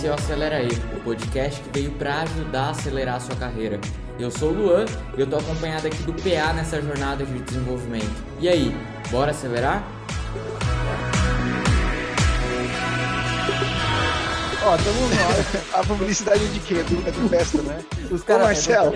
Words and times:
esse 0.00 0.06
é 0.06 0.10
o 0.10 0.14
Acelera 0.14 0.56
aí, 0.56 0.70
o 0.96 1.00
podcast 1.04 1.60
que 1.60 1.78
veio 1.78 1.92
para 1.92 2.22
ajudar 2.22 2.68
a 2.68 2.70
acelerar 2.70 3.16
a 3.16 3.20
sua 3.20 3.36
carreira. 3.36 3.78
Eu 4.18 4.30
sou 4.30 4.48
o 4.48 4.54
Luan 4.54 4.86
e 5.14 5.20
eu 5.20 5.26
tô 5.28 5.36
acompanhado 5.36 5.88
aqui 5.88 6.02
do 6.04 6.14
PA 6.14 6.54
nessa 6.54 6.80
jornada 6.80 7.22
de 7.22 7.38
desenvolvimento. 7.40 8.24
E 8.38 8.48
aí, 8.48 8.74
bora 9.10 9.32
acelerar? 9.32 9.84
Ó, 14.64 14.76
tamo 14.78 15.00
no 15.06 15.78
A 15.78 15.86
publicidade 15.86 16.46
é 16.46 16.48
de 16.48 16.60
quê? 16.60 16.76
É 16.76 17.10
do 17.10 17.28
festa, 17.28 17.60
né? 17.60 17.84
Os 18.10 18.22
caras. 18.22 18.46
Marcelo. 18.46 18.94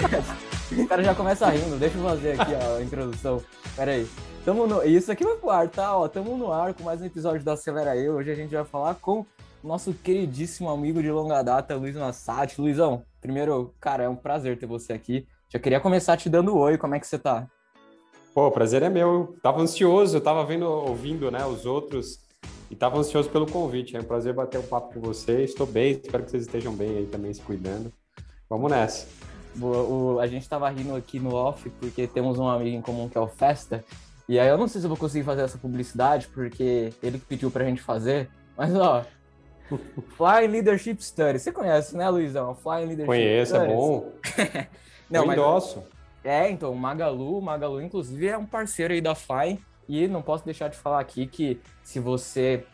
O 0.73 0.89
cara 0.89 1.05
já 1.05 1.15
começa 1.15 1.51
rindo, 1.51 1.77
deixa 1.77 1.99
eu 1.99 2.03
fazer 2.03 2.41
aqui 2.41 2.53
ó, 2.55 2.79
a 2.79 2.83
introdução. 2.83 3.43
Pera 3.77 3.91
aí. 3.91 4.09
Tamo 4.43 4.67
no... 4.67 4.83
Isso 4.83 5.13
aqui 5.13 5.23
vai 5.23 5.37
pro 5.37 5.51
ar, 5.51 5.69
tá? 5.69 5.95
Ó, 5.99 6.09
tamo 6.09 6.35
no 6.39 6.51
ar 6.51 6.73
com 6.73 6.83
mais 6.83 7.03
um 7.03 7.05
episódio 7.05 7.45
do 7.45 7.51
Acelera 7.51 7.95
Eu. 7.95 8.15
Hoje 8.15 8.31
a 8.31 8.35
gente 8.35 8.55
vai 8.55 8.65
falar 8.65 8.95
com 8.95 9.27
nosso 9.65 9.95
queridíssimo 9.95 10.69
amigo 10.71 11.03
de 11.03 11.11
longa 11.11 11.43
data, 11.43 11.75
Luiz 11.75 11.97
Massati. 11.97 12.61
Luizão, 12.61 13.03
primeiro, 13.21 13.75
cara, 13.81 14.05
é 14.05 14.09
um 14.09 14.17
prazer 14.17 14.59
ter 14.59 14.67
você 14.67 14.93
aqui. 14.93 15.27
Já 15.49 15.59
queria 15.59 15.81
começar 15.81 16.17
te 16.17 16.29
dando 16.29 16.57
oi, 16.57 16.77
como 16.77 16.95
é 16.95 17.01
que 17.01 17.07
você 17.07 17.19
tá? 17.19 17.47
Pô, 18.35 18.47
o 18.49 18.51
prazer 18.51 18.83
é 18.83 18.91
meu. 18.91 19.09
Eu 19.09 19.37
tava 19.43 19.61
ansioso, 19.61 20.21
tava 20.21 20.45
vendo, 20.45 20.67
ouvindo, 20.67 21.31
né, 21.31 21.47
os 21.47 21.65
outros 21.65 22.21
e 22.71 22.77
tava 22.77 22.99
ansioso 22.99 23.31
pelo 23.31 23.47
convite. 23.47 23.97
É 23.97 24.01
um 24.01 24.05
prazer 24.05 24.35
bater 24.35 24.59
um 24.59 24.67
papo 24.67 24.95
com 24.95 25.01
vocês. 25.01 25.51
Estou 25.51 25.67
bem, 25.67 25.93
espero 25.93 26.25
que 26.25 26.31
vocês 26.31 26.45
estejam 26.45 26.75
bem 26.75 26.99
aí 26.99 27.07
também, 27.07 27.33
se 27.33 27.41
cuidando. 27.41 27.93
Vamos 28.51 28.71
nessa. 28.71 29.07
Boa, 29.55 29.83
o, 29.83 30.21
a 30.21 30.27
gente 30.27 30.49
tava 30.49 30.69
rindo 30.69 30.95
aqui 30.97 31.21
no 31.21 31.33
off 31.33 31.71
porque 31.79 32.07
temos 32.07 32.39
um 32.39 32.49
amigo 32.49 32.77
em 32.77 32.83
comum 32.83 33.09
que 33.09 33.17
é 33.17 33.21
o 33.21 33.29
Festa. 33.29 33.85
E 34.29 34.39
aí 34.39 34.49
eu 34.49 34.59
não 34.59 34.67
sei 34.67 34.81
se 34.81 34.87
eu 34.87 34.89
vou 34.89 34.99
conseguir 34.99 35.25
fazer 35.25 35.43
essa 35.43 35.57
publicidade 35.57 36.27
porque 36.29 36.93
ele 37.03 37.19
pediu 37.19 37.51
pra 37.51 37.65
gente 37.65 37.81
fazer. 37.81 38.29
Mas 38.57 38.75
ó, 38.75 39.05
Flying 40.17 40.49
Leadership 40.49 40.97
Studies. 41.01 41.43
Você 41.43 41.53
conhece, 41.53 41.97
né, 41.97 42.09
Luizão? 42.09 42.55
Flying 42.55 42.87
Leadership 42.87 43.07
Conheço, 43.07 43.57
é 43.57 43.59
Studies. 43.59 43.73
é 43.73 43.77
bom. 43.77 44.13
Não, 45.11 45.21
eu 45.23 45.27
mas- 45.27 45.39
endosso. 45.39 45.83
É, 46.23 46.49
então, 46.51 46.73
o 46.73 46.77
Magalu, 46.77 47.39
o 47.39 47.43
Magalu, 47.43 47.83
inclusive, 47.83 48.27
é 48.29 48.39
um 48.39 48.47
parceiro 48.47 48.95
aí 48.95 49.01
da 49.01 49.15
Fly. 49.15 49.61
E 49.87 50.09
não 50.09 50.23
posso 50.23 50.43
deixar 50.47 50.69
de 50.69 50.77
falar 50.79 50.99
aqui 51.01 51.27
que 51.27 51.61
se 51.83 52.01
você, 52.01 52.65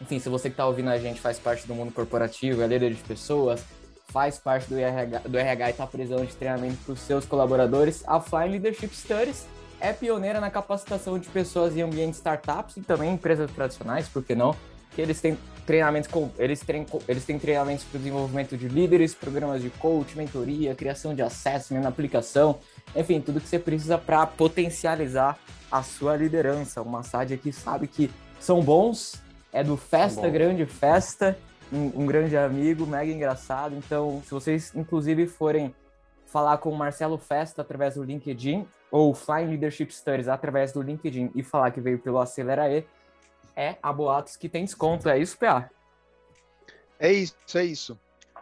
enfim, 0.00 0.20
se 0.20 0.28
você 0.28 0.48
que 0.48 0.54
tá 0.54 0.64
ouvindo 0.64 0.88
a 0.88 0.98
gente 0.98 1.20
faz 1.20 1.36
parte 1.36 1.66
do 1.66 1.74
mundo 1.74 1.92
corporativo, 1.92 2.62
é 2.62 2.66
líder 2.68 2.94
de 2.94 3.02
pessoas, 3.02 3.64
faz 4.06 4.38
parte 4.38 4.68
do 4.68 4.78
RH, 4.78 5.18
do 5.26 5.36
RH 5.36 5.70
e 5.70 5.72
tá 5.72 5.84
precisando 5.88 6.24
de 6.24 6.36
treinamento 6.36 6.76
para 6.84 6.92
os 6.92 7.00
seus 7.00 7.26
colaboradores, 7.26 8.04
a 8.06 8.20
Fly 8.20 8.50
Leadership 8.50 8.90
Studies 8.94 9.44
é 9.80 9.92
pioneira 9.92 10.40
na 10.40 10.48
capacitação 10.48 11.18
de 11.18 11.28
pessoas 11.28 11.76
em 11.76 11.82
ambientes 11.82 12.18
startups 12.18 12.76
e 12.76 12.80
também 12.82 13.12
empresas 13.14 13.50
tradicionais, 13.50 14.08
por 14.08 14.22
que 14.22 14.36
não? 14.36 14.54
Que 14.94 15.02
eles 15.02 15.20
têm 15.20 15.36
treinamentos 15.66 16.10
com 16.10 16.30
eles 16.38 16.60
têm 16.60 16.86
eles 17.08 17.24
têm 17.24 17.38
treinamentos 17.38 17.84
para 17.84 17.96
o 17.96 17.98
desenvolvimento 17.98 18.56
de 18.56 18.68
líderes, 18.68 19.14
programas 19.14 19.62
de 19.62 19.70
coach, 19.70 20.16
mentoria, 20.16 20.74
criação 20.74 21.14
de 21.14 21.22
assessment, 21.22 21.86
aplicação, 21.86 22.58
enfim, 22.94 23.20
tudo 23.20 23.40
que 23.40 23.48
você 23.48 23.58
precisa 23.58 23.98
para 23.98 24.26
potencializar 24.26 25.38
a 25.70 25.82
sua 25.82 26.16
liderança. 26.16 26.82
O 26.82 26.88
Massad 26.88 27.32
aqui 27.32 27.52
sabe 27.52 27.86
que 27.86 28.10
são 28.38 28.62
bons, 28.62 29.22
é 29.52 29.64
do 29.64 29.76
Festa. 29.76 30.28
Grande 30.28 30.66
Festa, 30.66 31.36
um, 31.72 32.02
um 32.02 32.06
grande 32.06 32.36
amigo, 32.36 32.86
mega 32.86 33.10
engraçado. 33.10 33.74
Então, 33.74 34.22
se 34.24 34.30
vocês 34.30 34.72
inclusive 34.74 35.26
forem 35.26 35.74
falar 36.26 36.58
com 36.58 36.70
o 36.70 36.76
Marcelo 36.76 37.16
Festa 37.16 37.62
através 37.62 37.94
do 37.94 38.02
LinkedIn 38.02 38.66
ou 38.90 39.14
Flying 39.14 39.46
Leadership 39.46 39.90
Studies 39.90 40.28
através 40.28 40.72
do 40.72 40.82
LinkedIn 40.82 41.30
e 41.34 41.42
falar 41.42 41.70
que 41.70 41.80
veio 41.80 41.98
pelo 41.98 42.18
Acelera 42.18 42.68
E, 42.68 42.84
é 43.56 43.76
a 43.82 43.92
Boatos 43.92 44.36
que 44.36 44.48
tem 44.48 44.64
desconto. 44.64 45.08
É 45.08 45.18
isso, 45.18 45.36
PA? 45.38 45.70
É 46.98 47.12
isso, 47.12 47.36
é 47.54 47.64
isso. 47.64 47.98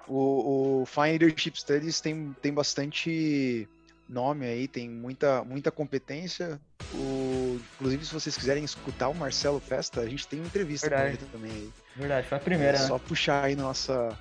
O, 0.08 0.82
o 0.82 0.86
Fine 0.86 1.18
Leadership 1.18 1.56
Studies 1.56 2.00
tem, 2.00 2.34
tem 2.40 2.52
bastante 2.52 3.68
nome 4.08 4.46
aí, 4.46 4.68
tem 4.68 4.88
muita, 4.88 5.44
muita 5.44 5.70
competência. 5.70 6.60
O, 6.94 7.60
inclusive, 7.74 8.04
se 8.04 8.12
vocês 8.12 8.36
quiserem 8.36 8.64
escutar 8.64 9.08
o 9.08 9.14
Marcelo 9.14 9.60
Festa, 9.60 10.00
a 10.00 10.08
gente 10.08 10.26
tem 10.26 10.40
uma 10.40 10.46
entrevista 10.46 10.88
Verdade. 10.88 11.16
com 11.16 11.24
ele 11.24 11.32
também 11.32 11.50
aí. 11.50 11.72
Verdade, 11.96 12.28
foi 12.28 12.38
a 12.38 12.40
primeira, 12.40 12.76
é 12.76 12.80
né? 12.80 12.86
só 12.86 12.98
puxar 12.98 13.44
aí 13.44 13.56
nossa. 13.56 14.16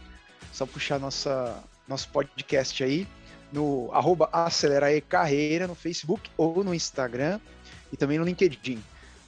Só 0.52 0.66
puxar 0.66 1.00
nossa, 1.00 1.64
nosso 1.88 2.10
podcast 2.10 2.84
aí 2.84 3.08
no 3.52 3.90
arroba 3.94 4.30
Carreira 5.08 5.68
no 5.68 5.76
Facebook 5.76 6.30
ou 6.38 6.64
no 6.64 6.74
Instagram 6.74 7.40
e 7.92 7.98
também 7.98 8.18
no 8.18 8.26
LinkedIn. 8.26 8.82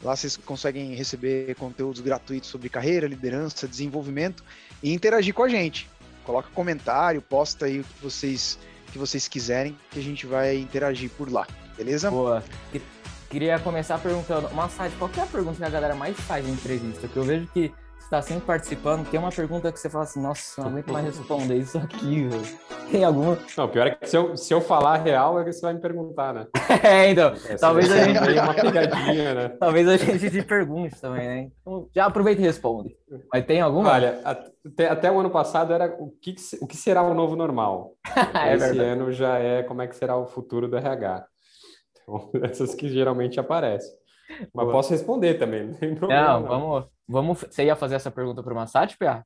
Lá 0.04 0.16
vocês 0.16 0.36
conseguem 0.38 0.94
receber 0.96 1.56
conteúdos 1.56 2.02
gratuitos 2.02 2.50
sobre 2.50 2.68
carreira, 2.70 3.08
liderança, 3.08 3.68
desenvolvimento 3.68 4.44
e 4.82 4.94
interagir 4.94 5.34
com 5.34 5.44
a 5.44 5.50
gente. 5.50 5.90
Coloca 6.26 6.50
comentário, 6.54 7.22
posta 7.22 7.66
aí 7.66 7.80
o 7.80 7.84
que 7.84 8.04
vocês, 8.04 8.60
que 8.92 8.98
vocês 8.98 9.28
quiserem, 9.28 9.78
que 9.92 10.00
a 10.00 10.04
gente 10.04 10.26
vai 10.26 10.58
interagir 10.58 11.10
por 11.12 11.32
lá, 11.32 11.48
beleza? 11.78 12.10
Boa. 12.12 12.44
Que- 12.72 12.82
Queria 13.30 13.58
começar 13.58 13.98
perguntando, 13.98 14.54
Massad, 14.54 14.92
qual 15.00 15.10
que 15.10 15.20
é 15.20 15.24
a 15.24 15.26
pergunta 15.26 15.58
que 15.58 15.64
a 15.64 15.70
galera 15.70 15.96
mais 15.96 16.16
faz 16.20 16.48
em 16.48 16.52
entrevista? 16.52 17.08
Que 17.08 17.18
eu 17.18 17.24
vejo 17.24 17.48
que 17.52 17.72
está 18.04 18.22
sempre 18.22 18.46
participando, 18.46 19.08
tem 19.10 19.20
uma 19.20 19.32
pergunta 19.32 19.72
que 19.72 19.80
você 19.80 19.90
fala 19.90 20.04
assim, 20.04 20.22
nossa, 20.22 20.62
não 20.62 20.70
aguento 20.70 20.92
mais 20.92 21.06
responder 21.18 21.56
isso 21.58 21.78
aqui, 21.78 22.28
velho. 22.28 22.44
Tem 22.92 23.04
alguma? 23.04 23.38
Não, 23.58 23.68
pior 23.68 23.88
é 23.88 23.92
que 23.96 24.08
se 24.08 24.16
eu, 24.16 24.38
se 24.38 24.54
eu 24.54 24.62
falar 24.62 24.98
real, 24.98 25.40
é 25.40 25.44
que 25.44 25.52
você 25.52 25.62
vai 25.62 25.74
me 25.74 25.80
perguntar, 25.82 26.34
né? 26.34 26.48
É, 26.84 27.10
então, 27.10 27.32
Essa 27.34 27.58
Talvez 27.58 27.92
a 27.92 27.98
é 27.98 28.04
gente- 28.06 28.40
uma 28.40 28.54
pegadinha, 28.54 29.34
né? 29.34 29.50
talvez 29.60 29.88
a 29.88 29.98
gente 29.98 30.30
te 30.30 30.42
pergunte 30.44 31.00
também, 31.00 31.28
né? 31.28 31.52
Então, 31.62 31.88
já 31.96 32.06
aproveita 32.06 32.42
e 32.42 32.46
responde. 32.46 32.96
Mas 33.32 33.46
tem 33.46 33.62
alguma? 33.62 33.92
Olha, 33.92 34.20
até, 34.24 34.90
até 34.90 35.12
o 35.12 35.20
ano 35.20 35.30
passado 35.30 35.74
era 35.74 35.96
o 36.00 36.12
que, 36.22 36.36
o 36.62 36.68
que 36.68 36.78
será 36.78 37.02
o 37.02 37.14
novo 37.14 37.36
normal. 37.36 37.94
É 38.36 38.54
Esse 38.54 38.68
verdade. 38.68 38.80
ano 38.90 39.12
já 39.12 39.40
é 39.40 39.64
como 39.64 39.82
é 39.82 39.88
que 39.88 39.96
será 39.96 40.16
o 40.18 40.28
futuro 40.28 40.68
do 40.68 40.78
RH. 40.78 41.26
Então, 42.04 42.30
essas 42.44 42.76
que 42.76 42.90
geralmente 42.90 43.40
aparecem. 43.40 43.92
Mas 44.54 44.72
posso 44.72 44.92
responder 44.92 45.36
também, 45.36 45.66
não 45.68 45.74
tem 45.76 45.96
problema. 45.96 46.40
Não, 46.40 46.48
vamos, 46.48 46.86
vamos. 47.08 47.40
Você 47.42 47.66
ia 47.66 47.76
fazer 47.76 47.96
essa 47.96 48.12
pergunta 48.12 48.42
pro 48.44 48.56
Massad, 48.56 48.96
PA? 48.98 49.26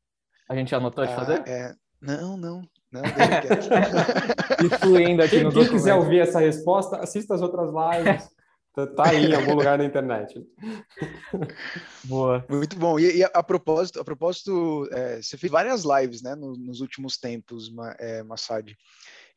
A 0.49 0.55
gente 0.55 0.73
anotou 0.73 1.05
de 1.05 1.13
Ah, 1.13 1.15
fazer? 1.15 1.43
é, 1.47 1.73
não, 2.01 2.37
não, 2.37 2.61
não, 2.91 3.03
aqui 5.23 5.35
Quem, 5.35 5.43
no 5.43 5.51
quem 5.51 5.63
documento. 5.63 5.71
quiser 5.71 5.93
ouvir 5.95 6.19
essa 6.19 6.39
resposta, 6.39 6.97
assista 6.97 7.35
as 7.35 7.41
outras 7.41 7.69
lives. 7.69 8.29
Tá- 8.73 8.87
Tá 8.87 9.09
aí 9.09 9.31
em 9.31 9.33
algum 9.33 9.55
lugar 9.55 9.77
na 9.77 9.85
internet. 9.85 10.39
Boa. 12.03 12.45
Muito 12.49 12.77
bom. 12.77 12.99
E, 12.99 13.17
e 13.17 13.23
a, 13.23 13.27
a 13.33 13.43
propósito, 13.43 13.99
a 13.99 14.05
propósito, 14.05 14.87
é, 14.91 15.21
você 15.21 15.37
fez 15.37 15.51
várias 15.51 15.83
lives, 15.83 16.21
né, 16.21 16.35
no- 16.35 16.55
nos 16.55 16.79
últimos 16.79 17.17
tempos, 17.17 17.69
Ma, 17.73 17.95
é, 17.99 18.23
Massad. 18.23 18.71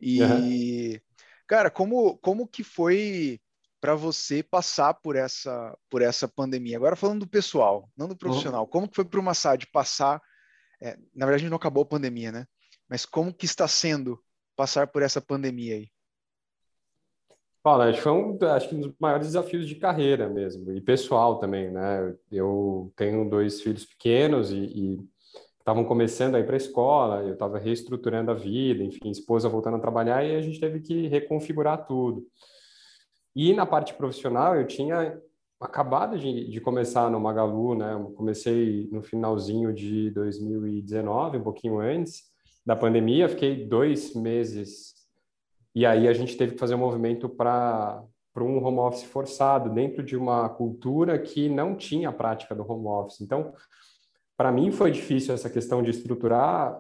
E, 0.01 1.01
cara, 1.47 1.71
como, 1.71 2.17
como 2.19 2.47
que 2.47 2.63
foi 2.63 3.41
para 3.81 3.95
você 3.95 4.43
passar 4.43 4.95
por 4.95 5.17
essa, 5.17 5.77
por 5.89 6.03
essa 6.03 6.29
pandemia? 6.29 6.77
Agora 6.77 6.97
falando 6.97 7.21
do 7.21 7.29
pessoal, 7.29 7.89
não 7.97 8.07
do 8.07 8.17
profissional. 8.17 8.67
Como 8.67 8.89
que 8.89 8.97
foi 8.97 9.05
para 9.05 9.21
o 9.21 9.23
Massad 9.23 9.65
passar? 9.73 10.21
é, 10.81 10.97
na 11.15 11.27
verdade, 11.27 11.49
não 11.49 11.57
acabou 11.57 11.83
a 11.83 11.87
pandemia, 11.87 12.33
né? 12.33 12.47
Mas 12.89 13.05
como 13.05 13.35
que 13.35 13.45
está 13.45 13.69
sendo 13.69 14.19
passar 14.57 14.87
por 14.87 15.03
essa 15.03 15.21
pandemia 15.21 15.77
aí? 15.77 15.89
Olha, 17.63 17.91
acho 17.91 17.99
que 17.99 18.03
foi 18.03 18.13
um, 18.13 18.39
acho 18.43 18.69
que 18.71 18.75
um 18.75 18.81
dos 18.81 18.95
maiores 18.99 19.27
desafios 19.27 19.69
de 19.69 19.75
carreira 19.75 20.29
mesmo, 20.29 20.73
e 20.73 20.81
pessoal 20.81 21.39
também, 21.39 21.71
né? 21.71 22.17
Eu 22.33 22.91
tenho 22.97 23.29
dois 23.29 23.61
filhos 23.61 23.85
pequenos 23.85 24.51
e 24.51 24.99
estavam 25.59 25.85
começando 25.85 26.37
a 26.37 26.41
ir 26.41 26.47
para 26.47 26.55
a 26.55 26.57
escola, 26.57 27.23
eu 27.23 27.35
estava 27.35 27.59
reestruturando 27.59 28.31
a 28.31 28.35
vida, 28.35 28.83
enfim, 28.83 29.11
esposa 29.11 29.49
voltando 29.49 29.77
a 29.77 29.81
trabalhar 29.81 30.25
e 30.25 30.35
a 30.35 30.41
gente 30.41 30.59
teve 30.59 30.81
que 30.81 31.07
reconfigurar 31.09 31.87
tudo. 31.87 32.27
E 33.43 33.55
na 33.55 33.65
parte 33.65 33.95
profissional, 33.95 34.55
eu 34.55 34.67
tinha 34.67 35.19
acabado 35.59 36.19
de, 36.19 36.51
de 36.51 36.61
começar 36.61 37.11
no 37.11 37.19
Magalu, 37.19 37.75
né? 37.75 37.95
Eu 37.95 38.11
comecei 38.11 38.87
no 38.93 39.03
finalzinho 39.03 39.73
de 39.73 40.11
2019, 40.11 41.39
um 41.39 41.43
pouquinho 41.43 41.81
antes 41.81 42.25
da 42.67 42.77
pandemia, 42.77 43.31
fiquei 43.31 43.67
dois 43.67 44.15
meses 44.15 44.93
e 45.75 45.87
aí 45.87 46.07
a 46.07 46.13
gente 46.13 46.37
teve 46.37 46.53
que 46.53 46.61
fazer 46.61 46.75
um 46.75 46.81
movimento 46.81 47.31
para 47.31 48.05
para 48.31 48.45
um 48.45 48.63
home 48.63 48.79
office 48.79 49.05
forçado 49.05 49.71
dentro 49.71 50.03
de 50.05 50.19
uma 50.19 50.47
cultura 50.51 51.19
que 51.19 51.49
não 51.49 51.75
tinha 51.75 52.11
a 52.11 52.13
prática 52.13 52.55
do 52.55 52.71
home 52.71 52.87
office. 52.89 53.23
Então, 53.23 53.55
para 54.37 54.53
mim 54.53 54.71
foi 54.71 54.91
difícil 54.91 55.33
essa 55.33 55.49
questão 55.49 55.83
de 55.83 55.91
estruturar 55.91 56.79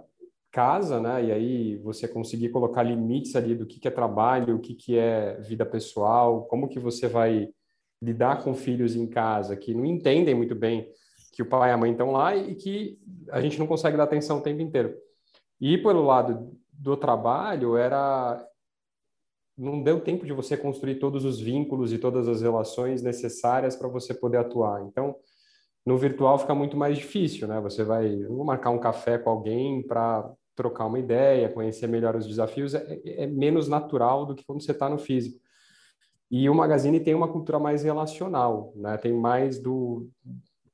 casa, 0.51 1.01
né? 1.01 1.25
E 1.25 1.33
aí 1.33 1.77
você 1.79 2.09
conseguir 2.09 2.51
colocar 2.51 2.83
limites 2.83 3.37
ali 3.37 3.55
do 3.55 3.67
que, 3.67 3.79
que 3.79 3.89
é 3.89 3.91
trabalho, 3.91 4.57
o 4.57 4.61
que, 4.61 4.75
que 4.75 4.99
é 4.99 5.41
vida 5.41 5.65
pessoal, 5.65 6.45
como 6.47 6.69
que 6.69 6.79
você 6.79 7.07
vai 7.07 7.49
lidar 8.03 8.43
com 8.43 8.55
filhos 8.55 8.97
em 8.97 9.07
casa 9.07 9.57
que 9.57 9.75
não 9.75 9.85
entendem 9.85 10.35
muito 10.35 10.55
bem 10.55 10.91
que 11.33 11.43
o 11.43 11.47
pai 11.47 11.71
e 11.71 11.73
a 11.73 11.77
mãe 11.77 11.93
estão 11.93 12.11
lá 12.11 12.35
e 12.35 12.55
que 12.55 12.99
a 13.31 13.41
gente 13.41 13.59
não 13.59 13.67
consegue 13.67 13.97
dar 13.97 14.05
atenção 14.05 14.39
o 14.39 14.43
tempo 14.43 14.61
inteiro. 14.61 14.95
E 15.61 15.79
pelo 15.79 16.05
lado 16.05 16.57
do 16.73 16.97
trabalho 16.97 17.77
era 17.77 18.45
não 19.57 19.83
deu 19.83 20.01
tempo 20.01 20.25
de 20.25 20.33
você 20.33 20.57
construir 20.57 20.95
todos 20.99 21.25
os 21.25 21.39
vínculos 21.39 21.93
e 21.93 21.99
todas 21.99 22.27
as 22.27 22.41
relações 22.41 23.03
necessárias 23.03 23.77
para 23.77 23.89
você 23.89 24.15
poder 24.15 24.39
atuar. 24.39 24.83
Então, 24.87 25.15
no 25.85 25.99
virtual 25.99 26.39
fica 26.39 26.55
muito 26.55 26.79
mais 26.79 26.97
difícil, 26.97 27.47
né? 27.47 27.61
Você 27.61 27.85
vai 27.85 28.25
vou 28.25 28.45
marcar 28.45 28.71
um 28.71 28.79
café 28.79 29.19
com 29.19 29.29
alguém 29.29 29.87
para 29.87 30.33
trocar 30.61 30.85
uma 30.85 30.99
ideia, 30.99 31.49
conhecer 31.49 31.87
melhor 31.87 32.15
os 32.15 32.27
desafios, 32.27 32.75
é, 32.75 33.01
é 33.05 33.27
menos 33.27 33.67
natural 33.67 34.27
do 34.27 34.35
que 34.35 34.45
quando 34.45 34.63
você 34.63 34.73
está 34.73 34.91
no 34.91 34.99
físico. 34.99 35.41
E 36.31 36.49
o 36.51 36.55
Magazine 36.55 37.01
tem 37.01 37.15
uma 37.15 37.33
cultura 37.33 37.59
mais 37.59 37.83
relacional, 37.83 38.75
né? 38.77 38.99
Tem 38.99 39.13
mais 39.13 39.59
do 39.59 40.11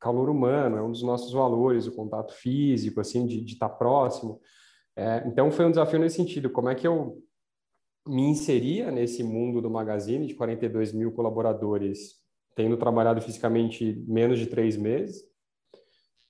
calor 0.00 0.28
humano, 0.28 0.76
é 0.76 0.82
um 0.82 0.90
dos 0.90 1.02
nossos 1.02 1.32
valores, 1.32 1.86
o 1.86 1.94
contato 1.94 2.34
físico, 2.34 3.00
assim, 3.00 3.26
de 3.26 3.44
estar 3.44 3.68
tá 3.68 3.74
próximo. 3.74 4.40
É, 4.96 5.22
então 5.24 5.50
foi 5.52 5.64
um 5.64 5.70
desafio 5.70 6.00
nesse 6.00 6.16
sentido. 6.16 6.50
Como 6.50 6.68
é 6.68 6.74
que 6.74 6.86
eu 6.86 7.22
me 8.06 8.22
inseria 8.22 8.90
nesse 8.90 9.22
mundo 9.22 9.62
do 9.62 9.70
Magazine 9.70 10.26
de 10.26 10.34
42 10.34 10.92
mil 10.92 11.12
colaboradores, 11.12 12.16
tendo 12.56 12.76
trabalhado 12.76 13.20
fisicamente 13.22 14.04
menos 14.06 14.38
de 14.38 14.46
três 14.46 14.76
meses, 14.76 15.22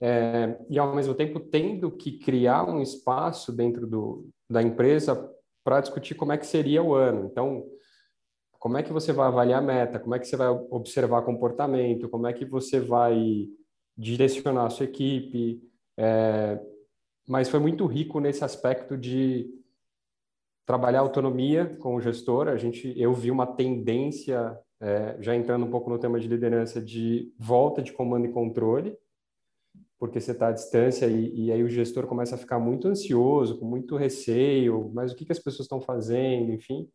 é, 0.01 0.59
e 0.69 0.79
ao 0.79 0.95
mesmo 0.95 1.15
tempo 1.15 1.41
tendo 1.41 1.91
que 1.91 2.19
criar 2.19 2.69
um 2.69 2.83
espaço 2.83 3.53
dentro 3.53 3.87
do, 3.87 4.29
da 4.49 4.63
empresa 4.63 5.31
para 5.65 5.81
discutir 5.81 6.15
como 6.15 6.33
é 6.33 6.39
que 6.39 6.47
seria 6.47 6.83
o 6.83 6.95
ano. 6.95 7.27
Então, 7.27 7.65
como 8.59 8.79
é 8.79 8.83
que 8.83 8.93
você 8.93 9.13
vai 9.13 9.27
avaliar 9.27 9.63
a 9.63 9.65
meta? 9.65 9.99
Como 9.99 10.15
é 10.15 10.19
que 10.19 10.27
você 10.27 10.37
vai 10.37 10.49
observar 10.49 11.23
comportamento? 11.23 12.09
Como 12.09 12.27
é 12.27 12.33
que 12.33 12.45
você 12.45 12.81
vai 12.81 13.49
direcionar 13.97 14.67
a 14.67 14.71
sua 14.71 14.85
equipe? 14.85 15.63
É, 15.97 16.61
mas 17.27 17.49
foi 17.49 17.59
muito 17.59 17.87
rico 17.87 18.21
nesse 18.21 18.45
aspecto 18.45 18.97
de 18.97 19.49
trabalhar 20.67 21.01
autonomia 21.01 21.77
com 21.81 21.95
o 21.95 22.01
gestor. 22.01 22.49
A 22.49 22.57
gente, 22.57 22.93
eu 23.01 23.15
vi 23.15 23.31
uma 23.31 23.47
tendência, 23.47 24.59
é, 24.81 25.17
já 25.21 25.35
entrando 25.35 25.65
um 25.65 25.71
pouco 25.71 25.89
no 25.89 25.99
tema 25.99 26.21
de 26.21 26.29
liderança, 26.29 26.81
de 26.81 27.33
volta 27.39 27.83
de 27.83 27.93
comando 27.93 28.27
e 28.27 28.33
controle, 28.33 28.97
porque 29.99 30.21
você 30.21 30.33
está 30.33 30.49
à 30.49 30.53
distância 30.53 31.07
e, 31.07 31.47
e, 31.47 31.53
aí 31.53 31.63
o 31.63 31.69
gestor 31.69 32.07
começa 32.07 32.35
a 32.35 32.39
ficar 32.39 32.59
muito 32.59 32.89
ansioso, 32.89 33.59
com 33.59 33.65
muito 33.65 33.97
receio, 33.97 34.91
mas 34.95 35.13
o 35.13 35.17
que, 35.17 35.25
que 35.25 35.33
as 35.33 35.39
pessoas 35.39 35.65
estão 35.65 35.81
fazendo, 35.81 36.53
enfim. 36.53 36.89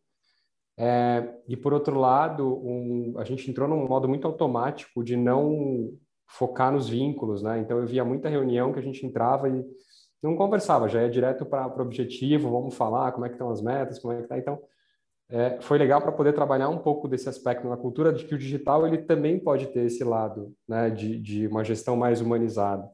É, 0.78 1.34
e 1.48 1.56
por 1.56 1.72
outro 1.72 1.98
lado, 1.98 2.46
um, 2.64 3.14
a 3.18 3.24
gente 3.24 3.50
entrou 3.50 3.68
num 3.68 3.86
modo 3.86 4.08
muito 4.08 4.26
automático 4.26 5.04
de 5.04 5.16
não 5.16 5.92
focar 6.26 6.72
nos 6.72 6.88
vínculos, 6.88 7.42
né? 7.42 7.58
Então 7.60 7.78
eu 7.78 7.86
via 7.86 8.04
muita 8.04 8.28
reunião 8.28 8.72
que 8.72 8.78
a 8.78 8.82
gente 8.82 9.04
entrava 9.04 9.48
e 9.48 9.64
não 10.22 10.36
conversava, 10.36 10.88
já 10.88 11.02
ia 11.02 11.10
direto 11.10 11.44
para 11.44 11.76
o 11.76 11.82
objetivo, 11.82 12.50
vamos 12.50 12.74
falar 12.74 13.12
como 13.12 13.26
é 13.26 13.28
que 13.28 13.34
estão 13.34 13.50
as 13.50 13.60
metas, 13.60 13.98
como 13.98 14.14
é 14.14 14.22
que 14.22 14.28
tá. 14.28 14.38
Então 14.38 14.60
é, 15.32 15.58
foi 15.62 15.78
legal 15.78 16.02
para 16.02 16.12
poder 16.12 16.34
trabalhar 16.34 16.68
um 16.68 16.76
pouco 16.76 17.08
desse 17.08 17.26
aspecto 17.26 17.66
na 17.66 17.76
cultura 17.76 18.12
de 18.12 18.22
que 18.22 18.34
o 18.34 18.38
digital 18.38 18.86
ele 18.86 18.98
também 18.98 19.38
pode 19.40 19.68
ter 19.68 19.86
esse 19.86 20.04
lado, 20.04 20.54
né? 20.68 20.90
De, 20.90 21.18
de 21.18 21.46
uma 21.46 21.64
gestão 21.64 21.96
mais 21.96 22.20
humanizada. 22.20 22.86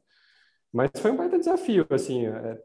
Mas 0.72 0.90
foi 0.98 1.10
um 1.10 1.16
baita 1.16 1.36
desafio, 1.36 1.84
assim, 1.90 2.26
é, 2.26 2.62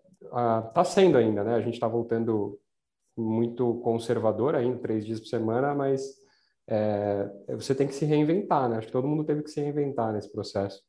tá 0.75 0.84
sendo 0.84 1.18
ainda, 1.18 1.44
né? 1.44 1.56
A 1.56 1.62
gente 1.62 1.74
está 1.74 1.88
voltando 1.88 2.60
muito 3.18 3.80
conservador 3.80 4.54
ainda, 4.54 4.78
três 4.78 5.04
dias 5.04 5.20
por 5.20 5.25
semana, 5.25 5.74
mas 5.74 6.04
é, 6.68 7.28
você 7.50 7.74
tem 7.74 7.88
que 7.88 7.96
se 7.96 8.06
reinventar, 8.06 8.70
né? 8.70 8.78
Acho 8.78 8.88
que 8.88 8.94
todo 8.94 9.08
mundo 9.08 9.24
teve 9.24 9.42
que 9.42 9.50
se 9.50 9.60
reinventar 9.60 10.14
nesse 10.14 10.31
processo. 10.31 10.84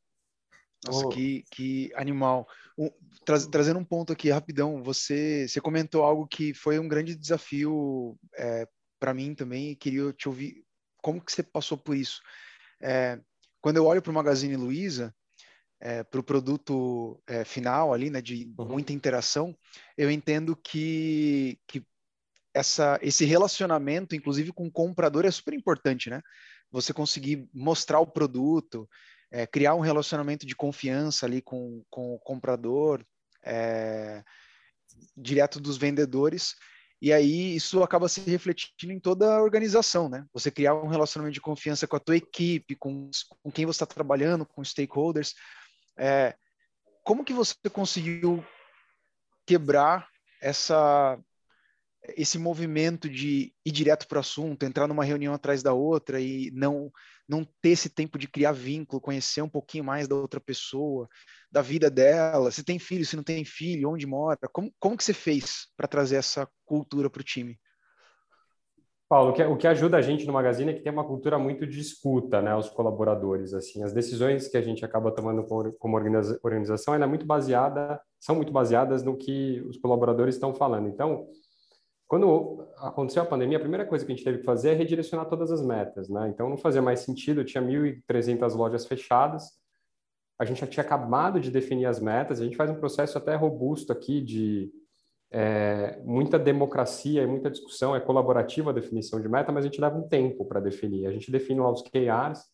Nossa, 0.85 1.07
oh. 1.07 1.09
que, 1.09 1.43
que 1.51 1.91
animal. 1.95 2.47
Um, 2.77 2.91
tra 3.25 3.39
trazendo 3.51 3.79
um 3.79 3.85
ponto 3.85 4.13
aqui 4.13 4.31
rapidão, 4.31 4.83
você, 4.83 5.49
você 5.49 5.59
comentou 5.59 6.03
algo 6.03 6.27
que 6.27 6.53
foi 6.53 6.79
um 6.79 6.87
grande 6.87 7.15
desafio 7.15 8.15
é, 8.37 8.69
para 9.05 9.13
mim 9.13 9.35
também 9.35 9.73
e 9.73 9.77
queria 9.77 10.11
te 10.15 10.27
ouvir. 10.27 10.65
Como 11.03 11.21
que 11.21 11.31
você 11.31 11.43
passou 11.43 11.77
por 11.77 11.95
isso? 11.95 12.23
É, 12.81 13.21
quando 13.61 13.77
eu 13.77 13.85
olho 13.85 14.01
para 14.01 14.11
o 14.11 14.15
Magazine 14.15 14.57
Luiza, 14.57 15.15
é, 15.79 16.03
para 16.03 16.21
o 16.21 16.25
produto 16.25 17.23
é, 17.27 17.45
final 17.45 17.93
ali, 17.93 18.09
né, 18.09 18.23
de 18.23 18.51
uhum. 18.59 18.67
muita 18.67 18.95
interação, 18.95 19.55
eu 19.99 20.11
entendo 20.11 20.57
que, 20.57 21.59
que 21.69 21.85
essa, 22.55 22.99
esse 23.03 23.27
relacionamento, 23.27 24.17
inclusive 24.17 24.55
com 24.55 24.67
o 24.67 24.73
comprador, 24.73 25.27
é 25.27 25.31
super 25.31 25.53
importante, 25.53 26.09
né? 26.09 26.23
Você 26.73 26.95
conseguir 26.95 27.47
mostrar 27.53 28.01
o 28.01 28.07
produto, 28.07 28.89
é, 29.31 29.47
criar 29.47 29.75
um 29.75 29.81
relacionamento 29.81 30.47
de 30.47 30.57
confiança 30.57 31.27
ali 31.27 31.43
com, 31.43 31.85
com 31.91 32.15
o 32.15 32.19
comprador, 32.19 33.05
é, 33.45 34.25
direto 35.15 35.61
dos 35.61 35.77
vendedores, 35.77 36.55
e 37.05 37.13
aí 37.13 37.55
isso 37.55 37.83
acaba 37.83 38.09
se 38.09 38.23
refletindo 38.23 38.91
em 38.91 38.99
toda 38.99 39.37
a 39.37 39.43
organização, 39.43 40.09
né? 40.09 40.25
Você 40.33 40.51
criar 40.51 40.75
um 40.75 40.89
relacionamento 40.89 41.35
de 41.35 41.41
confiança 41.41 41.87
com 41.87 41.97
a 41.97 42.01
tua 42.01 42.17
equipe, 42.17 42.75
com, 42.75 43.11
com 43.43 43.53
quem 43.53 43.67
você 43.67 43.85
está 43.85 43.85
trabalhando, 43.85 44.47
com 44.47 44.65
stakeholders. 44.65 45.35
É, 45.99 46.35
como 47.03 47.23
que 47.23 47.35
você 47.35 47.55
conseguiu 47.71 48.43
quebrar 49.47 50.09
essa 50.41 51.19
esse 52.17 52.39
movimento 52.39 53.09
de 53.09 53.53
ir 53.65 53.73
direto 53.73 54.07
para 54.07 54.17
o 54.17 54.21
assunto, 54.21 54.65
entrar 54.65 54.87
numa 54.87 55.05
reunião 55.05 55.33
atrás 55.33 55.63
da 55.63 55.73
outra 55.73 56.21
e 56.21 56.51
não 56.53 56.91
não 57.27 57.43
ter 57.63 57.71
esse 57.71 57.89
tempo 57.89 58.19
de 58.19 58.29
criar 58.29 58.53
vínculo, 58.53 59.01
conhecer 59.01 59.41
um 59.41 59.49
pouquinho 59.49 59.83
mais 59.83 60.07
da 60.07 60.15
outra 60.15 60.39
pessoa, 60.39 61.09
da 61.51 61.63
vida 61.63 61.91
dela, 61.91 62.51
se 62.51 62.63
tem 62.63 62.79
filho, 62.79 63.07
se 63.07 63.17
não 63.17 63.23
tem 63.23 63.47
filho, 63.47 63.89
onde 63.89 64.07
mora, 64.07 64.39
como, 64.53 64.71
como 64.79 64.95
que 64.95 65.03
você 65.03 65.15
fez 65.15 65.69
para 65.75 65.89
trazer 65.89 66.17
essa 66.17 66.47
cultura 66.67 67.09
para 67.09 67.23
o 67.23 67.25
time? 67.25 67.59
Paulo, 69.09 69.31
o 69.31 69.33
que, 69.33 69.43
o 69.45 69.57
que 69.57 69.67
ajuda 69.67 69.99
a 69.99 70.03
gente 70.03 70.27
no 70.27 70.33
Magazine 70.33 70.73
é 70.73 70.75
que 70.75 70.83
tem 70.83 70.93
uma 70.93 71.07
cultura 71.07 71.39
muito 71.39 71.67
de 71.67 71.79
escuta, 71.79 72.43
né, 72.43 72.55
os 72.57 72.71
colaboradores, 72.71 73.53
assim, 73.53 73.83
as 73.83 73.93
decisões 73.93 74.49
que 74.49 74.57
a 74.57 74.63
gente 74.63 74.85
acaba 74.85 75.13
tomando 75.13 75.45
como 75.79 75.97
organização, 76.43 76.95
ela 76.95 77.05
é 77.05 77.09
muito 77.09 77.25
baseada, 77.25 78.01
são 78.19 78.35
muito 78.35 78.53
baseadas 78.53 79.03
no 79.03 79.17
que 79.17 79.63
os 79.69 79.77
colaboradores 79.77 80.35
estão 80.35 80.55
falando. 80.55 80.89
Então, 80.89 81.27
quando 82.15 82.69
aconteceu 82.77 83.25
a 83.25 83.27
pandemia, 83.27 83.57
a 83.57 83.61
primeira 83.61 83.85
coisa 83.85 84.07
que 84.07 84.13
a 84.13 84.15
gente 84.15 84.25
teve 84.25 84.39
que 84.39 84.45
fazer 84.45 84.71
é 84.71 84.75
redirecionar 84.75 85.29
todas 85.29 85.51
as 85.51 85.61
metas, 85.61 86.09
né? 86.09 86.29
Então 86.29 86.49
não 86.49 86.57
fazia 86.57 86.81
mais 86.81 87.01
sentido, 87.01 87.45
tinha 87.45 87.61
1.300 87.61 88.55
lojas 88.55 88.87
fechadas, 88.87 89.51
a 90.39 90.45
gente 90.45 90.61
já 90.61 90.67
tinha 90.69 90.85
acabado 90.85 91.41
de 91.41 91.51
definir 91.51 91.87
as 91.87 91.99
metas, 91.99 92.41
a 92.41 92.45
gente 92.45 92.57
faz 92.57 92.71
um 92.71 92.77
processo 92.77 93.19
até 93.19 93.35
robusto 93.35 93.93
aqui 93.93 94.21
de 94.21 94.71
é, 95.29 95.99
muita 96.05 96.39
democracia 96.39 97.21
e 97.21 97.27
muita 97.27 97.51
discussão, 97.51 97.97
é 97.97 98.01
colaborativa 98.01 98.71
a 98.71 98.75
definição 98.75 99.21
de 99.21 99.29
meta, 99.29 99.51
mas 99.51 99.65
a 99.65 99.67
gente 99.67 99.81
leva 99.81 99.99
um 99.99 100.07
tempo 100.07 100.45
para 100.45 100.61
definir. 100.61 101.09
A 101.09 101.13
gente 101.13 101.33
define 101.33 101.59
lá 101.59 101.73
os 101.73 101.83
KRs, 101.83 102.45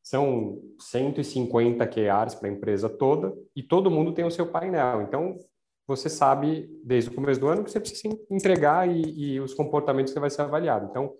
são 0.00 0.62
150 0.78 1.84
KRs 1.88 2.36
para 2.36 2.48
a 2.48 2.52
empresa 2.52 2.88
toda, 2.88 3.34
e 3.56 3.64
todo 3.64 3.90
mundo 3.90 4.12
tem 4.12 4.24
o 4.24 4.30
seu 4.30 4.46
painel. 4.46 5.02
Então, 5.02 5.40
você 5.86 6.08
sabe 6.08 6.68
desde 6.84 7.10
o 7.10 7.14
começo 7.14 7.40
do 7.40 7.48
ano 7.48 7.64
que 7.64 7.70
você 7.70 7.80
precisa 7.80 8.16
entregar 8.30 8.88
e, 8.88 9.02
e 9.02 9.40
os 9.40 9.54
comportamentos 9.54 10.12
que 10.12 10.20
vai 10.20 10.30
ser 10.30 10.42
avaliado. 10.42 10.86
Então, 10.90 11.14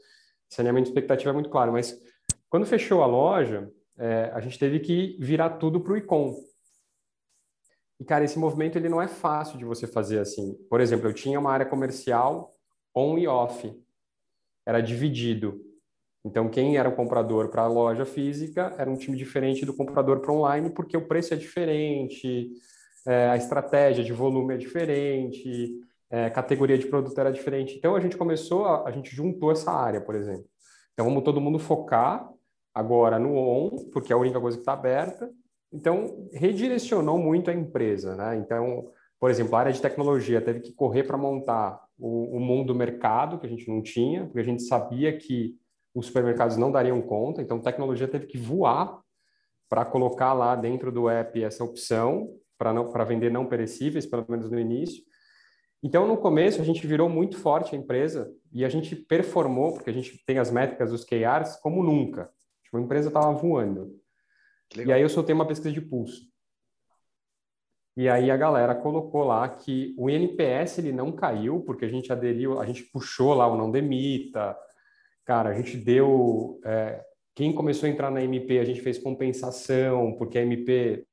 saneamento 0.48 0.84
de 0.84 0.90
expectativa 0.90 1.30
é 1.30 1.32
muito 1.32 1.50
claro, 1.50 1.72
mas 1.72 1.98
quando 2.48 2.66
fechou 2.66 3.02
a 3.02 3.06
loja, 3.06 3.70
é, 3.98 4.30
a 4.34 4.40
gente 4.40 4.58
teve 4.58 4.80
que 4.80 5.16
virar 5.20 5.50
tudo 5.50 5.80
para 5.80 5.92
o 5.92 5.96
ICOM. 5.96 6.34
E, 8.00 8.04
cara, 8.04 8.24
esse 8.24 8.38
movimento 8.38 8.76
ele 8.76 8.88
não 8.88 9.00
é 9.00 9.06
fácil 9.06 9.56
de 9.58 9.64
você 9.64 9.86
fazer 9.86 10.18
assim. 10.18 10.54
Por 10.68 10.80
exemplo, 10.80 11.08
eu 11.08 11.14
tinha 11.14 11.38
uma 11.38 11.52
área 11.52 11.66
comercial 11.66 12.52
on 12.94 13.16
e 13.16 13.26
off. 13.26 13.72
Era 14.66 14.80
dividido. 14.80 15.60
Então, 16.24 16.48
quem 16.48 16.76
era 16.76 16.88
o 16.88 16.94
comprador 16.94 17.48
para 17.48 17.62
a 17.62 17.68
loja 17.68 18.04
física 18.04 18.74
era 18.78 18.90
um 18.90 18.96
time 18.96 19.16
diferente 19.16 19.64
do 19.64 19.74
comprador 19.74 20.20
para 20.20 20.32
online, 20.32 20.70
porque 20.70 20.96
o 20.96 21.06
preço 21.06 21.34
é 21.34 21.36
diferente, 21.36 22.52
é, 23.06 23.28
a 23.28 23.36
estratégia 23.36 24.04
de 24.04 24.12
volume 24.12 24.54
é 24.54 24.56
diferente, 24.56 25.80
é, 26.10 26.28
categoria 26.30 26.78
de 26.78 26.86
produto 26.86 27.18
era 27.18 27.32
diferente. 27.32 27.76
Então 27.76 27.96
a 27.96 28.00
gente 28.00 28.16
começou, 28.16 28.66
a, 28.66 28.88
a 28.88 28.90
gente 28.90 29.14
juntou 29.14 29.50
essa 29.50 29.72
área, 29.72 30.00
por 30.00 30.14
exemplo. 30.14 30.44
Então 30.92 31.06
vamos 31.06 31.24
todo 31.24 31.40
mundo 31.40 31.58
focar 31.58 32.28
agora 32.74 33.18
no 33.18 33.34
on, 33.36 33.70
porque 33.92 34.12
é 34.12 34.16
a 34.16 34.18
única 34.18 34.40
coisa 34.40 34.56
que 34.56 34.62
está 34.62 34.74
aberta. 34.74 35.30
Então 35.72 36.28
redirecionou 36.32 37.18
muito 37.18 37.50
a 37.50 37.54
empresa, 37.54 38.14
né? 38.14 38.36
Então, 38.36 38.90
por 39.18 39.30
exemplo, 39.30 39.56
a 39.56 39.60
área 39.60 39.72
de 39.72 39.80
tecnologia 39.80 40.40
teve 40.40 40.60
que 40.60 40.72
correr 40.72 41.04
para 41.04 41.16
montar 41.16 41.82
o, 41.98 42.36
o 42.36 42.40
mundo 42.40 42.74
mercado 42.74 43.38
que 43.38 43.46
a 43.46 43.48
gente 43.48 43.68
não 43.68 43.82
tinha, 43.82 44.24
porque 44.24 44.40
a 44.40 44.44
gente 44.44 44.62
sabia 44.62 45.16
que 45.16 45.56
os 45.94 46.06
supermercados 46.06 46.56
não 46.56 46.70
dariam 46.70 47.00
conta. 47.00 47.40
Então 47.40 47.58
tecnologia 47.58 48.08
teve 48.08 48.26
que 48.26 48.38
voar 48.38 49.00
para 49.68 49.84
colocar 49.84 50.34
lá 50.34 50.54
dentro 50.54 50.92
do 50.92 51.08
app 51.08 51.42
essa 51.42 51.64
opção 51.64 52.28
para 52.58 53.04
vender 53.04 53.30
não 53.30 53.46
perecíveis, 53.46 54.06
pelo 54.06 54.24
menos 54.28 54.50
no 54.50 54.58
início. 54.58 55.02
Então, 55.82 56.06
no 56.06 56.16
começo, 56.16 56.60
a 56.60 56.64
gente 56.64 56.86
virou 56.86 57.08
muito 57.08 57.36
forte 57.36 57.74
a 57.74 57.78
empresa 57.78 58.32
e 58.52 58.64
a 58.64 58.68
gente 58.68 58.94
performou, 58.94 59.72
porque 59.72 59.90
a 59.90 59.92
gente 59.92 60.22
tem 60.24 60.38
as 60.38 60.50
métricas 60.50 60.90
dos 60.90 61.04
KRs, 61.04 61.60
como 61.60 61.82
nunca. 61.82 62.30
Tipo, 62.62 62.76
a 62.76 62.80
empresa 62.80 63.08
estava 63.08 63.32
voando. 63.32 64.00
E 64.76 64.92
aí 64.92 65.02
eu 65.02 65.08
soltei 65.08 65.34
uma 65.34 65.46
pesquisa 65.46 65.72
de 65.72 65.80
pulso. 65.80 66.32
E 67.96 68.08
aí 68.08 68.30
a 68.30 68.36
galera 68.36 68.74
colocou 68.74 69.24
lá 69.24 69.46
que 69.48 69.94
o 69.98 70.08
NPS 70.08 70.78
ele 70.78 70.92
não 70.92 71.12
caiu, 71.12 71.60
porque 71.60 71.84
a 71.84 71.88
gente 71.88 72.10
aderiu, 72.10 72.58
a 72.58 72.64
gente 72.64 72.84
puxou 72.84 73.34
lá 73.34 73.46
o 73.46 73.56
não 73.56 73.70
demita, 73.70 74.56
cara, 75.26 75.50
a 75.50 75.54
gente 75.54 75.76
deu 75.76 76.58
é, 76.64 77.04
Quem 77.34 77.52
começou 77.52 77.86
a 77.86 77.90
entrar 77.90 78.10
na 78.10 78.22
MP, 78.22 78.58
a 78.58 78.64
gente 78.64 78.80
fez 78.80 78.98
compensação, 78.98 80.16
porque 80.16 80.38
a 80.38 80.42
MP 80.42 81.06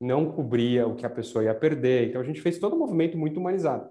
não 0.00 0.30
cobria 0.30 0.86
o 0.86 0.94
que 0.94 1.06
a 1.06 1.10
pessoa 1.10 1.44
ia 1.44 1.54
perder. 1.54 2.08
Então 2.08 2.20
a 2.20 2.24
gente 2.24 2.40
fez 2.40 2.58
todo 2.58 2.76
um 2.76 2.78
movimento 2.78 3.16
muito 3.16 3.38
humanizado. 3.40 3.88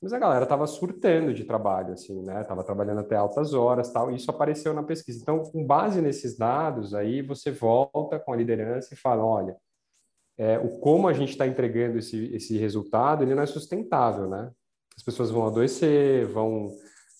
Mas 0.00 0.12
a 0.12 0.18
galera 0.18 0.42
estava 0.42 0.66
surtando 0.66 1.32
de 1.32 1.44
trabalho, 1.44 1.92
assim, 1.92 2.22
né? 2.22 2.42
Tava 2.42 2.64
trabalhando 2.64 3.00
até 3.00 3.14
altas 3.14 3.54
horas, 3.54 3.92
tal. 3.92 4.10
E 4.10 4.16
isso 4.16 4.30
apareceu 4.30 4.74
na 4.74 4.82
pesquisa. 4.82 5.20
Então, 5.22 5.44
com 5.44 5.64
base 5.64 6.00
nesses 6.00 6.36
dados, 6.36 6.92
aí 6.92 7.22
você 7.22 7.52
volta 7.52 8.18
com 8.18 8.32
a 8.32 8.36
liderança 8.36 8.94
e 8.94 8.96
fala, 8.96 9.24
olha, 9.24 9.56
é, 10.36 10.58
o 10.58 10.80
como 10.80 11.06
a 11.06 11.12
gente 11.12 11.30
está 11.30 11.46
entregando 11.46 11.98
esse, 11.98 12.34
esse 12.34 12.58
resultado, 12.58 13.22
ele 13.22 13.34
não 13.34 13.44
é 13.44 13.46
sustentável, 13.46 14.28
né? 14.28 14.50
As 14.96 15.04
pessoas 15.04 15.30
vão 15.30 15.46
adoecer, 15.46 16.26
vão 16.26 16.68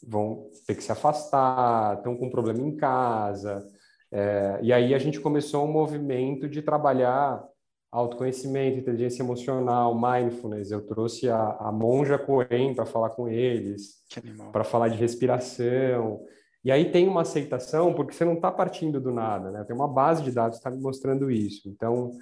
vão 0.04 0.50
ter 0.66 0.74
que 0.74 0.82
se 0.82 0.90
afastar, 0.90 1.98
estão 1.98 2.16
com 2.16 2.28
problema 2.28 2.60
em 2.60 2.76
casa. 2.76 3.64
É, 4.10 4.58
e 4.60 4.72
aí 4.72 4.94
a 4.94 4.98
gente 4.98 5.20
começou 5.20 5.64
um 5.64 5.72
movimento 5.72 6.48
de 6.48 6.60
trabalhar 6.60 7.42
autoconhecimento, 7.92 8.78
inteligência 8.78 9.22
emocional, 9.22 9.94
mindfulness. 9.94 10.70
Eu 10.70 10.80
trouxe 10.80 11.28
a, 11.28 11.56
a 11.60 11.70
monja 11.70 12.18
Coen 12.18 12.74
para 12.74 12.86
falar 12.86 13.10
com 13.10 13.28
eles, 13.28 14.02
para 14.50 14.64
falar 14.64 14.88
de 14.88 14.96
respiração. 14.96 16.24
E 16.64 16.72
aí 16.72 16.90
tem 16.90 17.06
uma 17.06 17.20
aceitação, 17.20 17.92
porque 17.92 18.14
você 18.14 18.24
não 18.24 18.34
está 18.34 18.50
partindo 18.50 18.98
do 18.98 19.12
nada, 19.12 19.50
né? 19.50 19.62
Tem 19.64 19.76
uma 19.76 19.88
base 19.88 20.22
de 20.22 20.30
dados 20.30 20.58
que 20.58 20.60
está 20.60 20.70
me 20.70 20.82
mostrando 20.82 21.30
isso. 21.30 21.68
Então, 21.68 22.12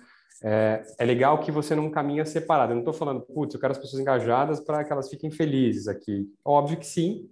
é, 0.43 0.83
é, 0.99 1.05
legal 1.05 1.39
que 1.39 1.53
você 1.53 1.75
não 1.75 1.89
caminha 1.89 2.25
separado. 2.25 2.73
Eu 2.73 2.77
não 2.77 2.83
estou 2.83 2.95
falando, 2.95 3.21
putz, 3.21 3.55
eu 3.55 3.61
quero 3.61 3.73
as 3.73 3.79
pessoas 3.79 4.01
engajadas 4.01 4.59
para 4.59 4.83
que 4.83 4.93
elas 4.93 5.09
fiquem 5.09 5.31
felizes 5.31 5.87
aqui. 5.87 6.27
Óbvio 6.45 6.79
que 6.79 6.87
sim, 6.87 7.31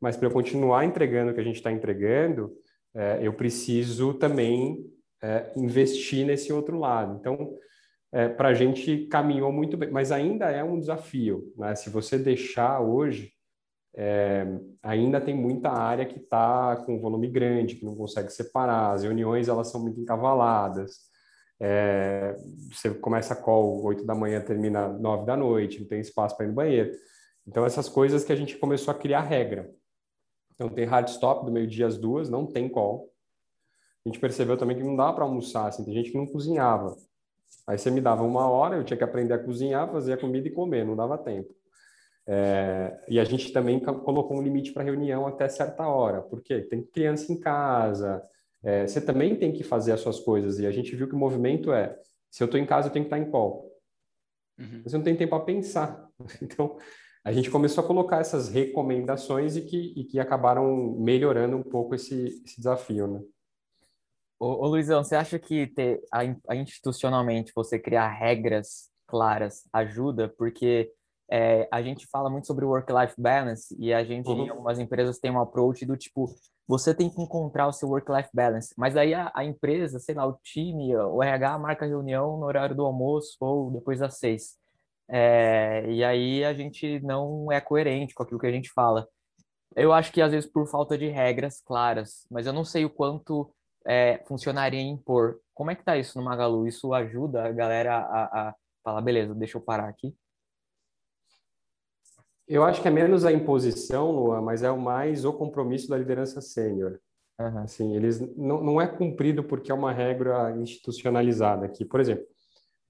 mas 0.00 0.16
para 0.16 0.28
eu 0.28 0.32
continuar 0.32 0.86
entregando 0.86 1.32
o 1.32 1.34
que 1.34 1.40
a 1.40 1.44
gente 1.44 1.56
está 1.56 1.70
entregando, 1.70 2.50
é, 2.94 3.18
eu 3.20 3.32
preciso 3.34 4.14
também 4.14 4.86
é, 5.20 5.52
investir 5.56 6.24
nesse 6.24 6.52
outro 6.52 6.78
lado. 6.78 7.18
Então, 7.20 7.54
é, 8.14 8.28
para 8.28 8.50
a 8.50 8.54
gente 8.54 9.08
caminhou 9.08 9.50
muito 9.50 9.76
bem, 9.76 9.90
mas 9.90 10.12
ainda 10.12 10.48
é 10.48 10.62
um 10.62 10.78
desafio. 10.78 11.52
Né? 11.56 11.74
Se 11.74 11.90
você 11.90 12.16
deixar 12.16 12.80
hoje, 12.80 13.32
é, 13.96 14.46
ainda 14.80 15.20
tem 15.20 15.34
muita 15.34 15.68
área 15.68 16.06
que 16.06 16.20
está 16.20 16.76
com 16.86 17.00
volume 17.00 17.26
grande, 17.26 17.74
que 17.74 17.84
não 17.84 17.96
consegue 17.96 18.30
separar. 18.30 18.92
As 18.92 19.02
reuniões 19.02 19.48
elas 19.48 19.68
são 19.68 19.82
muito 19.82 20.00
encavaladas. 20.00 21.10
É, 21.58 22.36
você 22.70 22.94
começa 22.94 23.34
a 23.34 23.36
call 23.36 23.82
8 23.82 24.06
da 24.06 24.14
manhã, 24.14 24.40
termina 24.40 24.86
9 24.86 25.26
da 25.26 25.36
noite, 25.36 25.80
não 25.80 25.88
tem 25.88 25.98
espaço 25.98 26.36
para 26.36 26.46
ir 26.46 26.50
no 26.50 26.54
banheiro. 26.54 26.92
Então, 27.44 27.66
essas 27.66 27.88
coisas 27.88 28.24
que 28.24 28.32
a 28.32 28.36
gente 28.36 28.56
começou 28.58 28.92
a 28.92 28.96
criar 28.96 29.22
regra. 29.22 29.68
Então, 30.54 30.68
tem 30.68 30.84
hard 30.84 31.08
stop 31.08 31.44
do 31.44 31.50
meio-dia 31.50 31.88
às 31.88 31.98
duas, 31.98 32.30
não 32.30 32.46
tem 32.46 32.68
call. 32.68 33.12
A 34.06 34.08
gente 34.08 34.20
percebeu 34.20 34.56
também 34.56 34.76
que 34.76 34.84
não 34.84 34.94
dá 34.94 35.12
para 35.12 35.24
almoçar, 35.24 35.66
assim, 35.66 35.84
tem 35.84 35.94
gente 35.94 36.12
que 36.12 36.16
não 36.16 36.28
cozinhava. 36.28 36.96
Aí 37.66 37.78
você 37.78 37.90
me 37.90 38.00
dava 38.00 38.22
uma 38.22 38.48
hora, 38.48 38.76
eu 38.76 38.84
tinha 38.84 38.96
que 38.96 39.04
aprender 39.04 39.34
a 39.34 39.38
cozinhar, 39.38 39.90
fazer 39.90 40.14
a 40.14 40.18
comida 40.18 40.48
e 40.48 40.52
comer, 40.52 40.84
não 40.84 40.96
dava 40.96 41.18
tempo. 41.18 41.54
É, 42.26 42.98
e 43.08 43.20
a 43.20 43.24
gente 43.24 43.52
também 43.52 43.78
colocou 43.80 44.36
um 44.36 44.42
limite 44.42 44.72
para 44.72 44.82
reunião 44.82 45.26
até 45.26 45.48
certa 45.48 45.86
hora, 45.86 46.22
porque 46.22 46.62
tem 46.62 46.82
criança 46.82 47.32
em 47.32 47.38
casa, 47.38 48.22
é, 48.64 48.86
você 48.86 49.00
também 49.00 49.36
tem 49.36 49.52
que 49.52 49.62
fazer 49.62 49.92
as 49.92 50.00
suas 50.00 50.18
coisas. 50.18 50.58
E 50.58 50.66
a 50.66 50.70
gente 50.70 50.96
viu 50.96 51.06
que 51.06 51.14
o 51.14 51.18
movimento 51.18 51.70
é: 51.70 51.96
se 52.30 52.42
eu 52.42 52.46
estou 52.46 52.58
em 52.58 52.64
casa, 52.64 52.88
eu 52.88 52.92
tenho 52.92 53.04
que 53.04 53.14
estar 53.14 53.18
em 53.18 53.30
call. 53.30 53.70
Uhum. 54.58 54.82
Você 54.82 54.96
não 54.96 55.04
tem 55.04 55.14
tempo 55.14 55.36
para 55.36 55.44
pensar. 55.44 56.08
Então, 56.40 56.76
a 57.24 57.32
gente 57.32 57.50
começou 57.50 57.82
a 57.82 57.86
colocar 57.86 58.20
essas 58.20 58.48
recomendações 58.48 59.56
e 59.56 59.62
que, 59.62 59.94
e 59.96 60.04
que 60.04 60.20
acabaram 60.20 60.94
melhorando 60.98 61.56
um 61.56 61.62
pouco 61.62 61.94
esse, 61.94 62.42
esse 62.44 62.56
desafio, 62.58 63.06
né? 63.06 63.20
Ô, 64.38 64.64
ô, 64.64 64.66
Luizão, 64.68 65.02
você 65.02 65.16
acha 65.16 65.38
que 65.38 65.66
ter, 65.68 66.02
a, 66.12 66.20
a 66.48 66.56
institucionalmente 66.56 67.52
você 67.54 67.78
criar 67.78 68.08
regras 68.08 68.90
claras 69.06 69.68
ajuda? 69.72 70.28
Porque 70.28 70.90
é, 71.30 71.68
a 71.70 71.82
gente 71.82 72.06
fala 72.06 72.28
muito 72.28 72.46
sobre 72.46 72.64
work-life 72.64 73.14
balance 73.18 73.74
e 73.78 73.92
a 73.92 74.04
gente, 74.04 74.28
uhum. 74.28 74.44
em 74.44 74.48
algumas 74.50 74.78
empresas, 74.78 75.18
tem 75.18 75.30
um 75.30 75.40
approach 75.40 75.86
do 75.86 75.96
tipo, 75.96 76.34
você 76.66 76.94
tem 76.94 77.08
que 77.08 77.20
encontrar 77.20 77.66
o 77.66 77.72
seu 77.72 77.88
work-life 77.88 78.30
balance. 78.34 78.74
Mas 78.76 78.96
aí 78.96 79.14
a, 79.14 79.30
a, 79.34 79.44
empresa, 79.44 79.98
sei 79.98 80.14
lá, 80.14 80.26
o 80.26 80.38
time, 80.42 80.94
o 80.96 81.22
RH 81.22 81.58
marca 81.58 81.86
reunião 81.86 82.38
no 82.38 82.46
horário 82.46 82.76
do 82.76 82.84
almoço 82.84 83.36
ou 83.40 83.70
depois 83.70 84.00
das 84.00 84.18
seis. 84.18 84.56
É, 85.08 85.84
e 85.90 86.02
aí 86.02 86.44
a 86.44 86.54
gente 86.54 87.00
não 87.00 87.52
é 87.52 87.60
coerente 87.60 88.14
com 88.14 88.22
aquilo 88.22 88.40
que 88.40 88.46
a 88.46 88.52
gente 88.52 88.70
fala. 88.72 89.06
Eu 89.76 89.92
acho 89.92 90.12
que 90.12 90.22
às 90.22 90.32
vezes 90.32 90.50
por 90.50 90.66
falta 90.68 90.96
de 90.96 91.08
regras 91.08 91.60
claras, 91.60 92.26
mas 92.30 92.46
eu 92.46 92.52
não 92.52 92.64
sei 92.64 92.84
o 92.84 92.90
quanto 92.90 93.50
é, 93.86 94.22
funcionaria 94.26 94.80
em 94.80 94.92
impor. 94.92 95.40
Como 95.52 95.70
é 95.70 95.74
que 95.74 95.84
tá 95.84 95.96
isso 95.96 96.18
no 96.18 96.24
Magalu? 96.24 96.66
Isso 96.66 96.92
ajuda 96.92 97.44
a 97.44 97.52
galera 97.52 97.96
a, 97.96 98.48
a 98.48 98.54
falar, 98.82 99.02
beleza, 99.02 99.34
deixa 99.34 99.56
eu 99.56 99.62
parar 99.62 99.88
aqui? 99.88 100.16
Eu 102.46 102.62
acho 102.62 102.82
que 102.82 102.88
é 102.88 102.90
menos 102.90 103.24
a 103.24 103.32
imposição, 103.32 104.10
Luan, 104.10 104.42
mas 104.42 104.62
é 104.62 104.70
o 104.70 104.78
mais 104.78 105.24
o 105.24 105.32
compromisso 105.32 105.88
da 105.88 105.96
liderança 105.96 106.40
sênior. 106.40 107.00
Uhum. 107.40 107.58
Assim, 107.60 107.96
eles 107.96 108.20
não, 108.36 108.62
não 108.62 108.80
é 108.80 108.86
cumprido 108.86 109.42
porque 109.42 109.72
é 109.72 109.74
uma 109.74 109.92
regra 109.92 110.54
institucionalizada 110.58 111.64
aqui. 111.64 111.84
Por 111.84 112.00
exemplo, 112.00 112.26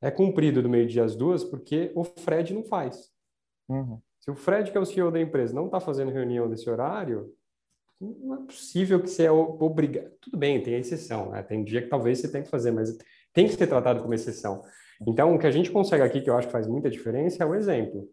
é 0.03 0.11
cumprido 0.11 0.61
do 0.61 0.69
meio-dia 0.69 1.05
às 1.05 1.15
duas 1.15 1.45
porque 1.45 1.93
o 1.95 2.03
Fred 2.05 2.53
não 2.53 2.65
faz. 2.65 3.11
Uhum. 3.69 4.01
Se 4.21 4.31
o 4.31 4.35
Fred, 4.35 4.71
que 4.71 4.77
é 4.77 4.81
o 4.81 4.85
CEO 4.85 5.11
da 5.11 5.21
empresa, 5.21 5.55
não 5.55 5.67
está 5.67 5.79
fazendo 5.81 6.11
reunião 6.11 6.49
nesse 6.49 6.69
horário, 6.69 7.33
não 8.01 8.35
é 8.35 8.47
possível 8.47 9.01
que 9.01 9.09
você 9.09 9.25
é 9.25 9.31
obrigado. 9.31 10.11
Tudo 10.21 10.37
bem, 10.37 10.63
tem 10.63 10.75
exceção, 10.75 11.31
né? 11.31 11.43
Tem 11.43 11.65
dia 11.65 11.83
que 11.83 11.89
talvez 11.89 12.19
você 12.19 12.31
tenha 12.31 12.45
que 12.45 12.51
fazer, 12.51 12.71
mas 12.71 12.97
tem 13.33 13.47
que 13.47 13.55
ser 13.55 13.67
tratado 13.67 14.03
como 14.03 14.15
exceção. 14.15 14.63
Então, 15.07 15.35
o 15.35 15.39
que 15.39 15.47
a 15.47 15.51
gente 15.51 15.71
consegue 15.71 16.03
aqui, 16.03 16.21
que 16.21 16.31
eu 16.31 16.37
acho 16.37 16.49
que 16.49 16.53
faz 16.53 16.67
muita 16.67 16.91
diferença, 16.91 17.43
é 17.43 17.47
o 17.47 17.55
exemplo. 17.55 18.09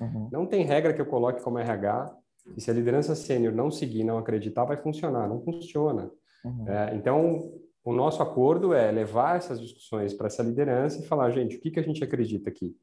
Uhum. 0.00 0.28
Não 0.32 0.46
tem 0.46 0.64
regra 0.64 0.92
que 0.92 1.00
eu 1.00 1.06
coloque 1.06 1.42
como 1.42 1.58
RH, 1.58 2.16
e 2.56 2.60
se 2.60 2.70
a 2.70 2.74
liderança 2.74 3.14
sênior 3.14 3.52
não 3.52 3.70
seguir, 3.70 4.04
não 4.04 4.18
acreditar, 4.18 4.64
vai 4.64 4.76
funcionar. 4.76 5.28
Não 5.28 5.40
funciona. 5.40 6.10
Uhum. 6.44 6.68
É, 6.68 6.94
então, 6.94 7.52
o 7.84 7.92
nosso 7.92 8.22
acordo 8.22 8.72
é 8.72 8.90
levar 8.90 9.36
essas 9.36 9.60
discussões 9.60 10.12
para 10.12 10.26
essa 10.26 10.42
liderança 10.42 11.00
e 11.00 11.06
falar, 11.06 11.30
gente, 11.30 11.56
o 11.56 11.60
que, 11.60 11.70
que 11.70 11.80
a 11.80 11.82
gente 11.82 12.02
acredita 12.02 12.50
aqui? 12.50 12.76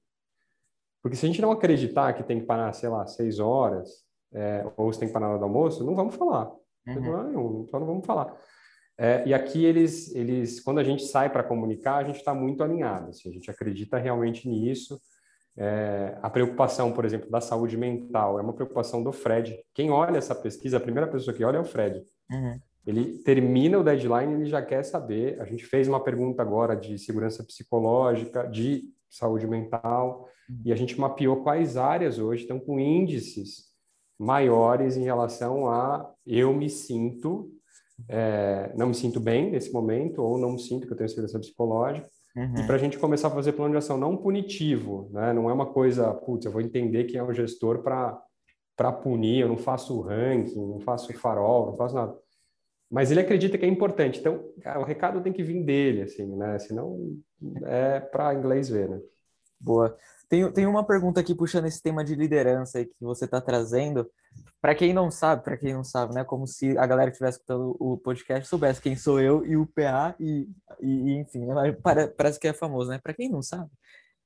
Porque 1.02 1.18
se 1.18 1.26
a 1.26 1.28
gente 1.28 1.42
não 1.42 1.52
acreditar 1.52 2.14
que 2.14 2.24
tem 2.24 2.40
que 2.40 2.46
parar, 2.46 2.72
sei 2.74 2.90
lá, 2.90 3.06
seis 3.06 3.40
horas, 3.40 4.04
é, 4.34 4.66
ou 4.76 4.92
se 4.92 5.00
tem 5.00 5.08
que 5.08 5.14
parar 5.14 5.28
na 5.28 5.32
hora 5.32 5.40
do 5.40 5.46
almoço, 5.46 5.86
não 5.86 5.96
vamos 5.96 6.16
falar. 6.16 6.52
Uhum. 6.88 7.02
Não 7.02 7.24
nenhum, 7.24 7.66
então 7.68 7.80
não 7.80 7.88
vamos 7.88 8.06
falar. 8.06 8.36
É, 8.98 9.24
e 9.26 9.34
aqui 9.34 9.66
eles, 9.66 10.14
eles, 10.14 10.60
quando 10.60 10.80
a 10.80 10.84
gente 10.84 11.04
sai 11.04 11.30
para 11.32 11.44
comunicar, 11.44 11.98
a 11.98 12.04
gente 12.04 12.18
está 12.18 12.34
muito 12.34 12.64
alinhado. 12.64 13.10
Assim, 13.10 13.30
a 13.30 13.32
gente 13.32 13.50
acredita 13.50 13.98
realmente 13.98 14.48
nisso. 14.48 15.00
É, 15.56 16.18
a 16.22 16.30
preocupação, 16.30 16.92
por 16.92 17.06
exemplo, 17.06 17.30
da 17.30 17.40
saúde 17.40 17.78
mental 17.78 18.40
é 18.40 18.42
uma 18.42 18.54
preocupação 18.54 19.04
do 19.04 19.12
Fred. 19.12 19.58
Quem 19.74 19.92
olha 19.92 20.18
essa 20.18 20.36
pesquisa, 20.36 20.78
a 20.78 20.82
primeira 20.82 21.08
pessoa 21.08 21.36
que 21.36 21.44
olha 21.44 21.58
é 21.58 21.62
o 21.62 21.66
Fred. 21.66 22.04
Uhum. 22.32 22.60
Ele 22.86 23.20
termina 23.20 23.80
o 23.80 23.84
deadline, 23.84 24.34
ele 24.34 24.46
já 24.46 24.62
quer 24.62 24.84
saber. 24.84 25.40
A 25.42 25.46
gente 25.46 25.66
fez 25.66 25.88
uma 25.88 26.04
pergunta 26.04 26.42
agora 26.42 26.76
de 26.76 26.98
segurança 26.98 27.44
psicológica, 27.44 28.48
de 28.48 28.84
saúde 29.10 29.48
mental, 29.48 30.28
uhum. 30.50 30.62
e 30.66 30.74
a 30.74 30.76
gente 30.76 31.00
mapeou 31.00 31.44
quais 31.44 31.78
áreas 31.78 32.20
hoje 32.20 32.44
estão 32.44 32.60
com 32.60 32.80
índices 32.80 33.73
maiores 34.20 34.98
em 34.98 35.04
relação 35.04 35.68
a 35.68 36.10
eu 36.26 36.54
me 36.54 36.70
sinto, 36.70 37.52
é, 38.08 38.72
não 38.76 38.88
me 38.88 38.96
sinto 38.96 39.20
bem 39.20 39.52
nesse 39.52 39.72
momento, 39.72 40.22
ou 40.22 40.38
não 40.38 40.54
me 40.54 40.60
sinto 40.60 40.88
que 40.88 40.94
eu 40.94 40.98
tenho 40.98 41.10
segurança 41.10 41.40
psicológica. 41.40 42.08
Uhum. 42.36 42.56
E 42.58 42.66
para 42.66 42.76
a 42.76 42.80
gente 42.80 42.98
começar 42.98 43.28
a 43.28 43.32
fazer 43.32 43.54
plano 43.54 43.72
de 43.72 43.78
ação 43.78 43.98
não 43.98 44.18
punitivo, 44.18 45.10
né? 45.12 45.34
não 45.34 45.50
é 45.50 45.54
uma 45.54 45.68
coisa, 45.68 46.12
putz, 46.14 46.46
eu 46.46 46.52
vou 46.52 46.62
entender 46.62 47.04
quem 47.04 47.20
é 47.20 47.24
o 47.24 47.34
gestor 47.34 47.84
para 47.84 48.92
punir, 48.92 49.42
eu 49.42 49.48
não 49.48 49.58
faço 49.58 50.02
ranking, 50.02 50.68
não 50.68 50.80
faço 50.80 51.14
farol, 51.14 51.68
não 51.68 51.76
faço 51.76 51.94
nada. 51.94 52.18
Mas 52.90 53.10
ele 53.10 53.22
acredita 53.22 53.58
que 53.58 53.66
é 53.66 53.68
importante. 53.68 54.20
Então, 54.20 54.52
cara, 54.62 54.80
o 54.80 54.84
recado 54.84 55.22
tem 55.22 55.34
que 55.34 55.42
vir 55.42 55.64
dele, 55.64 56.04
assim, 56.04 56.36
né? 56.36 56.60
Senão 56.60 57.18
é 57.66 58.00
para 58.00 58.36
inglês 58.36 58.70
ver, 58.70 58.88
né? 58.88 59.00
Boa. 59.60 59.98
Tem, 60.34 60.52
tem 60.52 60.66
uma 60.66 60.84
pergunta 60.84 61.20
aqui 61.20 61.36
puxando 61.36 61.66
esse 61.66 61.80
tema 61.80 62.04
de 62.04 62.16
liderança 62.16 62.84
que 62.84 62.92
você 63.00 63.26
está 63.26 63.40
trazendo. 63.40 64.10
Para 64.60 64.74
quem 64.74 64.92
não 64.92 65.12
sabe, 65.12 65.44
para 65.44 65.56
quem 65.56 65.76
não 65.76 65.84
sabe, 65.84 66.16
né? 66.16 66.24
Como 66.24 66.48
se 66.48 66.76
a 66.76 66.88
galera 66.88 67.12
que 67.12 67.18
estivesse 67.18 67.38
escutando 67.38 67.78
o 67.80 68.00
podcast 68.00 68.48
soubesse 68.48 68.82
quem 68.82 68.96
sou 68.96 69.22
eu 69.22 69.46
e 69.46 69.56
o 69.56 69.68
PA 69.68 70.16
e, 70.20 70.50
e, 70.82 71.20
enfim, 71.20 71.46
né? 71.46 71.78
parece 72.18 72.40
que 72.40 72.48
é 72.48 72.54
famoso, 72.54 72.90
né? 72.90 73.00
Para 73.04 73.14
quem 73.14 73.30
não 73.30 73.44
sabe. 73.44 73.70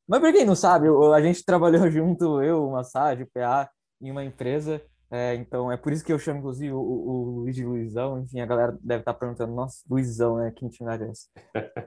Mas 0.08 0.22
para 0.22 0.32
quem 0.32 0.46
não 0.46 0.56
sabe, 0.56 0.88
a 1.14 1.22
gente 1.22 1.44
trabalhou 1.44 1.86
junto, 1.92 2.42
eu, 2.42 2.66
o 2.66 2.72
Massage, 2.72 3.24
o 3.24 3.28
PA, 3.28 3.70
em 4.02 4.10
uma 4.10 4.24
empresa. 4.24 4.82
É, 5.12 5.36
então 5.36 5.70
é 5.70 5.76
por 5.76 5.92
isso 5.92 6.06
que 6.06 6.14
eu 6.14 6.20
chamo, 6.20 6.40
inclusive, 6.40 6.72
o, 6.72 6.80
o, 6.80 7.42
Luiz 7.42 7.54
de 7.54 7.66
Luizão. 7.66 8.18
Enfim, 8.22 8.40
a 8.40 8.46
galera 8.46 8.78
deve 8.82 9.02
estar 9.02 9.12
tá 9.12 9.20
perguntando, 9.20 9.54
nossa, 9.54 9.84
Luizão, 9.90 10.38
né? 10.38 10.54
Que 10.56 10.66
intimidade 10.66 11.04
é 11.04 11.10
essa? 11.10 11.28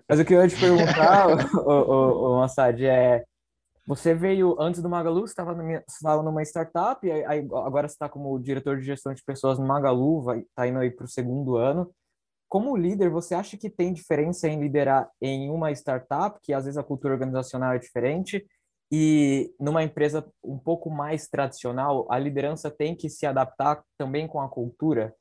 Mas 0.06 0.20
o 0.20 0.24
que 0.26 0.34
eu 0.34 0.42
ia 0.42 0.48
te 0.48 0.60
perguntar, 0.60 1.26
o, 1.56 1.70
o, 1.70 2.34
o 2.34 2.38
Massad, 2.40 2.84
é 2.84 3.24
você 3.90 4.14
veio 4.14 4.54
antes 4.60 4.80
do 4.80 4.88
Magalu, 4.88 5.22
você 5.22 5.32
estava 5.32 6.22
numa, 6.22 6.42
startup, 6.44 7.10
aí, 7.10 7.40
agora 7.40 7.88
você 7.88 7.94
está 7.94 8.08
como 8.08 8.38
diretor 8.38 8.78
de 8.78 8.84
gestão 8.84 9.12
de 9.12 9.20
pessoas 9.24 9.58
no 9.58 9.66
Magalu, 9.66 10.22
vai 10.22 10.44
tá 10.54 10.68
indo 10.68 10.78
aí 10.78 10.92
para 10.92 11.06
o 11.06 11.08
segundo 11.08 11.56
ano. 11.56 11.92
como 12.48 12.76
líder, 12.76 13.10
você 13.10 13.34
acha 13.34 13.56
que 13.56 13.68
tem 13.68 13.92
diferença 13.92 14.48
em 14.48 14.60
liderar 14.60 15.10
em 15.20 15.50
uma 15.50 15.72
startup, 15.72 16.38
que 16.40 16.52
às 16.52 16.66
vezes 16.66 16.78
a 16.78 16.84
cultura 16.84 17.14
organizacional 17.14 17.72
é 17.72 17.78
diferente, 17.80 18.46
e 18.92 19.52
numa 19.58 19.82
empresa 19.82 20.24
um 20.44 20.58
pouco 20.58 20.88
mais 20.88 21.26
tradicional, 21.26 22.06
a 22.12 22.18
liderança 22.18 22.70
tem 22.70 22.94
que 22.94 23.08
se 23.08 23.26
adaptar 23.26 23.82
também 23.98 24.28
com 24.28 24.40
a 24.40 24.48
cultura? 24.48 25.12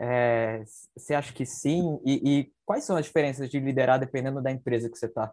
É, 0.00 0.64
você 0.96 1.14
acha 1.14 1.32
que 1.32 1.46
sim? 1.46 2.00
E, 2.04 2.40
e, 2.40 2.52
quais 2.64 2.82
são 2.82 2.96
as 2.96 3.06
diferenças 3.06 3.48
de 3.48 3.60
liderar 3.60 4.00
dependendo 4.00 4.42
da 4.42 4.50
empresa 4.50 4.90
que 4.90 4.98
você 4.98 5.06
está? 5.06 5.32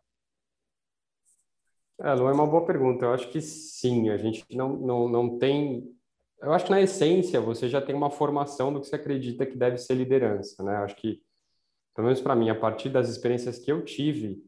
É, 2.02 2.14
Lu, 2.14 2.28
é 2.28 2.34
uma 2.34 2.48
boa 2.48 2.66
pergunta. 2.66 3.06
Eu 3.06 3.14
acho 3.14 3.30
que 3.30 3.42
sim. 3.42 4.10
A 4.10 4.18
gente 4.18 4.46
não, 4.56 4.78
não, 4.78 5.08
não 5.08 5.38
tem. 5.38 5.84
Eu 6.42 6.52
acho 6.52 6.66
que 6.66 6.72
na 6.72 6.82
essência 6.82 7.40
você 7.40 7.70
já 7.70 7.82
tem 7.82 7.96
uma 7.96 8.10
formação 8.10 8.74
do 8.74 8.82
que 8.82 8.88
você 8.88 8.96
acredita 8.96 9.46
que 9.46 9.58
deve 9.58 9.78
ser 9.78 9.94
liderança, 9.96 10.62
né? 10.64 10.76
Eu 10.76 10.84
acho 10.84 10.96
que, 10.96 11.22
pelo 11.96 12.08
menos 12.08 12.22
para 12.22 12.36
mim, 12.36 12.50
a 12.50 12.56
partir 12.56 12.90
das 12.90 13.10
experiências 13.10 13.60
que 13.60 13.72
eu 13.72 13.84
tive, 13.86 14.44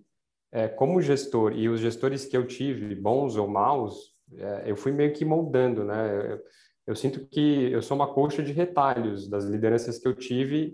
é, 0.51 0.67
como 0.67 1.01
gestor 1.01 1.53
e 1.53 1.69
os 1.69 1.79
gestores 1.79 2.25
que 2.25 2.35
eu 2.35 2.45
tive, 2.45 2.95
bons 2.95 3.37
ou 3.37 3.47
maus, 3.47 4.15
é, 4.33 4.63
eu 4.65 4.75
fui 4.75 4.91
meio 4.91 5.13
que 5.13 5.23
moldando, 5.23 5.83
né? 5.85 6.33
Eu, 6.33 6.41
eu, 6.87 6.95
sinto 6.95 7.25
que 7.27 7.71
eu 7.71 7.81
sou 7.81 7.95
uma 7.95 8.13
coxa 8.13 8.43
de 8.43 8.51
retalhos 8.51 9.27
das 9.27 9.45
lideranças 9.45 9.97
que 9.97 10.07
eu 10.07 10.15
tive 10.15 10.73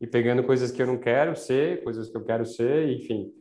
e 0.00 0.06
pegando 0.06 0.44
coisas 0.44 0.70
que 0.70 0.80
eu 0.80 0.86
não 0.86 0.98
quero 0.98 1.36
ser, 1.36 1.82
coisas 1.82 2.08
que 2.08 2.16
eu 2.16 2.24
quero 2.24 2.46
ser, 2.46 2.88
enfim. 2.90 3.32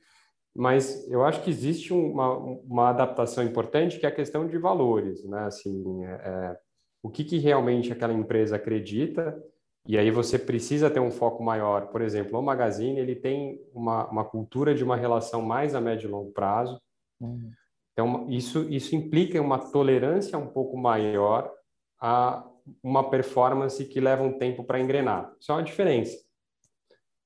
Mas 0.56 1.10
eu 1.10 1.24
acho 1.24 1.42
que 1.44 1.50
existe 1.50 1.94
uma, 1.94 2.36
uma 2.36 2.90
adaptação 2.90 3.44
importante 3.44 4.00
que 4.00 4.06
é 4.06 4.10
a 4.10 4.16
questão 4.16 4.48
de 4.48 4.58
valores, 4.58 5.24
né? 5.24 5.46
Assim, 5.46 6.06
é, 6.06 6.12
é 6.12 6.58
o 7.02 7.10
que, 7.10 7.24
que 7.24 7.38
realmente 7.38 7.92
aquela 7.92 8.14
empresa 8.14 8.58
acredita 8.58 9.42
e 9.88 9.98
aí 9.98 10.12
você 10.12 10.38
precisa 10.38 10.90
ter 10.90 11.00
um 11.00 11.12
foco 11.12 11.44
maior. 11.44 11.88
Por 11.88 12.02
exemplo, 12.02 12.38
o 12.38 12.44
Magazine 12.44 13.00
ele 13.00 13.16
tem 13.16 13.60
uma, 13.74 14.08
uma 14.10 14.26
cultura 14.26 14.76
de 14.76 14.84
uma 14.84 14.96
relação 14.96 15.42
mais 15.42 15.74
a 15.74 15.82
médio 15.82 16.08
e 16.08 16.12
longo 16.12 16.32
prazo. 16.32 16.80
Uhum. 17.20 17.52
Então, 17.94 18.30
isso, 18.30 18.70
isso 18.70 18.96
implica 18.96 19.42
uma 19.42 19.58
tolerância 19.58 20.38
um 20.38 20.48
pouco 20.48 20.78
maior 20.78 21.52
a 22.00 22.48
uma 22.84 23.10
performance 23.10 23.84
que 23.86 24.00
leva 24.00 24.24
um 24.24 24.38
tempo 24.38 24.64
para 24.64 24.80
engrenar. 24.80 25.34
Isso 25.40 25.52
é 25.52 25.56
uma 25.56 25.64
diferença. 25.64 26.16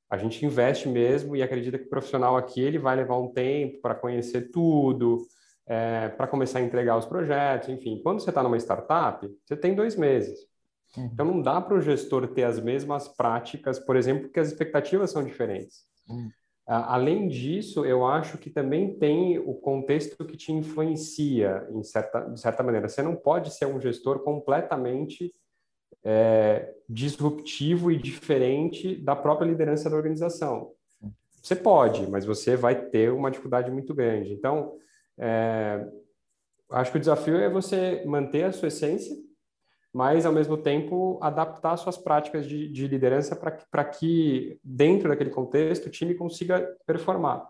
A 0.10 0.18
gente 0.18 0.46
investe 0.46 0.88
mesmo 0.88 1.36
e 1.36 1.42
acredita 1.42 1.78
que 1.78 1.86
o 1.86 1.90
profissional 1.90 2.38
aqui 2.38 2.62
ele 2.62 2.78
vai 2.78 2.96
levar 2.96 3.18
um 3.18 3.28
tempo 3.28 3.82
para 3.82 3.96
conhecer 3.96 4.52
tudo, 4.52 5.26
é, 5.66 6.10
para 6.10 6.28
começar 6.28 6.60
a 6.60 6.62
entregar 6.62 6.98
os 6.98 7.06
projetos, 7.06 7.70
enfim. 7.70 8.00
Quando 8.04 8.20
você 8.20 8.30
está 8.30 8.44
numa 8.44 8.58
startup, 8.58 9.28
você 9.44 9.58
tem 9.58 9.74
dois 9.74 9.96
meses. 9.96 10.40
Uhum. 10.96 11.10
Então, 11.12 11.26
não 11.26 11.42
dá 11.42 11.60
para 11.60 11.76
o 11.76 11.82
gestor 11.82 12.28
ter 12.28 12.44
as 12.44 12.60
mesmas 12.60 13.08
práticas, 13.08 13.80
por 13.80 13.96
exemplo, 13.96 14.24
porque 14.24 14.40
as 14.40 14.48
expectativas 14.50 15.12
são 15.12 15.24
diferentes. 15.24 15.84
Uhum. 16.08 16.30
Além 16.68 17.28
disso, 17.28 17.86
eu 17.86 18.06
acho 18.08 18.40
que 18.40 18.50
também 18.50 18.98
tem 18.98 19.38
o 19.38 19.54
contexto 19.54 20.26
que 20.26 20.36
te 20.36 20.52
influencia, 20.52 21.68
em 21.70 21.84
certa, 21.84 22.22
de 22.22 22.40
certa 22.40 22.64
maneira. 22.64 22.90
Você 22.90 23.04
não 23.04 23.16
pode 23.16 23.54
ser 23.54 23.68
um 23.68 23.80
gestor 23.80 24.20
completamente 24.20 25.32
é, 26.06 26.72
disruptivo 26.88 27.92
e 27.92 27.98
diferente 27.98 28.96
da 28.96 29.16
própria 29.16 29.48
liderança 29.48 29.90
da 29.90 29.96
organização. 29.98 30.72
Você 31.42 31.56
pode, 31.56 32.10
mas 32.10 32.26
você 32.26 32.56
vai 32.56 32.76
ter 32.76 33.12
uma 33.12 33.30
dificuldade 33.30 33.72
muito 33.72 33.94
grande. 33.94 34.32
Então, 34.32 34.78
é, 35.18 35.86
acho 36.72 36.92
que 36.92 36.98
o 36.98 37.00
desafio 37.00 37.38
é 37.38 37.50
você 37.50 38.04
manter 38.06 38.44
a 38.44 38.52
sua 38.52 38.68
essência, 38.68 39.16
mas 39.94 40.26
ao 40.26 40.34
mesmo 40.34 40.58
tempo 40.58 41.18
adaptar 41.22 41.78
suas 41.78 41.98
práticas 41.98 42.46
de, 42.46 42.68
de 42.68 42.88
liderança 42.88 43.36
para 43.36 43.84
que 43.86 44.60
dentro 44.64 45.10
daquele 45.10 45.30
contexto 45.30 45.88
o 45.88 45.92
time 45.92 46.14
consiga 46.16 46.68
performar. 46.86 47.48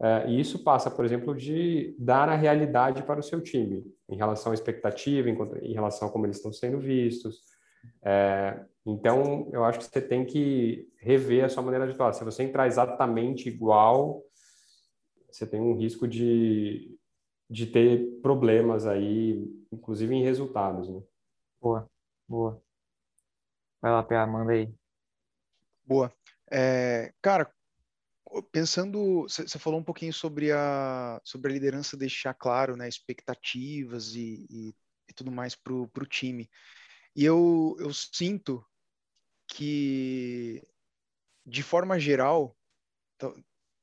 É, 0.00 0.28
e 0.28 0.38
isso 0.38 0.62
passa, 0.62 0.90
por 0.90 1.04
exemplo, 1.04 1.34
de 1.34 1.94
dar 1.98 2.28
a 2.28 2.36
realidade 2.36 3.02
para 3.02 3.20
o 3.20 3.22
seu 3.22 3.40
time 3.40 3.86
em 4.08 4.16
relação 4.16 4.52
à 4.52 4.54
expectativa, 4.54 5.30
em, 5.30 5.38
em 5.62 5.72
relação 5.72 6.06
a 6.06 6.10
como 6.10 6.26
eles 6.26 6.36
estão 6.36 6.52
sendo 6.52 6.78
vistos. 6.78 7.49
É, 8.02 8.64
então, 8.86 9.48
eu 9.52 9.64
acho 9.64 9.78
que 9.78 9.84
você 9.84 10.00
tem 10.00 10.24
que 10.24 10.88
rever 10.98 11.44
a 11.44 11.48
sua 11.48 11.62
maneira 11.62 11.86
de 11.86 11.92
atuar. 11.92 12.12
Se 12.12 12.24
você 12.24 12.42
entrar 12.42 12.66
exatamente 12.66 13.48
igual, 13.48 14.22
você 15.30 15.46
tem 15.46 15.60
um 15.60 15.76
risco 15.76 16.08
de, 16.08 16.98
de 17.48 17.66
ter 17.66 18.20
problemas 18.22 18.86
aí, 18.86 19.44
inclusive 19.70 20.14
em 20.14 20.22
resultados. 20.22 20.88
Né? 20.88 21.02
Boa, 21.60 21.88
boa. 22.26 22.62
Vai 23.80 23.92
lá, 23.92 24.02
PA, 24.02 24.26
manda 24.26 24.52
aí. 24.52 24.72
Boa. 25.84 26.12
É, 26.50 27.12
cara, 27.22 27.50
pensando, 28.52 29.22
você 29.22 29.58
falou 29.58 29.80
um 29.80 29.84
pouquinho 29.84 30.12
sobre 30.12 30.52
a, 30.52 31.20
sobre 31.24 31.50
a 31.50 31.54
liderança 31.54 31.96
deixar 31.96 32.34
claro, 32.34 32.76
né, 32.76 32.88
expectativas 32.88 34.14
e, 34.14 34.46
e, 34.50 34.74
e 35.08 35.12
tudo 35.14 35.30
mais 35.30 35.54
para 35.54 35.72
o 35.74 36.06
time. 36.08 36.50
E 37.20 37.24
eu, 37.26 37.76
eu 37.78 37.92
sinto 37.92 38.64
que, 39.46 40.66
de 41.44 41.62
forma 41.62 42.00
geral, 42.00 42.56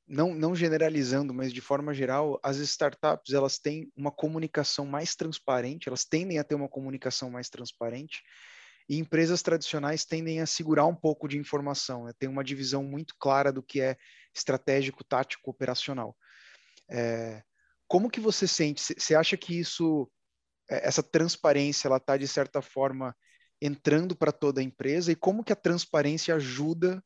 não, 0.08 0.34
não 0.34 0.56
generalizando, 0.56 1.32
mas 1.32 1.52
de 1.52 1.60
forma 1.60 1.94
geral, 1.94 2.40
as 2.42 2.56
startups 2.56 3.32
elas 3.32 3.60
têm 3.60 3.92
uma 3.96 4.10
comunicação 4.10 4.84
mais 4.84 5.14
transparente, 5.14 5.88
elas 5.88 6.04
tendem 6.04 6.40
a 6.40 6.42
ter 6.42 6.56
uma 6.56 6.68
comunicação 6.68 7.30
mais 7.30 7.48
transparente, 7.48 8.24
e 8.88 8.98
empresas 8.98 9.40
tradicionais 9.40 10.04
tendem 10.04 10.40
a 10.40 10.46
segurar 10.46 10.86
um 10.86 10.96
pouco 10.96 11.28
de 11.28 11.38
informação, 11.38 12.06
né? 12.06 12.12
tem 12.18 12.28
uma 12.28 12.42
divisão 12.42 12.82
muito 12.82 13.14
clara 13.20 13.52
do 13.52 13.62
que 13.62 13.80
é 13.80 13.96
estratégico, 14.34 15.04
tático, 15.04 15.48
operacional. 15.48 16.16
É, 16.90 17.40
como 17.86 18.10
que 18.10 18.18
você 18.18 18.48
sente? 18.48 18.82
Você 18.98 19.14
acha 19.14 19.36
que 19.36 19.60
isso, 19.60 20.10
é, 20.68 20.88
essa 20.88 21.04
transparência, 21.04 21.86
ela 21.86 21.98
está 21.98 22.16
de 22.16 22.26
certa 22.26 22.60
forma 22.60 23.14
entrando 23.60 24.14
para 24.16 24.32
toda 24.32 24.60
a 24.60 24.64
empresa 24.64 25.10
e 25.10 25.16
como 25.16 25.42
que 25.42 25.52
a 25.52 25.56
transparência 25.56 26.34
ajuda 26.34 27.02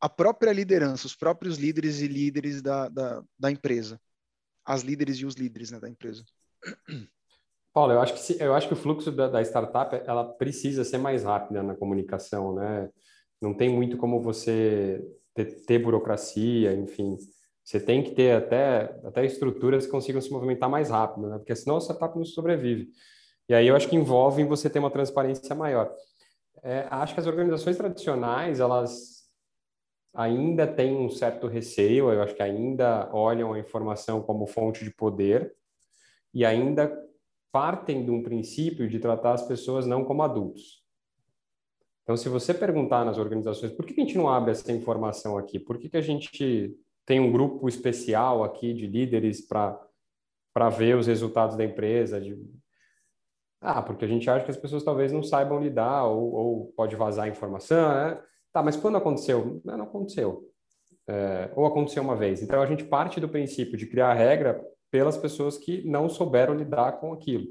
a 0.00 0.08
própria 0.08 0.52
liderança, 0.52 1.06
os 1.06 1.14
próprios 1.14 1.56
líderes 1.58 2.00
e 2.00 2.08
líderes 2.08 2.60
da, 2.60 2.88
da, 2.88 3.22
da 3.38 3.50
empresa, 3.50 4.00
as 4.64 4.82
líderes 4.82 5.16
e 5.16 5.26
os 5.26 5.34
líderes 5.34 5.70
né, 5.70 5.80
da 5.80 5.88
empresa. 5.88 6.24
Paulo, 7.72 7.92
eu 7.92 8.00
acho 8.00 8.14
que 8.14 8.20
se, 8.20 8.42
eu 8.42 8.54
acho 8.54 8.68
que 8.68 8.74
o 8.74 8.76
fluxo 8.76 9.12
da, 9.12 9.28
da, 9.28 9.42
startup 9.42 9.94
ela 10.06 10.24
precisa 10.24 10.82
ser 10.82 10.98
mais 10.98 11.24
rápida 11.24 11.62
na 11.62 11.74
comunicação, 11.74 12.54
né? 12.54 12.88
Não 13.40 13.52
tem 13.52 13.68
muito 13.68 13.98
como 13.98 14.22
você 14.22 15.06
ter, 15.34 15.62
ter 15.66 15.78
burocracia, 15.78 16.72
enfim. 16.72 17.18
Você 17.62 17.78
tem 17.78 18.02
que 18.02 18.12
ter 18.12 18.34
até 18.34 18.98
até 19.04 19.26
estruturas 19.26 19.84
que 19.84 19.92
consigam 19.92 20.22
se 20.22 20.30
movimentar 20.30 20.70
mais 20.70 20.88
rápido, 20.88 21.28
né? 21.28 21.36
Porque 21.36 21.54
senão 21.54 21.76
a 21.76 21.80
startup 21.80 22.16
não 22.16 22.24
sobrevive. 22.24 22.88
E 23.48 23.54
aí 23.54 23.66
eu 23.66 23.76
acho 23.76 23.88
que 23.88 23.96
envolve 23.96 24.44
você 24.44 24.68
ter 24.68 24.78
uma 24.78 24.90
transparência 24.90 25.54
maior. 25.54 25.94
É, 26.62 26.86
acho 26.90 27.14
que 27.14 27.20
as 27.20 27.26
organizações 27.26 27.76
tradicionais 27.76 28.60
elas 28.60 29.16
ainda 30.12 30.66
tem 30.66 30.96
um 30.96 31.10
certo 31.10 31.46
receio, 31.46 32.10
eu 32.10 32.22
acho 32.22 32.34
que 32.34 32.42
ainda 32.42 33.10
olham 33.12 33.52
a 33.52 33.58
informação 33.58 34.22
como 34.22 34.46
fonte 34.46 34.82
de 34.82 34.90
poder 34.90 35.54
e 36.32 36.44
ainda 36.44 36.90
partem 37.52 38.04
de 38.04 38.10
um 38.10 38.22
princípio 38.22 38.88
de 38.88 38.98
tratar 38.98 39.34
as 39.34 39.46
pessoas 39.46 39.86
não 39.86 40.04
como 40.04 40.22
adultos. 40.22 40.84
Então, 42.02 42.16
se 42.16 42.28
você 42.28 42.54
perguntar 42.54 43.04
nas 43.04 43.18
organizações 43.18 43.72
por 43.72 43.84
que 43.84 44.00
a 44.00 44.04
gente 44.04 44.16
não 44.16 44.28
abre 44.28 44.52
essa 44.52 44.70
informação 44.72 45.36
aqui, 45.36 45.58
por 45.58 45.78
que, 45.78 45.88
que 45.88 45.96
a 45.96 46.02
gente 46.02 46.74
tem 47.04 47.18
um 47.20 47.32
grupo 47.32 47.68
especial 47.68 48.44
aqui 48.44 48.72
de 48.72 48.86
líderes 48.86 49.40
para 49.40 50.68
ver 50.70 50.96
os 50.96 51.06
resultados 51.06 51.56
da 51.56 51.64
empresa, 51.64 52.20
de... 52.20 52.36
Ah, 53.60 53.82
porque 53.82 54.04
a 54.04 54.08
gente 54.08 54.28
acha 54.28 54.44
que 54.44 54.50
as 54.50 54.56
pessoas 54.56 54.84
talvez 54.84 55.12
não 55.12 55.22
saibam 55.22 55.60
lidar 55.60 56.04
ou, 56.04 56.32
ou 56.32 56.72
pode 56.76 56.94
vazar 56.94 57.28
informação, 57.28 57.88
né? 57.88 58.22
Tá, 58.52 58.62
mas 58.62 58.76
quando 58.76 58.96
aconteceu? 58.96 59.60
Não, 59.64 59.76
não 59.78 59.84
aconteceu. 59.84 60.50
É, 61.08 61.50
ou 61.54 61.66
aconteceu 61.66 62.02
uma 62.02 62.16
vez. 62.16 62.42
Então, 62.42 62.60
a 62.60 62.66
gente 62.66 62.84
parte 62.84 63.20
do 63.20 63.28
princípio 63.28 63.76
de 63.76 63.86
criar 63.86 64.12
regra 64.14 64.60
pelas 64.90 65.16
pessoas 65.16 65.56
que 65.56 65.86
não 65.86 66.08
souberam 66.08 66.54
lidar 66.54 66.92
com 67.00 67.12
aquilo. 67.12 67.46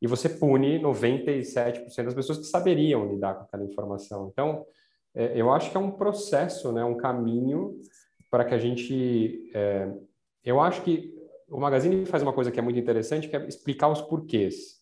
E 0.00 0.06
você 0.06 0.28
pune 0.28 0.78
97% 0.78 2.04
das 2.04 2.14
pessoas 2.14 2.38
que 2.38 2.44
saberiam 2.44 3.08
lidar 3.08 3.34
com 3.34 3.42
aquela 3.44 3.64
informação. 3.64 4.28
Então, 4.30 4.64
é, 5.14 5.32
eu 5.40 5.50
acho 5.52 5.70
que 5.70 5.76
é 5.76 5.80
um 5.80 5.90
processo, 5.90 6.70
né, 6.72 6.84
um 6.84 6.96
caminho 6.96 7.80
para 8.30 8.44
que 8.44 8.54
a 8.54 8.58
gente. 8.58 9.50
É, 9.54 9.90
eu 10.44 10.60
acho 10.60 10.82
que 10.82 11.14
o 11.48 11.58
Magazine 11.58 12.04
faz 12.04 12.22
uma 12.22 12.32
coisa 12.32 12.50
que 12.50 12.58
é 12.58 12.62
muito 12.62 12.78
interessante, 12.78 13.28
que 13.28 13.36
é 13.36 13.46
explicar 13.46 13.88
os 13.88 14.02
porquês 14.02 14.75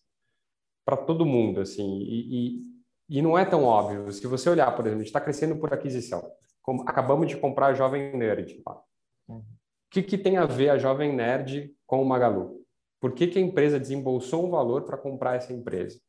para 0.85 0.97
todo 0.97 1.27
mundo, 1.27 1.61
assim. 1.61 1.99
E, 2.01 2.59
e, 2.59 3.18
e 3.18 3.23
não 3.23 3.38
é 3.38 3.44
tão 3.44 3.64
óbvio. 3.64 4.12
Se 4.12 4.27
você 4.27 4.49
olhar, 4.51 4.70
por 4.73 4.85
exemplo, 4.87 5.01
a 5.01 5.05
gente 5.05 5.09
está 5.09 5.20
crescendo 5.20 5.57
por 5.57 5.73
aquisição. 5.73 6.23
Como, 6.62 6.83
acabamos 6.88 7.29
de 7.29 7.37
comprar 7.37 7.68
a 7.68 7.75
Jovem 7.75 8.16
Nerd. 8.16 8.62
Uhum. 9.29 9.38
O 9.38 9.44
que, 9.90 10.03
que 10.03 10.18
tem 10.18 10.37
a 10.37 10.47
ver 10.47 10.70
a 10.70 10.79
Jovem 10.79 11.14
Nerd 11.14 11.75
com 11.87 12.03
o 12.03 12.07
Magalu? 12.07 12.64
Por 13.01 13.12
que, 13.12 13.27
que 13.27 13.38
a 13.38 13.42
empresa 13.42 13.79
desembolsou 13.79 14.47
um 14.47 14.51
valor 14.51 14.85
para 14.85 14.97
comprar 14.97 15.37
essa 15.37 15.53
empresa? 15.53 16.01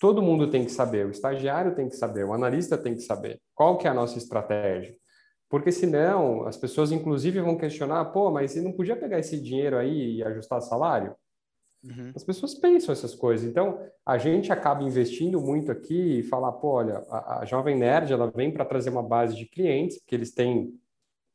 Todo 0.00 0.22
mundo 0.22 0.50
tem 0.50 0.64
que 0.64 0.72
saber, 0.72 1.04
o 1.06 1.10
estagiário 1.10 1.74
tem 1.74 1.86
que 1.86 1.94
saber, 1.94 2.24
o 2.24 2.32
analista 2.32 2.78
tem 2.78 2.94
que 2.94 3.02
saber 3.02 3.38
qual 3.54 3.76
que 3.76 3.86
é 3.86 3.90
a 3.90 3.94
nossa 3.94 4.16
estratégia. 4.16 4.96
porque 5.50 5.70
senão 5.70 6.46
as 6.46 6.56
pessoas, 6.56 6.90
inclusive, 6.92 7.42
vão 7.42 7.58
questionar: 7.58 8.06
pô, 8.06 8.30
mas 8.30 8.52
você 8.52 8.62
não 8.62 8.72
podia 8.72 8.96
pegar 8.96 9.18
esse 9.18 9.38
dinheiro 9.38 9.76
aí 9.76 10.16
e 10.16 10.24
ajustar 10.24 10.62
salário? 10.62 11.14
Uhum. 11.82 12.12
As 12.14 12.22
pessoas 12.22 12.54
pensam 12.54 12.92
essas 12.92 13.14
coisas. 13.14 13.48
Então, 13.48 13.80
a 14.04 14.18
gente 14.18 14.52
acaba 14.52 14.82
investindo 14.82 15.40
muito 15.40 15.72
aqui 15.72 16.18
e 16.18 16.22
falar: 16.22 16.52
pô, 16.52 16.72
olha, 16.72 17.04
a, 17.08 17.40
a 17.40 17.44
Jovem 17.44 17.76
Nerd 17.76 18.12
ela 18.12 18.30
vem 18.30 18.52
para 18.52 18.64
trazer 18.64 18.90
uma 18.90 19.02
base 19.02 19.34
de 19.34 19.46
clientes, 19.46 19.98
porque 19.98 20.14
eles 20.14 20.32
têm 20.32 20.74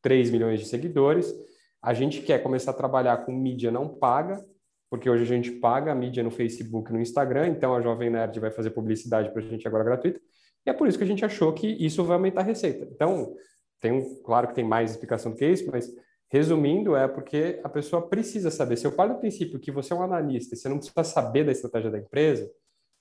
3 0.01 0.29
milhões 0.29 0.59
de 0.59 0.67
seguidores. 0.67 1.33
A 1.81 1.93
gente 1.93 2.21
quer 2.21 2.41
começar 2.43 2.71
a 2.71 2.75
trabalhar 2.75 3.25
com 3.25 3.31
mídia 3.31 3.71
não 3.71 3.87
paga, 3.87 4.43
porque 4.89 5.09
hoje 5.09 5.23
a 5.23 5.27
gente 5.27 5.51
paga 5.51 5.91
a 5.91 5.95
mídia 5.95 6.23
no 6.23 6.31
Facebook 6.31 6.91
no 6.91 7.01
Instagram, 7.01 7.47
então 7.47 7.75
a 7.75 7.81
Jovem 7.81 8.09
Nerd 8.09 8.39
vai 8.39 8.51
fazer 8.51 8.69
publicidade 8.69 9.31
para 9.31 9.41
a 9.41 9.45
gente 9.45 9.67
agora 9.67 9.83
gratuita. 9.83 10.19
E 10.65 10.69
é 10.69 10.73
por 10.73 10.87
isso 10.87 10.97
que 10.97 11.03
a 11.03 11.07
gente 11.07 11.25
achou 11.25 11.53
que 11.53 11.67
isso 11.67 12.03
vai 12.03 12.17
aumentar 12.17 12.41
a 12.41 12.43
receita. 12.43 12.87
Então, 12.91 13.35
tem 13.79 13.91
um, 13.91 14.21
claro 14.23 14.47
que 14.47 14.55
tem 14.55 14.63
mais 14.63 14.91
explicação 14.91 15.31
do 15.31 15.37
que 15.37 15.45
isso, 15.45 15.69
mas 15.71 15.91
resumindo, 16.29 16.95
é 16.95 17.07
porque 17.07 17.59
a 17.63 17.69
pessoa 17.69 18.07
precisa 18.07 18.49
saber. 18.49 18.77
Se 18.77 18.85
eu 18.85 18.91
paro 18.91 19.13
do 19.13 19.19
princípio 19.19 19.59
que 19.59 19.71
você 19.71 19.93
é 19.93 19.95
um 19.95 20.03
analista 20.03 20.53
e 20.53 20.57
você 20.57 20.67
não 20.67 20.77
precisa 20.77 21.03
saber 21.03 21.45
da 21.45 21.51
estratégia 21.51 21.91
da 21.91 21.99
empresa, 21.99 22.49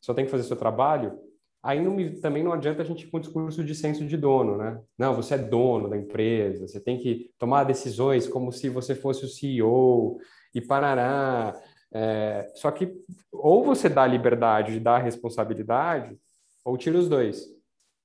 só 0.00 0.12
tem 0.12 0.24
que 0.24 0.30
fazer 0.30 0.44
seu 0.44 0.56
trabalho, 0.56 1.18
aí 1.62 1.80
não 1.82 1.92
me, 1.92 2.20
também 2.20 2.44
não 2.44 2.52
adianta 2.52 2.82
a 2.82 2.84
gente 2.84 3.06
ir 3.06 3.10
com 3.10 3.16
um 3.16 3.20
discurso 3.20 3.64
de 3.64 3.74
senso 3.74 4.04
de 4.06 4.16
dono, 4.16 4.56
né? 4.58 4.80
Não, 4.98 5.14
você 5.14 5.34
é 5.34 5.38
dono 5.38 5.88
da 5.88 5.96
empresa, 5.96 6.68
você 6.68 6.78
tem 6.78 6.98
que 6.98 7.30
tomar 7.38 7.64
decisões 7.64 8.28
como 8.28 8.52
se 8.52 8.68
você 8.68 8.94
fosse 8.94 9.24
o 9.24 9.28
CEO 9.28 10.18
e 10.54 10.60
parará. 10.60 11.58
É, 11.92 12.50
só 12.54 12.70
que 12.70 12.92
ou 13.32 13.64
você 13.64 13.88
dá 13.88 14.06
liberdade 14.06 14.72
de 14.72 14.80
dar 14.80 14.96
a 14.96 15.02
responsabilidade, 15.02 16.18
ou 16.64 16.76
tira 16.76 16.98
os 16.98 17.08
dois. 17.08 17.46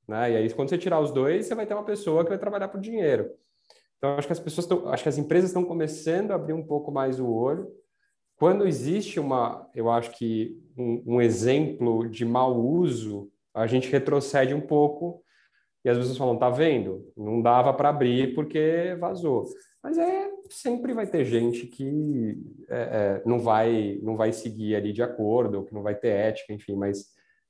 Né? 0.07 0.31
E 0.31 0.35
aí, 0.37 0.53
quando 0.53 0.69
você 0.69 0.77
tirar 0.77 0.99
os 0.99 1.11
dois, 1.11 1.45
você 1.45 1.55
vai 1.55 1.65
ter 1.65 1.73
uma 1.73 1.85
pessoa 1.85 2.23
que 2.23 2.29
vai 2.29 2.37
trabalhar 2.37 2.67
por 2.67 2.79
dinheiro. 2.79 3.29
Então, 3.99 4.15
acho 4.15 4.27
que 4.27 4.33
as 4.33 4.39
pessoas 4.39 4.65
estão, 4.65 4.89
acho 4.89 5.03
que 5.03 5.09
as 5.09 5.17
empresas 5.17 5.49
estão 5.49 5.63
começando 5.63 6.31
a 6.31 6.35
abrir 6.35 6.53
um 6.53 6.65
pouco 6.65 6.91
mais 6.91 7.19
o 7.19 7.29
olho. 7.29 7.69
Quando 8.37 8.65
existe 8.65 9.19
uma, 9.19 9.69
eu 9.75 9.91
acho 9.91 10.11
que 10.11 10.57
um, 10.77 11.03
um 11.15 11.21
exemplo 11.21 12.09
de 12.09 12.23
mau 12.23 12.57
uso, 12.57 13.29
a 13.53 13.67
gente 13.67 13.91
retrocede 13.91 14.53
um 14.53 14.61
pouco 14.61 15.21
e 15.83 15.89
as 15.89 15.97
pessoas 15.97 16.17
falam, 16.17 16.37
tá 16.37 16.49
vendo? 16.49 17.11
Não 17.15 17.41
dava 17.41 17.73
para 17.73 17.89
abrir 17.89 18.33
porque 18.33 18.95
vazou. 18.99 19.45
Mas 19.83 19.97
é 19.97 20.29
sempre 20.49 20.93
vai 20.93 21.05
ter 21.05 21.25
gente 21.25 21.67
que 21.67 22.37
é, 22.69 22.79
é, 22.79 23.23
não 23.25 23.39
vai 23.39 23.99
não 24.01 24.15
vai 24.15 24.33
seguir 24.33 24.75
ali 24.75 24.91
de 24.91 25.03
acordo, 25.03 25.59
ou 25.59 25.65
que 25.65 25.73
não 25.73 25.83
vai 25.83 25.95
ter 25.95 26.09
ética, 26.09 26.53
enfim. 26.53 26.75
Mas 26.75 27.05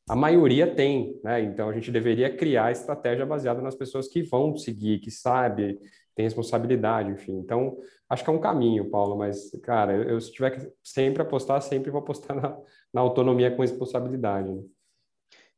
a 0.08 0.16
maioria 0.16 0.68
tem, 0.68 1.20
né? 1.24 1.42
Então 1.42 1.70
a 1.70 1.74
gente 1.74 1.92
deveria 1.92 2.36
criar 2.36 2.72
estratégia 2.72 3.26
baseada 3.26 3.62
nas 3.62 3.76
pessoas 3.76 4.08
que 4.08 4.24
vão 4.24 4.56
seguir, 4.58 5.00
que 5.00 5.12
sabe, 5.12 5.80
tem 6.20 6.26
responsabilidade, 6.26 7.12
enfim. 7.12 7.38
Então 7.38 7.78
acho 8.10 8.26
que 8.26 8.30
é 8.30 8.34
um 8.34 8.42
caminho, 8.42 8.90
Paulo. 8.90 9.18
Mas 9.18 9.52
cara, 9.64 9.94
eu, 9.94 10.20
se 10.20 10.34
tiver 10.34 10.50
que 10.52 10.70
sempre 10.84 11.22
apostar, 11.22 11.62
sempre 11.62 11.90
vou 11.90 12.02
apostar 12.02 12.36
na, 12.36 12.58
na 12.94 13.00
autonomia 13.00 13.50
com 13.50 13.62
responsabilidade. 13.62 14.52
Né? 14.52 14.62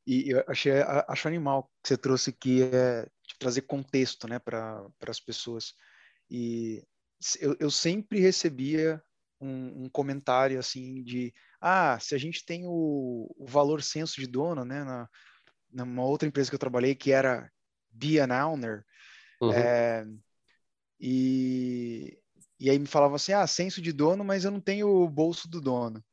E 0.05 0.29
eu 0.29 0.43
achei 0.47 0.73
acho 1.07 1.27
animal 1.27 1.63
que 1.81 1.87
você 1.87 1.97
trouxe 1.97 2.29
aqui 2.29 2.61
é 2.61 3.07
trazer 3.39 3.61
contexto, 3.61 4.27
né, 4.27 4.37
para 4.37 4.85
as 5.07 5.19
pessoas. 5.19 5.73
E 6.29 6.83
eu, 7.39 7.55
eu 7.59 7.71
sempre 7.71 8.19
recebia 8.19 9.01
um, 9.39 9.85
um, 9.85 9.89
comentário 9.89 10.59
assim 10.59 11.01
de 11.01 11.33
ah, 11.59 11.97
se 11.99 12.13
a 12.13 12.19
gente 12.19 12.45
tem 12.45 12.67
o, 12.67 13.33
o 13.35 13.47
valor 13.47 13.81
senso 13.81 14.21
de 14.21 14.27
dono, 14.27 14.63
né, 14.63 14.83
na, 14.83 15.09
numa 15.71 16.03
outra 16.03 16.27
empresa 16.27 16.51
que 16.51 16.55
eu 16.55 16.59
trabalhei 16.59 16.93
que 16.93 17.11
era 17.11 17.51
Be 17.89 18.19
an 18.19 18.45
Owner, 18.45 18.85
uhum. 19.41 19.53
é, 19.53 20.05
e, 21.01 22.15
e 22.59 22.69
aí 22.69 22.77
me 22.77 22.85
falavam 22.85 23.15
assim, 23.15 23.33
ah, 23.33 23.47
senso 23.47 23.81
de 23.81 23.91
dono, 23.91 24.23
mas 24.23 24.45
eu 24.45 24.51
não 24.51 24.61
tenho 24.61 24.87
o 24.87 25.09
bolso 25.09 25.49
do 25.49 25.59
dono. 25.59 26.03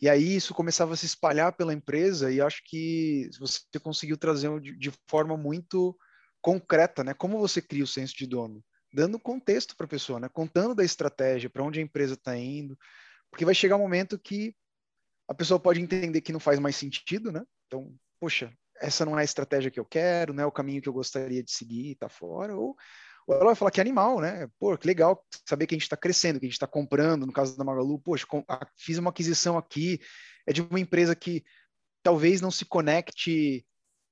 E 0.00 0.08
aí 0.08 0.36
isso 0.36 0.54
começava 0.54 0.94
a 0.94 0.96
se 0.96 1.06
espalhar 1.06 1.52
pela 1.52 1.74
empresa 1.74 2.32
e 2.32 2.40
acho 2.40 2.62
que 2.64 3.28
você 3.38 3.60
conseguiu 3.80 4.16
trazer 4.16 4.48
de, 4.60 4.90
forma 5.06 5.36
muito 5.36 5.96
concreta, 6.40 7.04
né? 7.04 7.14
Como 7.14 7.38
você 7.38 7.60
cria 7.60 7.84
o 7.84 7.86
senso 7.86 8.16
de 8.16 8.26
dono? 8.26 8.64
Dando 8.92 9.18
contexto 9.18 9.76
para 9.76 9.86
a 9.86 9.88
pessoa, 9.88 10.18
né? 10.18 10.28
Contando 10.28 10.74
da 10.74 10.84
estratégia, 10.84 11.50
para 11.50 11.62
onde 11.62 11.78
a 11.78 11.82
empresa 11.82 12.14
está 12.14 12.36
indo, 12.36 12.78
porque 13.30 13.44
vai 13.44 13.54
chegar 13.54 13.76
um 13.76 13.80
momento 13.80 14.18
que 14.18 14.54
a 15.28 15.34
pessoa 15.34 15.60
pode 15.60 15.80
entender 15.80 16.20
que 16.20 16.32
não 16.32 16.40
faz 16.40 16.58
mais 16.58 16.76
sentido, 16.76 17.30
né? 17.30 17.42
Então, 17.66 17.94
poxa, 18.20 18.52
essa 18.80 19.04
não 19.04 19.18
é 19.18 19.22
a 19.22 19.24
estratégia 19.24 19.70
que 19.70 19.80
eu 19.80 19.84
quero, 19.84 20.34
não 20.34 20.42
é 20.42 20.46
o 20.46 20.52
caminho 20.52 20.82
que 20.82 20.88
eu 20.88 20.92
gostaria 20.92 21.42
de 21.42 21.50
seguir, 21.50 21.96
tá 21.96 22.08
fora, 22.08 22.56
ou, 22.56 22.76
ou 23.26 23.34
ela 23.34 23.46
vai 23.46 23.54
falar 23.54 23.70
que 23.70 23.80
é 23.80 23.82
animal, 23.82 24.20
né? 24.20 24.48
Pô, 24.58 24.76
que 24.76 24.86
legal 24.86 25.24
saber 25.48 25.66
que 25.66 25.74
a 25.74 25.76
gente 25.76 25.84
está 25.84 25.96
crescendo, 25.96 26.38
que 26.38 26.46
a 26.46 26.48
gente 26.48 26.56
está 26.56 26.66
comprando, 26.66 27.26
no 27.26 27.32
caso 27.32 27.56
da 27.56 27.64
Magalu, 27.64 27.98
poxa, 27.98 28.26
fiz 28.76 28.98
uma 28.98 29.10
aquisição 29.10 29.56
aqui, 29.56 30.00
é 30.46 30.52
de 30.52 30.62
uma 30.62 30.80
empresa 30.80 31.14
que 31.14 31.42
talvez 32.02 32.40
não 32.40 32.50
se 32.50 32.64
conecte 32.64 33.64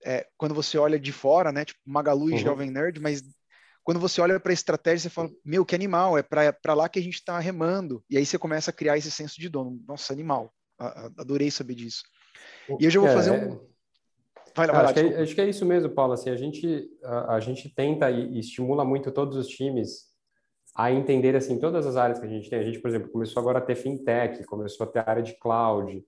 é, 0.05 0.27
quando 0.37 0.55
você 0.55 0.79
olha 0.79 0.99
de 0.99 1.13
fora, 1.13 1.53
né? 1.53 1.65
Tipo 1.65 1.81
Magalu 1.87 2.31
e 2.31 2.33
uhum. 2.33 2.39
Jovem 2.39 2.71
Nerd, 2.71 3.01
mas 3.01 3.23
quando 3.85 4.01
você 4.01 4.21
olha 4.21 4.39
para 4.39 4.53
a 4.53 4.55
estratégia, 4.55 5.01
você 5.01 5.11
fala, 5.11 5.31
meu, 5.45 5.65
que 5.65 5.75
animal, 5.75 6.17
é 6.17 6.23
para 6.23 6.75
lá 6.75 6.89
que 6.89 6.99
a 6.99 7.03
gente 7.03 7.15
está 7.15 7.39
remando. 7.39 8.03
E 8.09 8.17
aí 8.17 8.25
você 8.25 8.39
começa 8.39 8.71
a 8.71 8.75
criar 8.75 8.97
esse 8.97 9.11
senso 9.11 9.41
de 9.41 9.49
dono. 9.49 9.83
Nossa, 9.87 10.13
animal. 10.13 10.53
Adorei 11.19 11.51
saber 11.51 11.75
disso. 11.75 12.03
E 12.79 12.85
eu 12.85 12.91
já 12.91 13.01
vou 13.01 13.09
é, 13.09 13.13
fazer 13.13 13.31
um. 13.33 13.72
Vai 14.55 14.67
lá, 14.67 14.73
vai 14.73 14.83
lá, 14.83 14.91
acho, 14.91 14.95
que 14.95 15.01
é, 15.01 15.23
acho, 15.23 15.35
que 15.35 15.41
é, 15.41 15.49
isso 15.49 15.65
mesmo, 15.65 15.91
Paulo. 15.91 16.13
Assim, 16.13 16.31
a, 16.31 16.37
gente, 16.37 16.89
a, 17.03 17.35
a 17.35 17.41
gente 17.41 17.73
tenta 17.75 18.11
e, 18.11 18.35
e, 18.35 18.41
estimula 18.41 18.85
muito 18.85 19.11
todos 19.11 19.37
os 19.37 19.49
times 19.49 20.11
a 20.75 20.91
entender 20.91 21.37
assim, 21.37 21.59
todas 21.59 21.87
as 21.87 21.97
áreas 21.97 22.19
que 22.19 22.27
a 22.27 22.29
gente 22.29 22.49
tem. 22.49 22.59
A 22.59 22.65
gente, 22.65 22.81
por 22.81 22.89
exemplo, 22.89 23.11
começou 23.11 23.41
agora 23.41 23.59
a 23.59 23.63
ter 23.63 23.75
fintech, 23.75 24.45
começou 24.45 24.87
a 24.87 24.91
ter 24.91 25.09
área 25.09 25.23
de 25.23 25.39
cloud. 25.39 26.05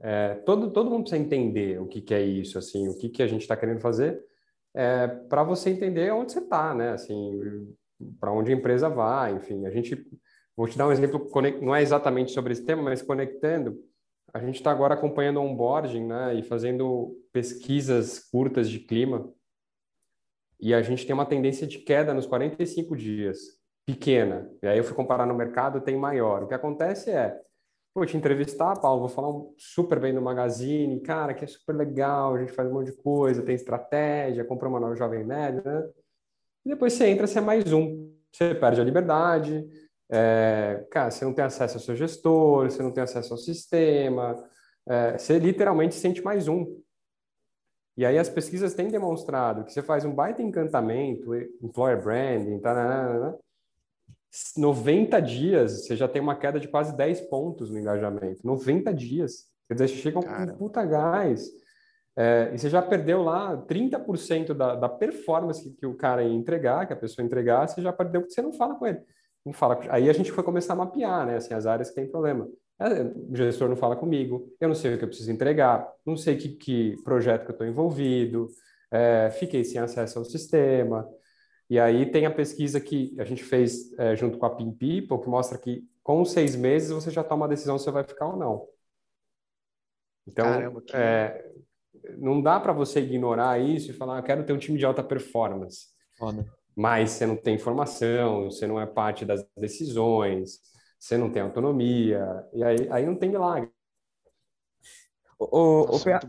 É, 0.00 0.34
todo, 0.46 0.70
todo 0.70 0.90
mundo 0.90 1.02
precisa 1.02 1.22
entender 1.22 1.80
o 1.80 1.86
que, 1.86 2.00
que 2.00 2.14
é 2.14 2.22
isso, 2.22 2.58
assim, 2.58 2.88
o 2.88 2.98
que, 2.98 3.08
que 3.08 3.22
a 3.22 3.26
gente 3.26 3.42
está 3.42 3.56
querendo 3.56 3.80
fazer 3.80 4.20
é, 4.74 5.06
para 5.06 5.44
você 5.44 5.70
entender 5.70 6.12
onde 6.12 6.32
você 6.32 6.40
está, 6.40 6.74
né? 6.74 6.90
Assim, 6.90 7.40
para 8.18 8.32
onde 8.32 8.52
a 8.52 8.54
empresa 8.54 8.88
vai, 8.88 9.34
enfim. 9.34 9.64
A 9.66 9.70
gente, 9.70 10.04
vou 10.56 10.66
te 10.66 10.76
dar 10.76 10.88
um 10.88 10.92
exemplo, 10.92 11.30
não 11.62 11.74
é 11.74 11.80
exatamente 11.80 12.32
sobre 12.32 12.52
esse 12.52 12.64
tema, 12.64 12.82
mas 12.82 13.00
conectando, 13.00 13.78
a 14.34 14.40
gente 14.40 14.56
está 14.56 14.70
agora 14.70 14.94
acompanhando 14.94 15.40
onboarding, 15.40 16.04
né? 16.04 16.34
E 16.34 16.42
fazendo 16.42 17.16
pesquisas 17.32 18.18
curtas 18.18 18.68
de 18.68 18.80
clima. 18.80 19.32
E 20.60 20.74
a 20.74 20.82
gente 20.82 21.06
tem 21.06 21.14
uma 21.14 21.24
tendência 21.24 21.66
de 21.66 21.78
queda 21.78 22.12
nos 22.12 22.26
45 22.26 22.96
dias, 22.96 23.38
pequena. 23.86 24.50
E 24.62 24.66
aí 24.66 24.76
eu 24.76 24.84
fui 24.84 24.94
comparar 24.94 25.24
no 25.24 25.34
mercado, 25.34 25.80
tem 25.80 25.96
maior. 25.96 26.42
O 26.42 26.48
que 26.48 26.54
acontece 26.54 27.10
é, 27.10 27.40
Vou 27.94 28.04
te 28.04 28.16
entrevistar, 28.16 28.74
Paulo, 28.80 29.02
vou 29.02 29.08
falar 29.08 29.30
um, 29.30 29.54
super 29.56 30.00
bem 30.00 30.12
do 30.12 30.20
Magazine, 30.20 31.00
cara, 31.00 31.32
que 31.32 31.44
é 31.44 31.46
super 31.46 31.76
legal, 31.76 32.34
a 32.34 32.40
gente 32.40 32.50
faz 32.50 32.68
um 32.68 32.74
monte 32.74 32.90
de 32.90 32.96
coisa, 32.96 33.40
tem 33.40 33.54
estratégia, 33.54 34.44
compra 34.44 34.68
uma 34.68 34.80
nova 34.80 34.96
Jovem 34.96 35.24
Nerd, 35.24 35.64
né? 35.64 35.88
E 36.66 36.70
depois 36.70 36.92
você 36.92 37.06
entra, 37.06 37.28
você 37.28 37.38
é 37.38 37.42
mais 37.42 37.72
um. 37.72 38.12
Você 38.32 38.52
perde 38.52 38.80
a 38.80 38.84
liberdade, 38.84 39.64
é, 40.16 40.86
cara, 40.92 41.10
você 41.10 41.24
não 41.24 41.34
tem 41.34 41.44
acesso 41.44 41.76
ao 41.76 41.82
seu 41.82 41.96
gestor, 41.96 42.70
você 42.70 42.80
não 42.82 42.92
tem 42.92 43.02
acesso 43.02 43.32
ao 43.32 43.38
sistema, 43.38 44.36
é, 44.86 45.18
você 45.18 45.40
literalmente 45.40 45.96
sente 45.96 46.22
mais 46.22 46.46
um. 46.46 46.80
E 47.96 48.06
aí 48.06 48.16
as 48.16 48.28
pesquisas 48.28 48.74
têm 48.74 48.88
demonstrado 48.88 49.64
que 49.64 49.72
você 49.72 49.82
faz 49.82 50.04
um 50.04 50.14
baita 50.14 50.40
encantamento, 50.40 51.34
employer 51.60 52.00
branding, 52.00 52.60
tá, 52.60 52.74
né, 52.74 53.12
né, 53.12 53.30
né, 53.30 53.38
90 54.56 55.20
dias, 55.20 55.84
você 55.84 55.96
já 55.96 56.06
tem 56.06 56.22
uma 56.22 56.36
queda 56.36 56.60
de 56.60 56.68
quase 56.68 56.96
10 56.96 57.22
pontos 57.22 57.70
no 57.70 57.78
engajamento. 57.78 58.46
90 58.46 58.94
dias. 58.94 59.48
Quer 59.66 59.74
dizer, 59.74 59.88
você 59.88 59.96
chega 59.96 60.20
com 60.20 60.28
um 60.28 60.56
puta 60.56 60.84
gás. 60.84 61.48
É, 62.16 62.50
e 62.52 62.58
você 62.58 62.68
já 62.68 62.80
perdeu 62.80 63.22
lá 63.22 63.56
30% 63.56 64.54
da, 64.54 64.76
da 64.76 64.88
performance 64.88 65.62
que, 65.62 65.76
que, 65.76 65.86
o 65.86 65.96
cara 65.96 66.22
ia 66.22 66.32
entregar, 66.32 66.86
que 66.86 66.92
a 66.92 66.96
pessoa 66.96 67.24
entregar, 67.24 67.68
você 67.68 67.82
já 67.82 67.92
perdeu 67.92 68.20
porque 68.20 68.34
você 68.34 68.42
não 68.42 68.52
fala 68.52 68.76
com 68.76 68.86
ele. 68.86 69.00
Não 69.44 69.52
fala. 69.52 69.78
Aí 69.90 70.08
a 70.08 70.12
gente 70.12 70.32
foi 70.32 70.42
começar 70.42 70.72
a 70.72 70.76
mapear, 70.76 71.26
né? 71.26 71.36
Assim, 71.36 71.54
as 71.54 71.66
áreas 71.66 71.90
que 71.90 71.96
tem 71.96 72.10
problema. 72.10 72.48
É, 72.78 73.02
o 73.02 73.36
gestor 73.36 73.68
não 73.68 73.76
fala 73.76 73.94
comigo, 73.94 74.52
eu 74.60 74.66
não 74.66 74.74
sei 74.74 74.94
o 74.94 74.98
que 74.98 75.04
eu 75.04 75.08
preciso 75.08 75.30
entregar, 75.30 75.88
não 76.04 76.16
sei 76.16 76.36
que, 76.36 76.48
que 76.48 76.96
projeto 77.04 77.44
que 77.44 77.50
eu 77.50 77.54
estou 77.54 77.66
envolvido, 77.66 78.48
é, 78.90 79.30
fiquei 79.30 79.62
sem 79.64 79.80
acesso 79.80 80.18
ao 80.18 80.24
sistema. 80.24 81.08
E 81.70 81.78
aí 81.78 82.10
tem 82.10 82.26
a 82.26 82.30
pesquisa 82.30 82.80
que 82.80 83.14
a 83.18 83.24
gente 83.24 83.44
fez 83.44 83.96
é, 83.98 84.16
junto 84.16 84.38
com 84.38 84.46
a 84.46 84.54
Pin 84.54 84.72
People, 84.72 85.22
que 85.22 85.28
mostra 85.28 85.56
que 85.56 85.84
com 86.02 86.24
seis 86.24 86.56
meses 86.56 86.90
você 86.90 87.10
já 87.10 87.22
toma 87.22 87.46
a 87.46 87.48
decisão 87.48 87.78
se 87.78 87.84
você 87.84 87.90
vai 87.90 88.04
ficar 88.04 88.26
ou 88.26 88.36
não. 88.36 88.66
Então, 90.26 90.44
Caramba, 90.44 90.82
que... 90.82 90.96
é, 90.96 91.52
não 92.18 92.42
dá 92.42 92.58
para 92.58 92.72
você 92.72 93.00
ignorar 93.00 93.58
isso 93.58 93.90
e 93.90 93.94
falar, 93.94 94.18
ah, 94.18 94.22
quero 94.22 94.44
ter 94.44 94.52
um 94.52 94.58
time 94.58 94.78
de 94.78 94.84
alta 94.84 95.02
performance. 95.02 95.88
Foda. 96.18 96.44
Mas 96.76 97.10
você 97.10 97.26
não 97.26 97.36
tem 97.36 97.54
informação, 97.54 98.44
você 98.44 98.66
não 98.66 98.80
é 98.80 98.86
parte 98.86 99.24
das 99.24 99.46
decisões, 99.56 100.60
você 100.98 101.16
não 101.16 101.30
tem 101.30 101.42
autonomia, 101.42 102.26
e 102.52 102.64
aí, 102.64 102.88
aí 102.90 103.06
não 103.06 103.16
tem 103.16 103.30
milagre. 103.30 103.70
O, 105.38 105.44
o, 105.44 105.96
o, 105.96 106.00
PA, 106.00 106.20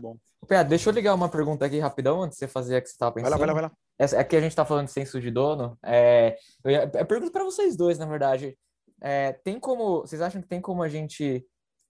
Pé, 0.46 0.62
deixa 0.62 0.88
eu 0.88 0.94
ligar 0.94 1.14
uma 1.14 1.28
pergunta 1.28 1.66
aqui 1.66 1.78
rapidão 1.78 2.22
antes 2.22 2.36
de 2.36 2.40
você 2.40 2.48
fazer 2.48 2.76
a 2.76 2.80
que 2.80 2.88
você 2.88 2.94
estava 2.94 3.12
pensando. 3.12 3.30
Vai 3.30 3.46
lá, 3.46 3.54
vai 3.54 3.54
lá, 3.54 3.54
vai 3.54 3.62
lá. 3.70 3.72
Essa, 3.98 4.20
aqui 4.20 4.36
a 4.36 4.40
gente 4.40 4.52
está 4.52 4.64
falando 4.64 4.86
de 4.86 4.92
senso 4.92 5.20
de 5.20 5.30
dono. 5.30 5.78
É, 5.84 6.36
eu, 6.64 6.70
eu 6.70 7.06
pergunto 7.06 7.32
para 7.32 7.44
vocês 7.44 7.76
dois, 7.76 7.98
na 7.98 8.06
verdade. 8.06 8.56
É, 9.02 9.32
tem 9.32 9.58
como, 9.58 10.00
vocês 10.02 10.20
acham 10.20 10.40
que 10.40 10.48
tem 10.48 10.60
como 10.60 10.82
a 10.82 10.88
gente 10.88 11.44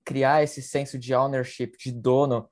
criar 0.05 0.42
esse 0.42 0.62
senso 0.62 0.99
de 0.99 1.14
ownership, 1.14 1.73
de 1.79 1.92
dono, 1.92 2.49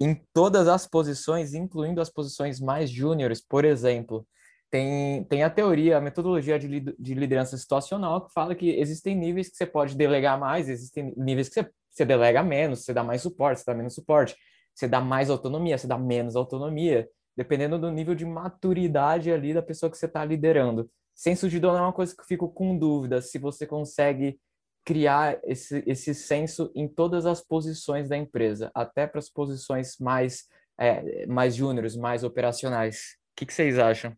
em 0.00 0.14
todas 0.32 0.68
as 0.68 0.86
posições, 0.86 1.54
incluindo 1.54 2.00
as 2.00 2.10
posições 2.10 2.60
mais 2.60 2.90
júniores, 2.90 3.40
por 3.40 3.64
exemplo? 3.64 4.26
Tem, 4.74 5.22
tem 5.26 5.44
a 5.44 5.50
teoria, 5.50 5.98
a 5.98 6.00
metodologia 6.00 6.58
de, 6.58 6.80
de 6.98 7.14
liderança 7.14 7.56
situacional 7.56 8.26
que 8.26 8.32
fala 8.32 8.56
que 8.56 8.70
existem 8.70 9.14
níveis 9.14 9.48
que 9.48 9.56
você 9.56 9.64
pode 9.64 9.94
delegar 9.94 10.36
mais, 10.36 10.68
existem 10.68 11.14
níveis 11.16 11.48
que 11.48 11.62
você, 11.62 11.70
você 11.88 12.04
delega 12.04 12.42
menos, 12.42 12.84
você 12.84 12.92
dá 12.92 13.04
mais 13.04 13.22
suporte, 13.22 13.60
você 13.60 13.66
dá 13.66 13.72
menos 13.76 13.94
suporte, 13.94 14.34
você 14.74 14.88
dá 14.88 15.00
mais 15.00 15.30
autonomia, 15.30 15.78
você 15.78 15.86
dá 15.86 15.96
menos 15.96 16.34
autonomia, 16.34 17.08
dependendo 17.36 17.78
do 17.78 17.88
nível 17.88 18.16
de 18.16 18.26
maturidade 18.26 19.30
ali 19.30 19.54
da 19.54 19.62
pessoa 19.62 19.88
que 19.88 19.96
você 19.96 20.06
está 20.06 20.24
liderando. 20.24 20.90
Senso 21.14 21.48
de 21.48 21.60
dono 21.60 21.78
é 21.78 21.82
uma 21.82 21.92
coisa 21.92 22.12
que 22.12 22.22
eu 22.22 22.26
fico 22.26 22.48
com 22.48 22.76
dúvida 22.76 23.22
se 23.22 23.38
você 23.38 23.68
consegue 23.68 24.40
criar 24.84 25.38
esse, 25.44 25.84
esse 25.86 26.12
senso 26.12 26.72
em 26.74 26.88
todas 26.88 27.26
as 27.26 27.40
posições 27.40 28.08
da 28.08 28.16
empresa, 28.16 28.72
até 28.74 29.06
para 29.06 29.20
as 29.20 29.28
posições 29.28 29.96
mais, 30.00 30.48
é, 30.76 31.26
mais 31.28 31.54
júniores, 31.54 31.94
mais 31.94 32.24
operacionais. 32.24 32.96
O 33.34 33.36
que, 33.36 33.46
que 33.46 33.54
vocês 33.54 33.78
acham? 33.78 34.16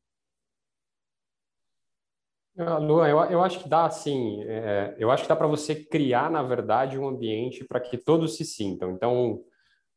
Ah, 2.58 2.78
Luan, 2.78 3.06
eu, 3.06 3.18
eu 3.24 3.42
acho 3.42 3.62
que 3.62 3.68
dá 3.68 3.84
assim, 3.84 4.42
é, 4.44 4.94
eu 4.98 5.10
acho 5.10 5.24
que 5.24 5.28
dá 5.28 5.36
para 5.36 5.46
você 5.46 5.74
criar, 5.74 6.30
na 6.30 6.42
verdade, 6.42 6.98
um 6.98 7.06
ambiente 7.06 7.64
para 7.64 7.80
que 7.80 7.98
todos 7.98 8.36
se 8.36 8.44
sintam. 8.44 8.90
Então, 8.92 9.42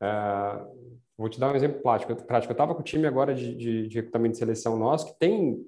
é, 0.01 0.65
vou 1.17 1.29
te 1.29 1.39
dar 1.39 1.51
um 1.51 1.55
exemplo 1.55 1.81
prático. 1.81 2.15
prático. 2.25 2.51
Eu 2.51 2.55
estava 2.55 2.75
com 2.75 2.81
o 2.81 2.83
time 2.83 3.07
agora 3.07 3.33
de, 3.33 3.55
de, 3.55 3.87
de 3.87 3.95
recrutamento 3.95 4.33
de 4.33 4.39
seleção 4.39 4.77
nosso, 4.77 5.05
que 5.07 5.19
tem, 5.19 5.65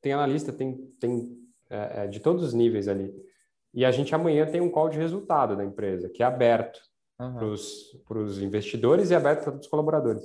tem 0.00 0.12
analista, 0.12 0.52
tem, 0.52 0.76
tem 0.98 1.36
é, 1.68 2.04
é 2.04 2.06
de 2.06 2.20
todos 2.20 2.42
os 2.42 2.54
níveis 2.54 2.88
ali. 2.88 3.14
E 3.74 3.84
a 3.84 3.90
gente 3.90 4.14
amanhã 4.14 4.46
tem 4.46 4.60
um 4.60 4.70
call 4.70 4.88
de 4.88 4.98
resultado 4.98 5.56
da 5.56 5.64
empresa, 5.64 6.08
que 6.08 6.22
é 6.22 6.26
aberto 6.26 6.80
uhum. 7.20 7.54
para 8.06 8.18
os 8.18 8.40
investidores 8.40 9.10
e 9.10 9.14
aberto 9.14 9.44
para 9.44 9.56
os 9.56 9.66
colaboradores. 9.66 10.22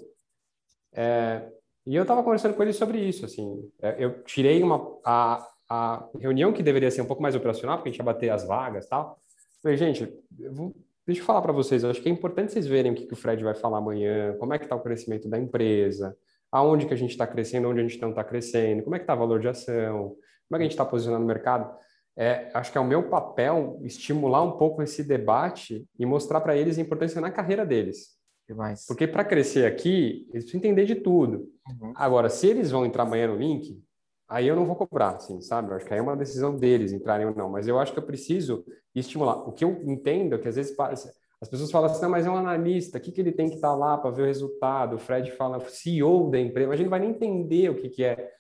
É, 0.94 1.52
e 1.86 1.96
eu 1.96 2.04
estava 2.04 2.24
conversando 2.24 2.54
com 2.54 2.64
eles 2.64 2.76
sobre 2.76 3.00
isso. 3.00 3.26
Assim, 3.26 3.70
é, 3.82 3.96
eu 3.98 4.24
tirei 4.24 4.62
uma 4.62 5.00
a, 5.04 5.46
a 5.70 6.08
reunião 6.20 6.52
que 6.52 6.64
deveria 6.64 6.90
ser 6.90 7.02
um 7.02 7.06
pouco 7.06 7.22
mais 7.22 7.36
operacional, 7.36 7.78
porque 7.78 7.90
a 7.90 7.92
gente 7.92 8.00
ia 8.00 8.06
bater 8.06 8.30
as 8.30 8.46
vagas, 8.46 8.88
tal. 8.88 9.20
Falei, 9.62 9.78
gente, 9.78 10.12
eu 10.40 10.54
vou, 10.54 10.76
deixa 11.06 11.22
eu 11.22 11.26
falar 11.26 11.42
para 11.42 11.54
vocês. 11.54 11.84
Eu 11.84 11.90
acho 11.90 12.02
que 12.02 12.10
é 12.10 12.12
importante 12.12 12.52
vocês 12.52 12.66
verem 12.66 12.92
o 12.92 12.96
que, 12.96 13.06
que 13.06 13.14
o 13.14 13.18
Fred 13.18 13.44
vai 13.44 13.54
falar 13.54 13.78
amanhã, 13.78 14.36
como 14.40 14.54
é 14.54 14.58
que 14.58 14.66
está 14.66 14.76
o 14.76 14.82
crescimento 14.82 15.30
da 15.30 15.38
empresa, 15.38 16.18
aonde 16.52 16.86
que 16.86 16.94
a 16.94 16.98
gente 16.98 17.12
está 17.12 17.28
crescendo, 17.28 17.70
onde 17.70 17.80
a 17.80 17.84
gente 17.84 18.02
não 18.02 18.10
está 18.10 18.24
crescendo, 18.24 18.84
como 18.84 18.96
é 18.96 19.00
que 19.00 19.04
está 19.04 19.14
o 19.14 19.20
valor 19.20 19.40
de 19.40 19.48
ação, 19.48 20.16
como 20.48 20.56
é 20.56 20.58
que 20.58 20.62
a 20.62 20.64
gente 20.64 20.72
está 20.72 20.86
posicionando 20.86 21.22
no 21.22 21.28
mercado 21.28 21.72
é, 22.20 22.52
acho 22.54 22.70
que 22.70 22.78
é 22.78 22.82
o 22.82 22.86
meu 22.86 23.08
papel 23.08 23.80
estimular 23.82 24.42
um 24.42 24.58
pouco 24.58 24.84
esse 24.84 25.02
debate 25.02 25.88
e 25.98 26.06
mostrar 26.06 26.42
para 26.42 26.58
eles 26.58 26.78
a 26.78 26.82
importância 26.82 27.22
na 27.22 27.32
carreira 27.32 27.66
deles. 27.66 28.18
Demais. 28.46 28.86
Porque 28.86 29.08
para 29.08 29.24
crescer 29.24 29.66
aqui, 29.66 30.28
eles 30.32 30.44
precisam 30.44 30.58
entender 30.60 30.84
de 30.84 30.96
tudo. 30.96 31.50
Uhum. 31.66 31.94
Agora, 31.96 32.30
se 32.30 32.46
eles 32.46 32.72
vão 32.72 32.86
entrar 32.86 33.04
amanhã 33.04 33.28
no 33.28 33.38
link, 33.38 33.82
aí 34.30 34.48
eu 34.48 34.56
não 34.56 34.66
vou 34.66 34.76
cobrar, 34.76 35.16
assim, 35.16 35.42
sabe? 35.42 35.72
Eu 35.72 35.76
acho 35.76 35.86
que 35.86 35.94
aí 35.94 36.00
é 36.00 36.02
uma 36.02 36.16
decisão 36.16 36.56
deles 36.56 36.94
entrarem 36.94 37.26
ou 37.26 37.36
não. 37.36 37.50
Mas 37.50 37.68
eu 37.68 37.80
acho 37.80 37.92
que 37.92 38.00
eu 38.00 38.06
preciso 38.06 38.64
estimular. 38.94 39.48
O 39.48 39.52
que 39.52 39.66
eu 39.66 39.82
entendo 39.84 40.36
é 40.36 40.38
que 40.38 40.48
às 40.48 40.56
vezes 40.56 40.76
as 40.80 41.50
pessoas 41.50 41.72
falam 41.72 41.90
assim, 41.90 42.02
não, 42.02 42.10
mas 42.10 42.26
é 42.26 42.30
um 42.30 42.38
analista, 42.38 42.98
o 42.98 43.02
que, 43.02 43.12
que 43.12 43.22
ele 43.22 43.32
tem 43.32 43.50
que 43.50 43.56
estar 43.56 43.70
tá 43.70 43.76
lá 43.76 43.98
para 43.98 44.12
ver 44.12 44.24
o 44.24 44.26
resultado? 44.26 44.96
O 44.96 45.00
Fred 45.00 45.32
fala 45.32 45.60
CEO 45.68 46.30
da 46.30 46.40
empresa, 46.40 46.68
mas 46.68 46.76
a 46.76 46.82
gente 46.82 46.90
vai 46.90 47.00
nem 47.00 47.10
entender 47.10 47.70
o 47.70 47.76
que, 47.76 47.90
que 47.90 48.04
é 48.04 48.32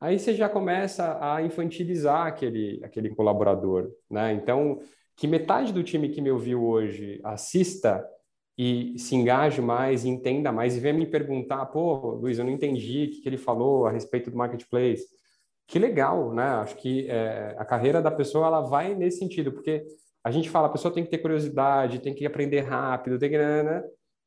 aí 0.00 0.18
você 0.18 0.34
já 0.34 0.48
começa 0.48 1.18
a 1.20 1.42
infantilizar 1.42 2.26
aquele, 2.26 2.80
aquele 2.84 3.10
colaborador, 3.10 3.90
né? 4.10 4.32
Então, 4.32 4.80
que 5.16 5.26
metade 5.26 5.72
do 5.72 5.82
time 5.82 6.08
que 6.08 6.20
me 6.20 6.30
ouviu 6.30 6.64
hoje 6.64 7.20
assista 7.24 8.04
e 8.56 8.98
se 8.98 9.14
engaje 9.14 9.60
mais, 9.60 10.04
entenda 10.04 10.50
mais 10.52 10.76
e 10.76 10.80
venha 10.80 10.94
me 10.94 11.06
perguntar, 11.06 11.66
pô, 11.66 12.12
Luiz, 12.14 12.38
eu 12.38 12.44
não 12.44 12.52
entendi 12.52 13.04
o 13.04 13.10
que, 13.10 13.22
que 13.22 13.28
ele 13.28 13.36
falou 13.36 13.86
a 13.86 13.90
respeito 13.90 14.30
do 14.30 14.36
marketplace. 14.36 15.04
Que 15.68 15.78
legal, 15.78 16.32
né? 16.32 16.44
Acho 16.44 16.76
que 16.76 17.06
é, 17.10 17.54
a 17.58 17.64
carreira 17.64 18.00
da 18.00 18.10
pessoa 18.10 18.46
ela 18.46 18.62
vai 18.62 18.94
nesse 18.94 19.18
sentido, 19.18 19.52
porque 19.52 19.84
a 20.24 20.30
gente 20.30 20.48
fala, 20.48 20.66
a 20.66 20.70
pessoa 20.70 20.92
tem 20.92 21.04
que 21.04 21.10
ter 21.10 21.18
curiosidade, 21.18 22.00
tem 22.00 22.14
que 22.14 22.24
aprender 22.24 22.60
rápido, 22.60 23.18
tem 23.18 23.28
que, 23.28 23.36
né? 23.36 23.62
né 23.62 23.84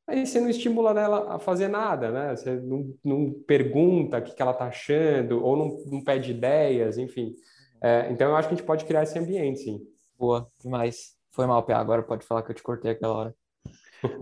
aí 0.08 0.25
você 0.25 0.39
não 0.39 0.49
estimula 0.49 0.91
ela 0.99 1.36
a 1.36 1.39
fazer 1.39 1.67
nada, 1.67 2.12
né? 2.12 2.36
Você 2.36 2.56
não, 2.60 2.93
não 3.04 3.34
pergunta 3.47 4.19
o 4.19 4.21
que, 4.21 4.36
que 4.36 4.41
ela 4.41 4.51
está 4.51 4.65
achando, 4.65 5.43
ou 5.43 5.58
não, 5.58 5.84
não, 5.88 6.04
pede 6.04 6.30
ideias, 6.30 6.99
enfim. 6.99 7.34
É, 7.82 8.08
então, 8.12 8.30
eu 8.30 8.36
acho 8.36 8.47
que 8.47 8.54
a 8.54 8.58
gente 8.58 8.65
pode 8.65 8.86
criar 8.86 9.01
esse 9.01 9.17
ambiente, 9.17 9.62
sim. 9.62 9.82
Boa, 10.19 10.47
demais. 10.62 11.15
Foi 11.32 11.47
mal, 11.47 11.63
Pé. 11.63 11.73
Agora 11.73 12.04
pode 12.04 12.23
falar 12.23 12.43
que 12.43 12.51
eu 12.51 12.56
te 12.56 12.62
cortei 12.62 12.91
aquela 12.91 13.15
hora. 13.15 13.36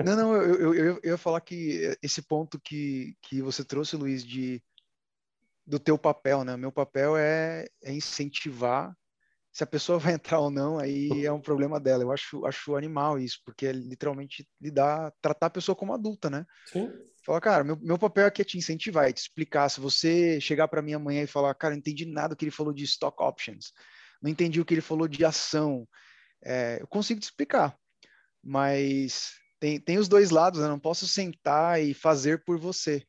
Não, 0.05 0.15
não, 0.15 0.36
eu, 0.36 0.55
eu, 0.55 0.73
eu, 0.73 0.99
eu 1.03 1.12
ia 1.12 1.17
falar 1.17 1.41
que 1.41 1.97
esse 2.01 2.21
ponto 2.21 2.60
que, 2.62 3.15
que 3.21 3.41
você 3.41 3.63
trouxe, 3.63 3.95
Luiz, 3.97 4.25
de 4.25 4.62
do 5.69 5.79
teu 5.79 5.97
papel, 5.97 6.43
né? 6.43 6.55
O 6.55 6.58
meu 6.58 6.71
papel 6.71 7.15
é, 7.15 7.67
é 7.84 7.93
incentivar 7.93 8.91
se 9.51 9.63
a 9.63 9.67
pessoa 9.67 9.99
vai 9.99 10.13
entrar 10.15 10.39
ou 10.39 10.49
não, 10.49 10.79
aí 10.79 11.25
é 11.25 11.32
um 11.32 11.39
problema 11.39 11.79
dela. 11.79 12.03
Eu 12.03 12.12
acho, 12.12 12.45
acho 12.45 12.75
animal 12.75 13.19
isso, 13.19 13.39
porque 13.45 13.67
é 13.67 13.71
literalmente 13.71 14.47
lidar, 14.60 15.13
tratar 15.21 15.45
a 15.45 15.51
pessoa 15.51 15.75
como 15.75 15.93
adulta, 15.93 16.29
né? 16.29 16.45
Sim. 16.65 16.91
Falar, 17.23 17.41
cara, 17.41 17.63
meu, 17.63 17.77
meu 17.79 17.99
papel 17.99 18.25
aqui 18.25 18.41
é 18.41 18.45
te 18.45 18.58
incentivar, 18.58 19.08
é 19.08 19.13
te 19.13 19.21
explicar. 19.21 19.69
Se 19.69 19.79
você 19.79 20.41
chegar 20.41 20.67
para 20.67 20.82
mim 20.82 20.93
amanhã 20.93 21.21
e 21.21 21.27
falar, 21.27 21.53
cara, 21.53 21.75
não 21.75 21.79
entendi 21.79 22.05
nada 22.05 22.36
que 22.36 22.45
ele 22.45 22.51
falou 22.51 22.73
de 22.73 22.84
stock 22.86 23.21
options, 23.21 23.71
não 24.21 24.32
entendi 24.32 24.60
o 24.60 24.65
que 24.65 24.73
ele 24.73 24.82
falou 24.82 25.08
de 25.08 25.23
ação, 25.23 25.88
é, 26.43 26.79
eu 26.82 26.88
consigo 26.88 27.19
te 27.19 27.23
explicar, 27.23 27.77
mas 28.43 29.34
tem, 29.60 29.79
tem 29.79 29.99
os 29.99 30.08
dois 30.08 30.32
lados, 30.32 30.60
né? 30.62 30.65
Eu 30.65 30.71
não 30.71 30.79
posso 30.79 31.08
sentar 31.08 31.79
e 31.79 31.93
fazer 31.93 32.43
por 32.43 32.58
você. 32.58 33.05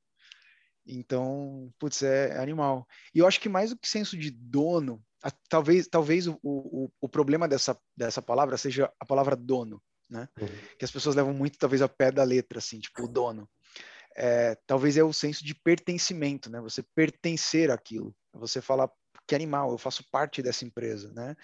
Então, 0.92 1.72
putz, 1.79 2.03
é 2.03 2.38
animal. 2.38 2.87
E 3.14 3.18
eu 3.18 3.26
acho 3.26 3.40
que 3.40 3.48
mais 3.48 3.70
do 3.70 3.79
que 3.79 3.88
senso 3.88 4.16
de 4.16 4.31
dono, 4.31 5.03
talvez 5.48 5.87
talvez 5.87 6.26
o, 6.26 6.38
o, 6.42 6.90
o 7.00 7.09
problema 7.09 7.46
dessa, 7.46 7.79
dessa 7.96 8.22
palavra 8.22 8.57
seja 8.57 8.92
a 8.98 9.07
palavra 9.07 9.37
dono, 9.37 9.83
né? 10.09 10.29
Uhum. 10.40 10.48
Que 10.79 10.85
as 10.85 10.90
pessoas 10.90 11.14
levam 11.14 11.33
muito, 11.33 11.59
talvez, 11.59 11.83
a 11.83 11.88
pé 11.88 12.11
da 12.11 12.24
letra, 12.24 12.59
assim, 12.59 12.81
tipo, 12.81 13.05
o 13.05 13.09
dono. 13.09 13.48
É, 14.16 14.57
talvez 14.66 14.96
é 14.96 15.05
o 15.05 15.12
senso 15.12 15.44
de 15.44 15.55
pertencimento, 15.55 16.50
né? 16.50 16.61
Você 16.61 16.83
pertencer 16.94 17.70
àquilo. 17.70 18.14
Você 18.35 18.61
falar, 18.61 18.90
que 19.26 19.35
animal, 19.35 19.70
eu 19.70 19.79
faço 19.79 20.05
parte 20.11 20.42
dessa 20.42 20.64
empresa, 20.64 21.12
né? 21.12 21.37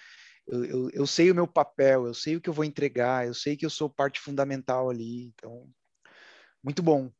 Eu, 0.47 0.65
eu, 0.65 0.89
eu, 0.91 1.07
sei 1.07 1.29
o 1.29 1.35
meu 1.35 1.47
papel, 1.47 2.07
eu 2.07 2.13
sei 2.13 2.35
o 2.35 2.41
que 2.41 2.49
eu 2.49 2.53
vou 2.53 2.63
entregar, 2.63 3.27
eu 3.27 3.33
sei 3.33 3.57
que 3.57 3.65
eu 3.65 3.69
sou 3.69 3.89
parte 3.89 4.19
fundamental 4.19 4.89
ali. 4.89 5.25
Então, 5.25 5.69
muito 6.63 6.81
bom. 6.81 7.11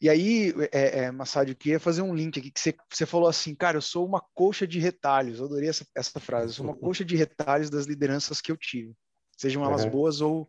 E 0.00 0.08
aí, 0.08 0.54
é, 0.72 1.00
é, 1.00 1.10
Massad, 1.10 1.50
eu 1.50 1.56
queria 1.56 1.78
fazer 1.78 2.00
um 2.00 2.14
link 2.14 2.38
aqui, 2.38 2.50
que 2.50 2.58
você, 2.58 2.74
você 2.90 3.04
falou 3.04 3.28
assim, 3.28 3.54
cara, 3.54 3.76
eu 3.76 3.82
sou 3.82 4.06
uma 4.06 4.24
coxa 4.34 4.66
de 4.66 4.78
retalhos. 4.78 5.38
Eu 5.38 5.44
adorei 5.44 5.68
essa, 5.68 5.86
essa 5.94 6.18
frase. 6.18 6.46
Eu 6.46 6.52
sou 6.54 6.64
uma 6.64 6.76
coxa 6.78 7.04
de 7.04 7.16
retalhos 7.16 7.68
das 7.68 7.84
lideranças 7.84 8.40
que 8.40 8.50
eu 8.50 8.56
tive, 8.56 8.94
sejam 9.36 9.62
elas 9.62 9.84
uhum. 9.84 9.90
boas 9.90 10.22
ou, 10.22 10.48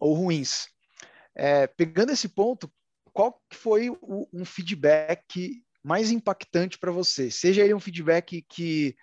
ou 0.00 0.14
ruins. 0.14 0.66
É, 1.36 1.68
pegando 1.68 2.10
esse 2.10 2.28
ponto, 2.28 2.68
qual 3.12 3.40
foi 3.52 3.90
o, 3.90 4.28
um 4.32 4.44
feedback 4.44 5.62
mais 5.84 6.10
impactante 6.10 6.78
para 6.78 6.90
você? 6.90 7.30
Seja 7.30 7.62
aí 7.62 7.72
um 7.72 7.80
feedback 7.80 8.42
que, 8.42 8.42
que, 8.42 8.96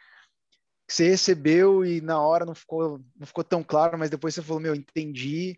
você 0.88 1.10
recebeu 1.10 1.86
e 1.86 2.02
na 2.02 2.20
hora 2.20 2.46
não 2.46 2.54
ficou, 2.54 3.00
não 3.16 3.26
ficou 3.26 3.44
tão 3.44 3.64
claro, 3.64 3.98
mas 3.98 4.10
depois 4.10 4.36
você 4.36 4.42
falou, 4.42 4.62
meu, 4.62 4.76
entendi. 4.76 5.58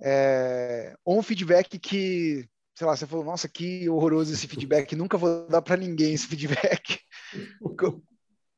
É, 0.00 0.96
ou 1.04 1.20
um 1.20 1.22
feedback 1.22 1.78
que 1.78 2.48
sei 2.74 2.86
lá, 2.86 2.96
você 2.96 3.06
falou, 3.06 3.24
nossa, 3.24 3.48
que 3.48 3.88
horroroso 3.88 4.32
esse 4.32 4.48
feedback, 4.48 4.96
nunca 4.96 5.16
vou 5.16 5.46
dar 5.46 5.62
para 5.62 5.76
ninguém 5.76 6.12
esse 6.12 6.26
feedback. 6.26 6.98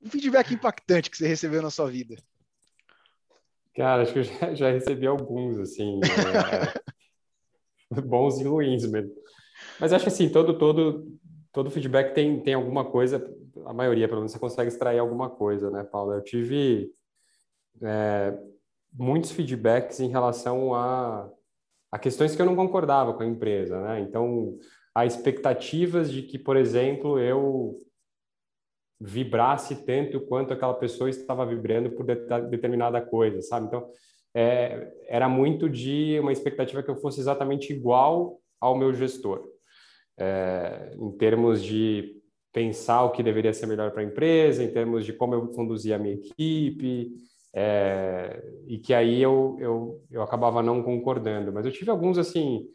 um 0.02 0.08
feedback 0.08 0.54
impactante 0.54 1.10
que 1.10 1.16
você 1.16 1.28
recebeu 1.28 1.60
na 1.60 1.70
sua 1.70 1.90
vida. 1.90 2.16
Cara, 3.74 4.02
acho 4.02 4.12
que 4.14 4.20
eu 4.20 4.24
já, 4.24 4.54
já 4.56 4.70
recebi 4.70 5.06
alguns, 5.06 5.58
assim, 5.58 6.00
é... 7.92 8.00
bons 8.00 8.40
e 8.40 8.44
ruins 8.44 8.86
mesmo. 8.86 9.12
Mas 9.78 9.92
acho 9.92 10.04
que 10.04 10.10
assim, 10.10 10.30
todo, 10.30 10.58
todo, 10.58 11.06
todo 11.52 11.70
feedback 11.70 12.14
tem, 12.14 12.40
tem 12.42 12.54
alguma 12.54 12.86
coisa, 12.86 13.22
a 13.66 13.74
maioria, 13.74 14.08
pelo 14.08 14.20
menos, 14.20 14.32
você 14.32 14.38
consegue 14.38 14.68
extrair 14.68 14.98
alguma 14.98 15.28
coisa, 15.28 15.70
né, 15.70 15.84
Paulo? 15.84 16.14
Eu 16.14 16.22
tive 16.22 16.90
é, 17.82 18.34
muitos 18.92 19.30
feedbacks 19.30 20.00
em 20.00 20.08
relação 20.08 20.74
a 20.74 21.30
a 21.90 21.98
questões 21.98 22.34
que 22.34 22.42
eu 22.42 22.46
não 22.46 22.56
concordava 22.56 23.14
com 23.14 23.22
a 23.22 23.26
empresa, 23.26 23.80
né? 23.80 24.00
Então, 24.00 24.58
há 24.94 25.06
expectativas 25.06 26.10
de 26.10 26.22
que, 26.22 26.38
por 26.38 26.56
exemplo, 26.56 27.18
eu 27.18 27.76
vibrasse 29.00 29.84
tanto 29.84 30.20
quanto 30.20 30.52
aquela 30.52 30.74
pessoa 30.74 31.10
estava 31.10 31.44
vibrando 31.44 31.90
por 31.90 32.04
determinada 32.04 33.00
coisa, 33.00 33.42
sabe? 33.42 33.66
Então, 33.66 33.88
é, 34.34 34.92
era 35.08 35.28
muito 35.28 35.68
de 35.68 36.18
uma 36.20 36.32
expectativa 36.32 36.82
que 36.82 36.90
eu 36.90 36.96
fosse 36.96 37.20
exatamente 37.20 37.72
igual 37.72 38.38
ao 38.60 38.76
meu 38.76 38.92
gestor, 38.92 39.46
é, 40.18 40.94
em 40.98 41.10
termos 41.12 41.62
de 41.62 42.16
pensar 42.52 43.04
o 43.04 43.10
que 43.10 43.22
deveria 43.22 43.52
ser 43.52 43.66
melhor 43.66 43.90
para 43.90 44.00
a 44.00 44.04
empresa, 44.04 44.64
em 44.64 44.72
termos 44.72 45.04
de 45.04 45.12
como 45.12 45.34
eu 45.34 45.46
conduzia 45.48 45.96
a 45.96 45.98
minha 45.98 46.14
equipe, 46.14 47.12
é, 47.58 48.42
e 48.66 48.76
que 48.76 48.92
aí 48.92 49.22
eu, 49.22 49.56
eu, 49.58 50.04
eu 50.10 50.22
acabava 50.22 50.62
não 50.62 50.82
concordando. 50.82 51.50
Mas 51.50 51.64
eu 51.64 51.72
tive 51.72 51.90
alguns, 51.90 52.18
assim, 52.18 52.68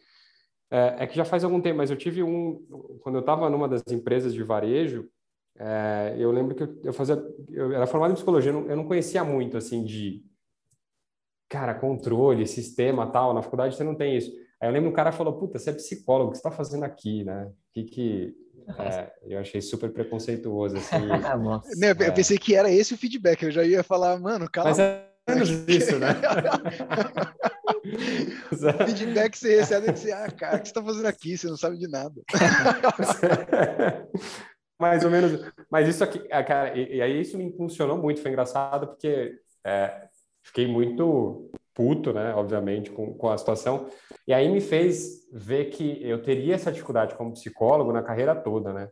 é, 0.72 1.04
é 1.04 1.08
que 1.08 1.16
já 1.16 1.24
faz 1.24 1.44
algum 1.44 1.62
tempo, 1.62 1.78
mas 1.78 1.92
eu 1.92 1.96
tive 1.96 2.24
um, 2.24 2.66
quando 3.04 3.16
eu 3.16 3.20
estava 3.20 3.48
numa 3.48 3.70
das 3.70 3.84
empresas 3.92 4.34
de 4.34 4.42
varejo, 4.42 5.08
é, 5.56 6.16
eu 6.18 6.32
lembro 6.32 6.56
que 6.56 6.64
eu, 6.64 6.80
eu, 6.86 6.94
fazia, 6.94 7.24
eu 7.52 7.72
era 7.72 7.86
formado 7.86 8.10
em 8.10 8.16
psicologia, 8.16 8.50
eu 8.52 8.60
não, 8.60 8.70
eu 8.72 8.76
não 8.76 8.86
conhecia 8.86 9.24
muito, 9.24 9.56
assim, 9.56 9.84
de, 9.84 10.26
cara, 11.48 11.76
controle, 11.76 12.48
sistema, 12.48 13.06
tal, 13.06 13.36
na 13.36 13.44
faculdade 13.44 13.76
você 13.76 13.84
não 13.84 13.94
tem 13.94 14.18
isso. 14.18 14.32
Aí 14.60 14.68
eu 14.68 14.74
lembro 14.74 14.90
um 14.90 14.94
cara 14.94 15.12
falou, 15.12 15.38
puta, 15.38 15.60
você 15.60 15.70
é 15.70 15.74
psicólogo, 15.74 16.30
o 16.30 16.32
que 16.32 16.38
você 16.38 16.48
está 16.48 16.52
fazendo 16.52 16.86
aqui, 16.86 17.24
né? 17.24 17.52
Que 17.72 17.84
que 17.84 18.36
é, 18.78 19.12
eu 19.26 19.40
achei 19.40 19.62
super 19.62 19.92
preconceituoso, 19.92 20.78
assim. 20.78 20.96
Não, 21.78 21.88
eu 21.88 22.06
é. 22.06 22.12
pensei 22.12 22.38
que 22.38 22.56
era 22.56 22.72
esse 22.72 22.94
o 22.94 22.98
feedback, 22.98 23.44
eu 23.44 23.52
já 23.52 23.64
ia 23.64 23.84
falar, 23.84 24.18
mano, 24.20 24.50
calma. 24.50 24.70
Mas 24.70 24.80
é 24.80 25.06
menos 25.28 25.50
isso, 25.68 26.00
né? 26.00 26.10
o 28.52 28.86
feedback 28.86 29.32
que 29.32 29.38
você 29.38 29.60
recebe 29.60 29.90
é 29.90 29.94
que 29.94 30.00
você, 30.00 30.12
ah, 30.12 30.32
cara, 30.32 30.58
o 30.58 30.60
que 30.60 30.68
você 30.68 30.72
está 30.72 30.84
fazendo 30.84 31.06
aqui? 31.06 31.38
Você 31.38 31.48
não 31.48 31.58
sabe 31.58 31.78
de 31.78 31.88
nada. 31.88 32.22
Mais 34.80 35.06
ou 35.06 35.12
menos. 35.12 35.40
Mas 35.70 35.88
isso 35.88 36.04
aqui, 36.04 36.22
é, 36.30 36.44
cara, 36.44 36.78
e, 36.78 36.98
e 36.98 37.02
aí 37.02 37.22
isso 37.22 37.38
me 37.38 37.56
funcionou 37.56 37.98
muito, 37.98 38.22
foi 38.22 38.32
engraçado, 38.32 38.88
porque 38.88 39.40
é, 39.64 40.08
fiquei 40.44 40.68
muito 40.68 41.50
puto, 41.82 42.14
né, 42.14 42.32
obviamente, 42.36 42.92
com, 42.92 43.12
com 43.16 43.30
a 43.30 43.38
situação. 43.38 43.88
E 44.28 44.34
aí 44.34 44.48
me 44.48 44.62
fez 44.62 45.28
ver 45.34 45.66
que 45.72 46.00
eu 46.08 46.22
teria 46.22 46.54
essa 46.54 46.72
dificuldade 46.72 47.16
como 47.16 47.34
psicólogo 47.34 47.92
na 47.92 48.04
carreira 48.04 48.36
toda, 48.36 48.72
né? 48.72 48.88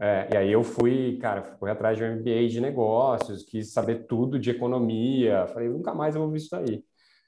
É, 0.00 0.28
e 0.32 0.36
aí 0.36 0.52
eu 0.52 0.62
fui, 0.62 1.18
cara, 1.20 1.42
fui 1.58 1.68
atrás 1.68 1.98
de 1.98 2.04
um 2.04 2.16
MBA 2.16 2.48
de 2.48 2.60
negócios, 2.60 3.42
quis 3.42 3.72
saber 3.72 4.06
tudo 4.06 4.38
de 4.38 4.50
economia. 4.50 5.48
Falei, 5.48 5.68
nunca 5.68 5.92
mais 5.92 6.14
eu 6.14 6.22
vou 6.22 6.30
ver 6.30 6.38
isso 6.38 6.54
aí. 6.54 6.84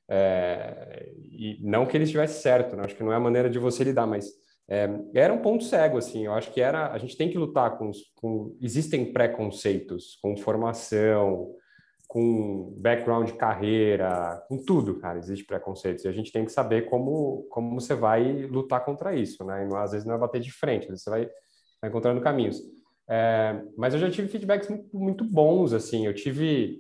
É, 0.09 1.13
e 1.19 1.59
não 1.63 1.87
que 1.87 1.97
ele 1.97 2.05
estivesse 2.05 2.41
certo, 2.41 2.77
né? 2.77 2.85
acho 2.85 2.95
que 2.95 3.03
não 3.03 3.13
é 3.13 3.17
a 3.17 3.21
maneira 3.21 3.51
de 3.51 3.59
você 3.59 3.83
lidar, 3.83 4.07
mas 4.07 4.31
é, 4.69 4.89
era 5.13 5.33
um 5.33 5.43
ponto 5.43 5.65
cego, 5.65 5.99
assim. 5.99 6.25
Eu 6.27 6.35
acho 6.35 6.53
que 6.53 6.61
era, 6.61 6.93
a 6.93 6.99
gente 6.99 7.17
tem 7.17 7.29
que 7.29 7.39
lutar 7.39 7.77
com, 7.79 7.91
com 8.15 8.57
existem 8.61 9.13
preconceitos, 9.13 10.19
com 10.23 10.37
formação, 10.37 11.53
com 12.15 12.73
background 12.77 13.27
de 13.27 13.33
carreira, 13.33 14.41
com 14.49 14.57
tudo, 14.57 15.01
cara, 15.01 15.19
existe 15.19 15.45
preconceitos. 15.45 16.05
E 16.05 16.09
a 16.09 16.13
gente 16.13 16.31
tem 16.31 16.45
que 16.45 16.53
saber 16.53 16.83
como, 16.83 17.45
como 17.51 17.81
você 17.81 17.93
vai 17.93 18.47
lutar 18.47 18.85
contra 18.85 19.17
isso, 19.17 19.45
né? 19.45 19.65
E 19.65 19.67
não, 19.67 19.77
às 19.77 19.91
vezes 19.91 20.07
não 20.07 20.15
é 20.15 20.19
bater 20.19 20.41
de 20.41 20.53
frente, 20.53 20.89
você 20.89 21.11
vai, 21.11 21.29
vai 21.83 21.91
encontrando 21.91 22.21
caminhos. 22.21 22.63
É, 23.09 23.61
mas 23.77 23.95
eu 23.95 23.99
já 23.99 24.09
tive 24.09 24.29
feedbacks 24.29 24.69
muito, 24.69 24.97
muito, 24.97 25.25
bons, 25.25 25.73
assim. 25.73 26.07
Eu 26.07 26.15
tive... 26.15 26.79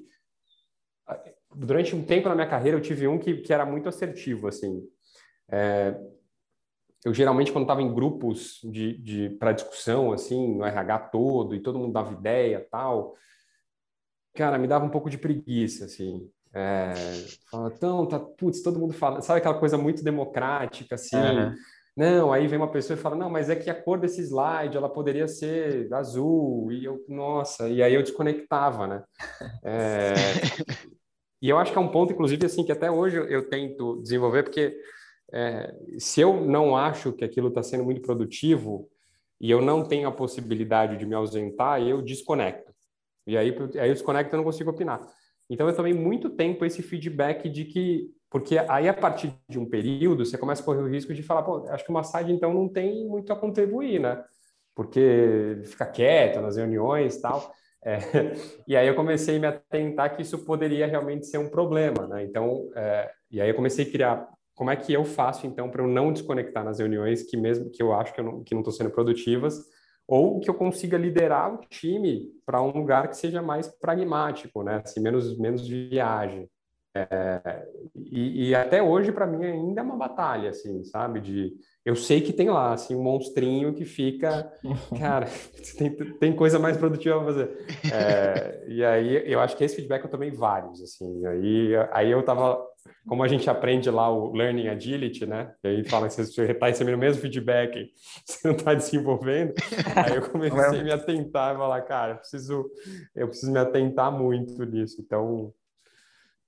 Durante 1.52 1.96
um 1.96 2.04
tempo 2.04 2.28
na 2.28 2.36
minha 2.36 2.48
carreira, 2.48 2.76
eu 2.78 2.82
tive 2.82 3.08
um 3.08 3.18
que, 3.18 3.38
que 3.38 3.52
era 3.52 3.66
muito 3.66 3.88
assertivo, 3.88 4.46
assim. 4.46 4.86
É, 5.50 5.98
eu 7.04 7.12
geralmente, 7.12 7.50
quando 7.50 7.64
estava 7.64 7.82
em 7.82 7.92
grupos 7.92 8.60
de, 8.62 8.96
de 8.98 9.30
para 9.30 9.50
discussão, 9.50 10.12
assim, 10.12 10.58
no 10.58 10.64
RH 10.64 10.98
todo, 11.10 11.56
e 11.56 11.60
todo 11.60 11.80
mundo 11.80 11.92
dava 11.92 12.12
ideia 12.12 12.64
tal 12.70 13.16
cara, 14.34 14.58
me 14.58 14.66
dava 14.66 14.84
um 14.84 14.90
pouco 14.90 15.08
de 15.08 15.18
preguiça, 15.18 15.84
assim. 15.86 16.28
É, 16.52 16.94
fala, 17.50 17.72
então, 17.74 18.06
tá, 18.06 18.20
putz, 18.20 18.62
todo 18.62 18.78
mundo 18.78 18.92
fala, 18.92 19.20
sabe 19.20 19.38
aquela 19.38 19.58
coisa 19.58 19.76
muito 19.76 20.04
democrática, 20.04 20.94
assim. 20.94 21.16
Uhum. 21.16 21.54
Não, 21.96 22.32
aí 22.32 22.48
vem 22.48 22.58
uma 22.58 22.70
pessoa 22.70 22.96
e 22.96 23.00
fala, 23.00 23.14
não, 23.14 23.30
mas 23.30 23.48
é 23.48 23.54
que 23.54 23.70
a 23.70 23.74
cor 23.74 23.98
desse 23.98 24.20
slide, 24.20 24.76
ela 24.76 24.88
poderia 24.88 25.28
ser 25.28 25.92
azul, 25.94 26.72
e 26.72 26.84
eu, 26.84 27.04
nossa, 27.08 27.68
e 27.68 27.82
aí 27.82 27.94
eu 27.94 28.02
desconectava, 28.02 28.86
né? 28.86 29.02
É, 29.62 30.14
e 31.40 31.48
eu 31.48 31.56
acho 31.56 31.70
que 31.72 31.78
é 31.78 31.80
um 31.80 31.90
ponto, 31.90 32.12
inclusive, 32.12 32.46
assim, 32.46 32.64
que 32.64 32.72
até 32.72 32.90
hoje 32.90 33.16
eu 33.16 33.48
tento 33.48 34.00
desenvolver, 34.02 34.42
porque 34.42 34.76
é, 35.32 35.72
se 35.98 36.20
eu 36.20 36.40
não 36.40 36.76
acho 36.76 37.12
que 37.12 37.24
aquilo 37.24 37.48
está 37.48 37.62
sendo 37.62 37.84
muito 37.84 38.00
produtivo, 38.00 38.88
e 39.40 39.50
eu 39.50 39.60
não 39.60 39.84
tenho 39.84 40.08
a 40.08 40.12
possibilidade 40.12 40.96
de 40.96 41.06
me 41.06 41.14
ausentar, 41.14 41.80
eu 41.80 42.02
desconecto. 42.02 42.73
E 43.26 43.36
aí, 43.36 43.54
aí 43.80 43.88
eu 43.88 43.94
desconecto 43.94 44.34
e 44.34 44.36
não 44.36 44.44
consigo 44.44 44.70
opinar. 44.70 45.00
Então, 45.48 45.68
eu 45.68 45.76
tomei 45.76 45.92
muito 45.92 46.30
tempo 46.30 46.64
esse 46.64 46.82
feedback 46.82 47.48
de 47.48 47.64
que... 47.64 48.10
Porque 48.30 48.58
aí, 48.58 48.88
a 48.88 48.94
partir 48.94 49.32
de 49.48 49.58
um 49.58 49.68
período, 49.68 50.24
você 50.24 50.36
começa 50.36 50.62
a 50.62 50.64
correr 50.64 50.82
o 50.82 50.88
risco 50.88 51.14
de 51.14 51.22
falar, 51.22 51.42
pô, 51.42 51.66
acho 51.68 51.84
que 51.84 51.90
o 51.90 51.94
Massad, 51.94 52.30
então, 52.30 52.52
não 52.52 52.68
tem 52.68 53.06
muito 53.06 53.32
a 53.32 53.36
contribuir, 53.36 54.00
né? 54.00 54.22
Porque 54.74 55.60
fica 55.64 55.86
quieto 55.86 56.40
nas 56.40 56.56
reuniões 56.56 57.16
e 57.16 57.22
tal. 57.22 57.52
É, 57.84 57.98
e 58.66 58.74
aí 58.76 58.88
eu 58.88 58.94
comecei 58.94 59.36
a 59.36 59.40
me 59.40 59.46
atentar 59.46 60.16
que 60.16 60.22
isso 60.22 60.38
poderia 60.44 60.86
realmente 60.86 61.26
ser 61.26 61.38
um 61.38 61.48
problema, 61.48 62.06
né? 62.08 62.24
Então, 62.24 62.70
é, 62.74 63.10
e 63.30 63.40
aí 63.40 63.48
eu 63.48 63.54
comecei 63.54 63.84
a 63.84 63.90
criar 63.90 64.28
como 64.54 64.70
é 64.70 64.76
que 64.76 64.92
eu 64.92 65.04
faço 65.04 65.46
então 65.46 65.68
para 65.68 65.82
eu 65.82 65.88
não 65.88 66.12
desconectar 66.12 66.64
nas 66.64 66.78
reuniões 66.78 67.24
que 67.24 67.36
mesmo 67.36 67.70
que 67.70 67.82
eu 67.82 67.92
acho 67.92 68.14
que 68.14 68.20
eu 68.20 68.24
não, 68.24 68.44
que 68.44 68.54
não 68.54 68.60
estou 68.60 68.72
sendo 68.72 68.90
produtivas 68.90 69.64
ou 70.06 70.40
que 70.40 70.48
eu 70.48 70.54
consiga 70.54 70.98
liderar 70.98 71.54
o 71.54 71.58
time 71.58 72.30
para 72.44 72.62
um 72.62 72.70
lugar 72.70 73.08
que 73.08 73.16
seja 73.16 73.40
mais 73.40 73.68
pragmático, 73.68 74.62
né? 74.62 74.82
Assim, 74.84 75.00
menos, 75.00 75.38
menos 75.38 75.66
de 75.66 75.88
viagem. 75.88 76.48
É, 76.96 77.66
e, 77.96 78.50
e, 78.50 78.54
até 78.54 78.80
hoje, 78.80 79.10
para 79.10 79.26
mim, 79.26 79.44
ainda 79.44 79.80
é 79.80 79.84
uma 79.84 79.96
batalha, 79.96 80.50
assim, 80.50 80.84
sabe? 80.84 81.20
De, 81.20 81.52
eu 81.84 81.96
sei 81.96 82.20
que 82.20 82.32
tem 82.32 82.48
lá, 82.48 82.72
assim, 82.72 82.94
um 82.94 83.02
monstrinho 83.02 83.74
que 83.74 83.84
fica... 83.84 84.52
Cara, 84.96 85.26
tem, 85.76 85.92
tem 85.92 86.36
coisa 86.36 86.58
mais 86.58 86.76
produtiva 86.76 87.20
a 87.20 87.24
fazer. 87.24 87.66
É, 87.92 88.64
e 88.68 88.84
aí, 88.84 89.24
eu 89.30 89.40
acho 89.40 89.56
que 89.56 89.64
esse 89.64 89.74
feedback 89.74 90.04
eu 90.04 90.10
tomei 90.10 90.30
vários, 90.30 90.80
assim. 90.80 91.26
Aí, 91.26 91.72
aí 91.90 92.10
eu 92.10 92.22
tava 92.22 92.64
como 93.06 93.22
a 93.22 93.28
gente 93.28 93.48
aprende 93.48 93.90
lá 93.90 94.10
o 94.10 94.34
Learning 94.34 94.68
Agility, 94.68 95.26
né? 95.26 95.54
E 95.62 95.68
aí 95.68 95.84
fala 95.84 96.08
que 96.08 96.14
você 96.14 96.50
está 96.50 96.66
recebendo 96.66 96.94
o 96.94 96.98
mesmo 96.98 97.20
feedback, 97.20 97.90
você 98.24 98.48
não 98.48 98.56
está 98.56 98.74
desenvolvendo. 98.74 99.54
Aí 99.96 100.16
eu 100.16 100.30
comecei 100.30 100.80
a 100.80 100.84
me 100.84 100.92
atentar 100.92 101.54
e 101.54 101.58
falar, 101.58 101.82
cara, 101.82 102.12
eu 102.12 102.16
preciso, 102.18 102.70
eu 103.14 103.28
preciso 103.28 103.52
me 103.52 103.58
atentar 103.58 104.10
muito 104.10 104.64
nisso. 104.64 105.00
Então, 105.00 105.52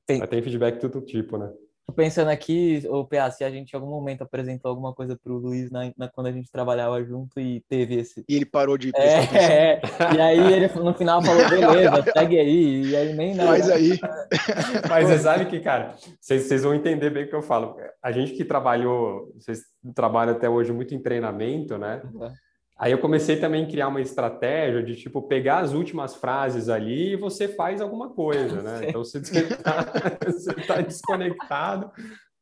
tem, 0.06 0.20
tem 0.26 0.42
feedback 0.42 0.74
de 0.74 0.80
todo 0.80 1.04
tipo, 1.04 1.36
né? 1.36 1.52
Pensando 1.92 2.28
aqui, 2.28 2.82
o 2.88 3.04
PA, 3.04 3.30
se 3.30 3.44
a 3.44 3.50
gente 3.50 3.72
em 3.72 3.76
algum 3.76 3.90
momento 3.90 4.22
apresentou 4.22 4.68
alguma 4.68 4.92
coisa 4.92 5.16
para 5.16 5.32
o 5.32 5.38
Luiz 5.38 5.70
na, 5.70 5.92
na, 5.96 6.08
quando 6.08 6.26
a 6.26 6.32
gente 6.32 6.50
trabalhava 6.50 7.02
junto 7.04 7.38
e 7.38 7.60
teve 7.68 7.96
esse. 7.96 8.24
E 8.28 8.34
ele 8.34 8.46
parou 8.46 8.76
de 8.76 8.90
é, 8.94 9.74
é, 9.74 9.80
E 10.14 10.20
aí 10.20 10.52
ele 10.52 10.68
no 10.74 10.94
final 10.94 11.22
falou, 11.22 11.46
beleza, 11.48 12.04
segue 12.12 12.38
aí. 12.38 12.82
E 12.82 12.96
aí 12.96 13.12
nem 13.14 13.34
nada. 13.34 13.50
Mas 13.50 13.70
aí. 13.70 13.98
Mas 14.88 15.08
você 15.08 15.18
sabe 15.18 15.46
que, 15.46 15.60
cara, 15.60 15.94
vocês, 16.20 16.42
vocês 16.42 16.62
vão 16.62 16.74
entender 16.74 17.10
bem 17.10 17.24
o 17.24 17.28
que 17.28 17.34
eu 17.34 17.42
falo. 17.42 17.76
A 18.02 18.10
gente 18.10 18.32
que 18.32 18.44
trabalhou, 18.44 19.32
vocês 19.38 19.60
trabalham 19.94 20.34
até 20.34 20.48
hoje 20.48 20.72
muito 20.72 20.94
em 20.94 21.02
treinamento, 21.02 21.78
né? 21.78 22.02
Uhum. 22.12 22.32
Aí 22.78 22.92
eu 22.92 22.98
comecei 22.98 23.36
também 23.36 23.64
a 23.64 23.68
criar 23.68 23.88
uma 23.88 24.02
estratégia 24.02 24.82
de 24.82 24.96
tipo 24.96 25.22
pegar 25.22 25.60
as 25.60 25.72
últimas 25.72 26.14
frases 26.14 26.68
ali 26.68 27.12
e 27.12 27.16
você 27.16 27.48
faz 27.48 27.80
alguma 27.80 28.10
coisa, 28.10 28.62
né? 28.62 28.80
Então 28.88 29.02
você 29.02 29.18
está 29.18 29.82
tá 30.66 30.80
desconectado, 30.82 31.90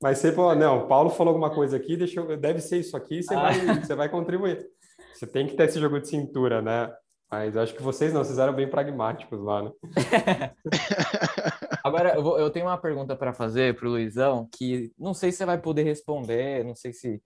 mas 0.02 0.18
você 0.18 0.32
falou, 0.32 0.56
não, 0.56 0.88
Paulo 0.88 1.10
falou 1.10 1.32
alguma 1.32 1.54
coisa 1.54 1.76
aqui, 1.76 1.96
deixa 1.96 2.20
eu, 2.20 2.36
deve 2.36 2.60
ser 2.60 2.78
isso 2.78 2.96
aqui, 2.96 3.22
você, 3.22 3.34
ah. 3.34 3.42
vai, 3.42 3.80
você 3.80 3.94
vai 3.94 4.08
contribuir. 4.08 4.66
Você 5.14 5.26
tem 5.26 5.46
que 5.46 5.54
ter 5.54 5.64
esse 5.64 5.78
jogo 5.78 6.00
de 6.00 6.08
cintura, 6.08 6.60
né? 6.60 6.92
Mas 7.30 7.56
acho 7.56 7.74
que 7.74 7.82
vocês 7.82 8.12
não, 8.12 8.22
vocês 8.22 8.38
eram 8.38 8.52
bem 8.52 8.68
pragmáticos 8.68 9.40
lá, 9.40 9.62
né? 9.62 9.70
Agora, 11.82 12.14
eu, 12.14 12.22
vou, 12.22 12.38
eu, 12.38 12.50
tenho 12.50 12.66
uma 12.66 12.78
pergunta 12.78 13.14
para 13.14 13.32
fazer 13.32 13.76
para 13.76 13.86
o 13.86 13.90
Luizão, 13.90 14.48
que 14.52 14.92
não 14.98 15.12
sei 15.12 15.30
se 15.30 15.38
você 15.38 15.46
vai 15.46 15.58
poder 15.58 15.82
responder, 15.82 16.64
não 16.64 16.74
sei 16.74 16.92
se 16.92 17.22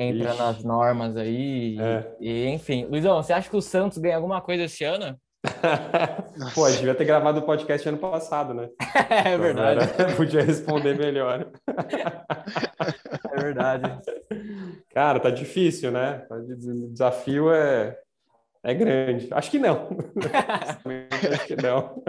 entra 0.00 0.30
Ixi. 0.30 0.38
nas 0.38 0.64
normas 0.64 1.16
aí. 1.16 1.76
É. 1.78 2.16
E, 2.18 2.46
enfim, 2.46 2.86
Luizão, 2.86 3.22
você 3.22 3.32
acha 3.34 3.50
que 3.50 3.56
o 3.56 3.60
Santos 3.60 3.98
ganha 3.98 4.16
alguma 4.16 4.40
coisa 4.40 4.64
esse 4.64 4.82
ano? 4.82 5.18
Pô, 6.54 6.64
a 6.64 6.70
gente 6.70 6.80
devia 6.80 6.94
ter 6.94 7.04
gravado 7.04 7.40
o 7.40 7.42
podcast 7.42 7.86
ano 7.88 7.98
passado, 7.98 8.54
né? 8.54 8.68
é 9.10 9.36
verdade. 9.36 9.84
Agora, 9.84 10.12
podia 10.16 10.42
responder 10.42 10.96
melhor. 10.96 11.50
é 11.66 13.40
verdade. 13.40 14.00
Cara, 14.92 15.20
tá 15.20 15.30
difícil, 15.30 15.90
né? 15.90 16.26
O 16.30 16.88
desafio 16.88 17.52
é, 17.52 17.96
é 18.62 18.74
grande. 18.74 19.28
Acho 19.32 19.50
que 19.50 19.58
não. 19.58 19.88
Acho 21.32 21.46
que 21.46 21.56
não. 21.56 22.02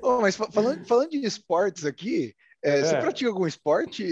Oh, 0.00 0.20
mas 0.20 0.36
falando, 0.36 0.84
falando 0.86 1.10
de 1.10 1.24
esportes 1.24 1.84
aqui, 1.84 2.34
é, 2.62 2.80
é. 2.80 2.82
Você 2.82 2.96
pratica 2.96 3.30
algum 3.30 3.46
esporte? 3.46 4.04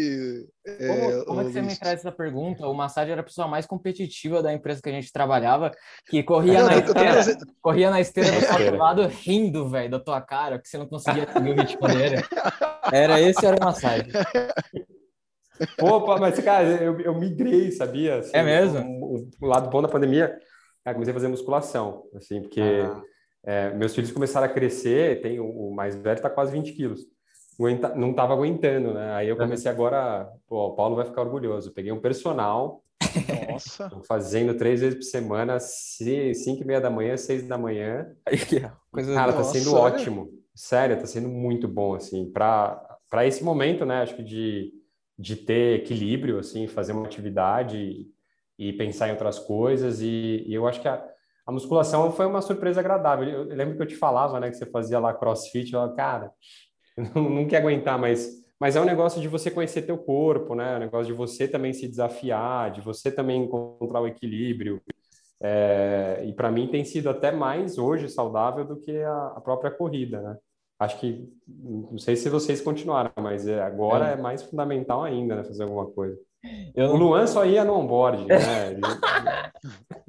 É, 0.65 0.87
como, 0.87 1.25
como 1.25 1.41
é 1.41 1.45
que 1.45 1.53
você 1.53 1.63
me 1.63 1.77
traz 1.77 2.01
essa 2.01 2.13
pergunta? 2.13 2.67
O 2.67 2.75
Massad 2.75 3.11
era 3.11 3.21
a 3.21 3.25
pessoa 3.25 3.49
mais 3.49 3.67
competitiva 3.67 4.43
da 4.43 4.53
empresa 4.53 4.81
que 4.81 4.89
a 4.89 4.93
gente 4.93 5.13
trabalhava, 5.13 5.73
que 6.09 6.23
corria, 6.23 6.61
não, 6.61 6.69
na, 6.69 6.77
esteira, 6.77 7.39
corria 7.61 7.91
na 7.91 8.01
esteira 8.01 8.31
do 8.31 8.63
outro 8.63 8.77
lado 8.77 9.07
rindo, 9.07 9.69
velho, 9.69 9.91
da 9.91 10.01
tua 10.01 10.21
cara, 10.21 10.61
que 10.61 10.69
você 10.69 10.79
não 10.79 10.87
conseguia 10.87 11.27
seguir 11.27 11.51
o 11.51 11.55
ritmo 11.55 11.89
dele. 11.89 12.17
Era 12.93 13.21
esse, 13.21 13.45
era 13.45 13.57
o 13.57 13.65
Massad. 13.65 14.07
Opa, 15.81 16.19
mas, 16.19 16.39
cara, 16.39 16.65
eu, 16.83 17.01
eu 17.01 17.15
migrei, 17.19 17.73
sabia? 17.73 18.19
Assim, 18.19 18.31
é 18.33 18.43
mesmo? 18.43 18.81
O, 18.81 19.29
o, 19.41 19.47
lado 19.47 19.71
bom 19.71 19.83
da 19.83 19.89
pandemia, 19.89 20.29
cara, 20.85 20.95
comecei 20.95 21.11
a 21.11 21.15
fazer 21.15 21.29
musculação, 21.29 22.05
assim, 22.15 22.43
porque 22.43 22.61
ah. 22.61 23.03
é, 23.45 23.75
meus 23.75 23.95
filhos 23.95 24.13
começaram 24.13 24.47
a 24.47 24.51
crescer, 24.51 25.21
tem 25.21 25.41
o, 25.41 25.49
o 25.49 25.75
mais 25.75 25.97
velho 25.97 26.17
está 26.17 26.31
quase 26.31 26.53
20 26.53 26.73
quilos. 26.75 27.16
Não 27.97 28.11
estava 28.11 28.35
aguentando, 28.35 28.93
né? 28.93 29.15
Aí 29.15 29.29
eu 29.29 29.37
comecei 29.37 29.71
agora, 29.71 30.31
pô, 30.47 30.69
o 30.69 30.75
Paulo 30.75 30.97
vai 30.97 31.07
ficar 31.07 31.23
orgulhoso. 31.23 31.73
Peguei 31.73 31.93
um 31.93 32.01
personal, 32.01 32.83
nossa. 33.51 33.91
fazendo 34.07 34.55
três 34.55 34.81
vezes 34.81 34.97
por 34.97 35.05
semana, 35.05 35.59
cinco 35.59 36.63
e 36.63 36.65
meia 36.65 36.81
da 36.81 36.91
manhã, 36.91 37.17
seis 37.17 37.47
da 37.47 37.57
manhã. 37.57 38.07
Coisa 38.91 39.15
Cara, 39.15 39.33
tá 39.33 39.45
sendo 39.45 39.75
ótimo. 39.75 40.29
Sério, 40.55 40.99
tá 40.99 41.07
sendo 41.07 41.29
muito 41.29 41.69
bom, 41.69 41.95
assim, 41.95 42.31
para 42.31 43.27
esse 43.27 43.45
momento, 43.45 43.85
né? 43.85 44.03
Acho 44.03 44.17
que 44.17 44.23
de, 44.23 44.73
de 45.19 45.37
ter 45.37 45.81
equilíbrio, 45.81 46.39
assim, 46.39 46.67
fazer 46.67 46.93
uma 46.93 47.05
atividade 47.05 47.77
e, 47.77 48.11
e 48.59 48.73
pensar 48.73 49.09
em 49.09 49.13
outras 49.13 49.39
coisas. 49.39 50.01
E, 50.01 50.45
e, 50.47 50.55
eu 50.55 50.67
acho 50.67 50.81
que 50.81 50.89
a, 50.89 51.05
a 51.47 51.53
musculação 51.53 52.11
foi 52.11 52.25
uma 52.25 52.41
surpresa 52.41 52.81
agradável. 52.81 53.29
Eu, 53.29 53.51
eu, 53.51 53.57
lembro 53.57 53.77
que 53.77 53.83
eu 53.83 53.87
te 53.87 53.97
falava, 53.97 54.41
né, 54.41 54.49
que 54.49 54.57
você 54.57 54.65
fazia 54.65 54.99
lá 54.99 55.13
crossfit. 55.13 55.73
Eu 55.73 55.81
falava, 55.81 55.95
cara, 55.95 56.33
não, 57.15 57.31
não 57.31 57.47
quer 57.47 57.59
aguentar, 57.59 57.99
mas 57.99 58.45
mas 58.59 58.75
é 58.75 58.81
um 58.81 58.87
negócio 58.87 59.21
de 59.21 59.29
você 59.29 59.51
conhecer 59.51 59.83
teu 59.83 59.99
corpo, 59.99 60.55
né? 60.55 60.73
É 60.73 60.77
um 60.77 60.81
negócio 60.81 61.07
de 61.07 61.13
você 61.13 61.47
também 61.47 61.73
se 61.73 61.87
desafiar, 61.87 62.71
de 62.71 62.81
você 62.81 63.11
também 63.11 63.43
encontrar 63.43 64.01
o 64.01 64.07
equilíbrio. 64.07 64.81
É, 65.43 66.25
e 66.27 66.33
para 66.33 66.51
mim 66.51 66.67
tem 66.67 66.83
sido 66.83 67.11
até 67.11 67.31
mais 67.31 67.77
hoje 67.77 68.09
saudável 68.09 68.65
do 68.65 68.77
que 68.77 68.97
a, 69.03 69.35
a, 69.37 69.41
própria 69.43 69.71
corrida, 69.71 70.23
né? 70.23 70.37
Acho 70.79 70.99
que 70.99 71.29
não 71.47 71.99
sei 71.99 72.17
se 72.17 72.31
vocês 72.31 72.63
continuaram, 72.63 73.13
mas 73.17 73.47
é, 73.47 73.61
agora 73.61 74.11
é. 74.11 74.13
é 74.15 74.17
mais 74.17 74.43
fundamental 74.43 75.05
ainda, 75.05 75.37
né? 75.37 75.45
Fazer 75.45 75.65
alguma 75.65 75.87
coisa. 75.91 76.19
Eu... 76.75 76.93
O 76.93 76.97
Luan 76.97 77.27
só 77.27 77.45
ia 77.45 77.65
no 77.65 77.75
onboard, 77.75 78.25
né? 78.25 78.39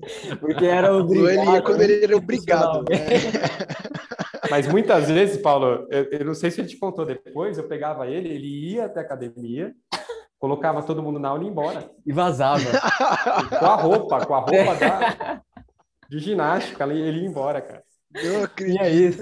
Porque 0.40 0.66
era 0.66 0.96
obrigado. 0.96 1.54
Ia 1.54 1.62
quando 1.62 1.82
ele 1.82 2.04
era 2.06 2.16
obrigado. 2.16 2.86
Né? 2.90 2.98
Mas 4.50 4.68
muitas 4.68 5.10
vezes, 5.10 5.38
Paulo, 5.38 5.88
eu, 5.90 6.04
eu, 6.12 6.26
não 6.26 6.34
sei 6.34 6.52
se 6.52 6.62
ele 6.62 6.68
te 6.68 6.78
contou 6.78 7.06
depois, 7.06 7.58
eu 7.58 7.68
pegava 7.68 8.08
ele, 8.08 8.30
ele 8.30 8.72
ia 8.72 8.86
até 8.86 9.00
a 9.00 9.04
academia, 9.04 9.74
colocava 10.40 10.84
todo 10.84 11.04
mundo 11.04 11.20
na 11.20 11.30
aula 11.30 11.44
e 11.44 11.46
ia 11.46 11.52
embora. 11.52 11.90
E 12.06 12.14
vazava. 12.14 12.64
com 13.60 13.66
a 13.66 13.76
roupa, 13.76 14.26
com 14.26 14.36
a 14.36 14.40
roupa 14.40 14.76
da, 14.76 15.42
de 16.10 16.20
ginástica, 16.20 16.84
ele 16.86 17.22
ia 17.22 17.28
embora, 17.28 17.62
cara. 17.62 17.84
E 18.62 18.80
é 18.80 18.90
isso. 18.90 19.20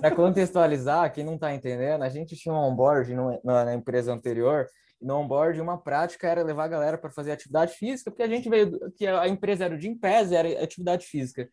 Para 0.00 0.14
contextualizar, 0.14 1.12
quem 1.12 1.24
não 1.24 1.34
está 1.34 1.54
entendendo, 1.54 2.02
a 2.02 2.08
gente 2.08 2.36
tinha 2.36 2.54
um 2.54 2.58
onboard 2.58 3.14
no, 3.14 3.40
na 3.42 3.74
empresa 3.74 4.12
anterior. 4.12 4.66
No 5.00 5.16
onboard, 5.16 5.60
uma 5.60 5.78
prática 5.78 6.28
era 6.28 6.44
levar 6.44 6.64
a 6.64 6.68
galera 6.68 6.98
para 6.98 7.10
fazer 7.10 7.32
atividade 7.32 7.74
física, 7.74 8.10
porque 8.10 8.22
a 8.22 8.28
gente 8.28 8.48
veio, 8.48 8.78
que 8.96 9.06
a 9.06 9.26
empresa 9.26 9.64
era 9.64 9.74
o 9.74 9.78
Gym 9.78 9.98
Pass, 9.98 10.30
era 10.30 10.62
atividade 10.62 11.06
física. 11.06 11.48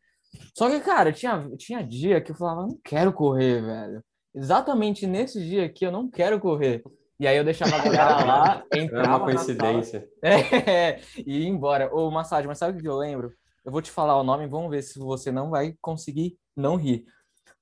Só 0.58 0.70
que, 0.70 0.80
cara, 0.80 1.12
tinha, 1.12 1.50
tinha 1.58 1.84
dia 1.84 2.22
que 2.22 2.32
eu 2.32 2.36
falava, 2.36 2.64
não 2.64 2.80
quero 2.84 3.12
correr, 3.14 3.62
velho. 3.62 4.04
Exatamente 4.34 5.08
nesse 5.08 5.44
dia 5.44 5.66
aqui 5.66 5.86
eu 5.86 5.92
não 5.92 6.10
quero 6.10 6.40
correr. 6.40 6.84
E 7.20 7.28
aí 7.28 7.36
eu 7.36 7.44
deixava 7.44 7.76
a 7.76 7.84
galera 7.84 8.24
lá, 8.26 8.64
entrava 8.74 9.04
Era 9.04 9.18
uma 9.18 9.20
coincidência. 9.20 10.08
É, 10.24 11.00
e 11.18 11.40
ia 11.40 11.50
embora. 11.50 11.94
Ô, 11.94 12.10
Massagem, 12.10 12.48
mas 12.48 12.58
sabe 12.58 12.78
o 12.78 12.82
que 12.82 12.88
eu 12.88 12.98
lembro? 12.98 13.34
Eu 13.66 13.72
vou 13.72 13.82
te 13.82 13.92
falar 13.92 14.18
o 14.18 14.24
nome, 14.24 14.48
vamos 14.48 14.70
ver 14.70 14.82
se 14.82 14.98
você 14.98 15.32
não 15.32 15.50
vai 15.50 15.76
conseguir 15.82 16.38
não 16.56 16.76
rir. 16.76 17.06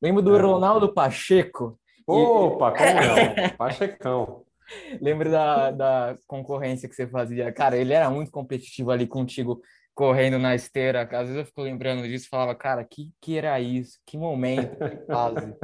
Lembro 0.01 0.22
do 0.22 0.38
é. 0.38 0.41
Ronaldo 0.41 0.93
Pacheco. 0.93 1.80
Opa, 2.05 2.74
e... 2.74 2.78
como 2.78 2.93
não? 2.93 3.49
Pachecão. 3.57 4.43
Lembro 5.01 5.32
da, 5.32 5.72
da 5.72 6.15
concorrência 6.28 6.88
que 6.88 6.95
você 6.95 7.07
fazia. 7.07 7.51
Cara, 7.51 7.78
ele 7.78 7.93
era 7.93 8.09
muito 8.09 8.32
competitivo 8.32 8.91
ali 8.91 9.07
contigo 9.07 9.61
correndo 9.98 10.38
na 10.38 10.54
esteira. 10.54 11.02
Às 11.02 11.28
vezes 11.28 11.38
eu 11.38 11.45
fico 11.45 11.64
lembrando 11.64 12.04
disso 12.04 12.28
e 12.28 12.30
falava, 12.30 12.54
cara, 12.54 12.86
que, 12.86 13.12
que 13.20 13.36
era 13.36 13.60
isso? 13.60 13.98
Que 14.06 14.16
momento, 14.16 14.78
que 14.78 15.06
fase. 15.08 15.56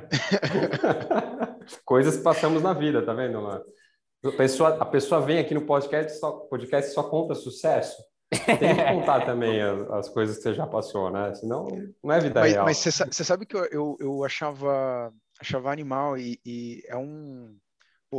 Coisas 1.86 2.18
que 2.18 2.24
passamos 2.24 2.64
na 2.64 2.74
vida, 2.74 3.06
tá 3.06 3.14
vendo? 3.14 3.48
A 3.48 4.32
pessoa, 4.36 4.76
a 4.82 4.86
pessoa 4.86 5.22
vem 5.22 5.38
aqui 5.38 5.54
no 5.54 5.68
podcast 5.68 6.20
só, 6.20 6.32
podcast 6.32 6.92
só 6.94 7.04
conta 7.04 7.36
sucesso. 7.36 7.96
Tem 8.32 8.76
que 8.76 8.84
contar 8.92 9.22
também 9.28 9.62
as, 9.62 9.92
as, 9.92 10.10
coisas 10.10 10.38
que 10.38 10.42
você 10.42 10.56
já 10.56 10.66
passou, 10.66 11.12
né? 11.12 11.36
Senão 11.36 11.68
não 12.04 12.12
é 12.12 12.20
vida 12.20 12.40
mas, 12.40 12.54
real. 12.54 12.66
Mas 12.66 12.78
você 12.78 13.24
sabe 13.24 13.46
que 13.46 13.56
eu, 13.56 13.66
eu, 13.66 13.98
eu, 14.00 14.24
achava, 14.24 15.14
achava 15.40 15.72
animal 15.72 16.18
e, 16.18 16.40
e 16.44 16.82
é 16.88 16.98
um... 16.98 17.56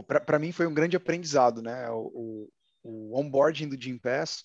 Para 0.06 0.38
mim 0.38 0.52
foi 0.52 0.68
um 0.68 0.74
grande 0.74 0.96
aprendizado, 0.96 1.60
né? 1.60 1.90
O, 1.90 2.10
o, 2.14 2.48
o 2.84 3.20
onboarding 3.20 3.68
do 3.68 3.76
Gym 3.76 3.98
Pass 3.98 4.44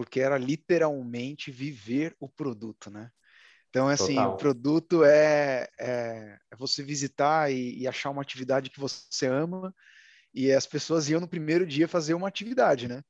porque 0.00 0.18
era 0.18 0.38
literalmente 0.38 1.50
viver 1.50 2.16
o 2.18 2.26
produto, 2.26 2.90
né? 2.90 3.10
Então, 3.68 3.86
assim, 3.86 4.14
Total. 4.14 4.32
o 4.32 4.36
produto 4.38 5.04
é, 5.04 5.68
é, 5.78 6.38
é 6.50 6.56
você 6.56 6.82
visitar 6.82 7.52
e, 7.52 7.80
e, 7.80 7.86
achar 7.86 8.08
uma 8.08 8.22
atividade 8.22 8.70
que 8.70 8.80
você 8.80 9.26
ama, 9.26 9.74
e 10.32 10.50
as 10.52 10.66
pessoas 10.66 11.10
iam 11.10 11.20
no 11.20 11.28
primeiro 11.28 11.66
dia 11.66 11.86
fazer 11.86 12.14
uma 12.14 12.28
atividade, 12.28 12.88
né? 12.88 13.02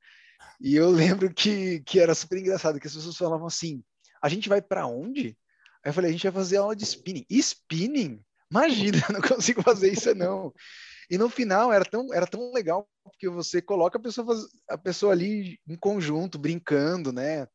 E 0.60 0.74
eu 0.74 0.90
lembro 1.22 1.32
que, 1.32 1.78
que 1.86 2.00
era 2.00 2.12
super 2.12 2.38
engraçado, 2.38 2.80
que 2.80 2.88
as 2.88 2.94
pessoas 2.94 3.16
falavam 3.16 3.46
assim, 3.46 3.84
a 4.20 4.28
gente 4.28 4.48
vai 4.48 4.60
para 4.60 4.84
onde? 4.84 5.38
Aí 5.84 5.90
eu 5.90 5.94
falei, 5.94 6.10
a 6.10 6.12
gente 6.12 6.24
vai 6.24 6.32
fazer 6.32 6.56
aula 6.56 6.74
de 6.74 6.82
spinning. 6.82 7.24
spinning? 7.30 8.20
Imagina, 8.50 8.98
não 9.14 9.20
consigo 9.20 9.62
fazer 9.62 9.92
isso 9.92 10.12
não. 10.12 10.52
E 11.10 11.18
no 11.18 11.28
final 11.28 11.72
era 11.72 11.84
tão, 11.84 12.14
era 12.14 12.26
tão 12.26 12.52
legal 12.52 12.88
porque 13.02 13.28
você 13.28 13.60
coloca 13.60 13.98
a 13.98 14.00
pessoa, 14.00 14.36
a 14.68 14.78
pessoa 14.78 15.12
ali 15.12 15.58
em 15.68 15.76
conjunto, 15.76 16.38
brincando, 16.38 17.12
né? 17.12 17.48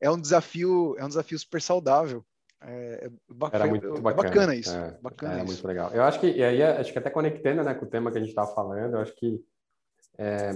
É 0.00 0.10
um 0.10 0.20
desafio, 0.20 0.96
é 0.98 1.04
um 1.04 1.08
desafio 1.08 1.38
super 1.38 1.62
saudável. 1.62 2.24
É, 2.60 3.06
é 3.06 3.10
bacana, 3.32 3.64
era 3.64 3.70
muito 3.70 4.02
bacana, 4.02 4.10
é 4.10 4.30
bacana 4.30 4.54
isso. 4.56 4.76
É, 4.76 4.98
bacana 5.00 5.34
era 5.34 5.44
isso. 5.44 5.52
muito 5.52 5.66
legal. 5.68 5.90
Eu 5.92 6.02
acho 6.02 6.18
que, 6.18 6.26
e 6.26 6.42
aí, 6.42 6.62
acho 6.62 6.92
que 6.92 6.98
até 6.98 7.08
conectando 7.08 7.62
né, 7.62 7.74
com 7.74 7.84
o 7.84 7.88
tema 7.88 8.10
que 8.10 8.18
a 8.18 8.20
gente 8.20 8.30
estava 8.30 8.52
falando, 8.52 8.94
eu 8.94 9.00
acho 9.00 9.14
que 9.14 9.40
é, 10.18 10.50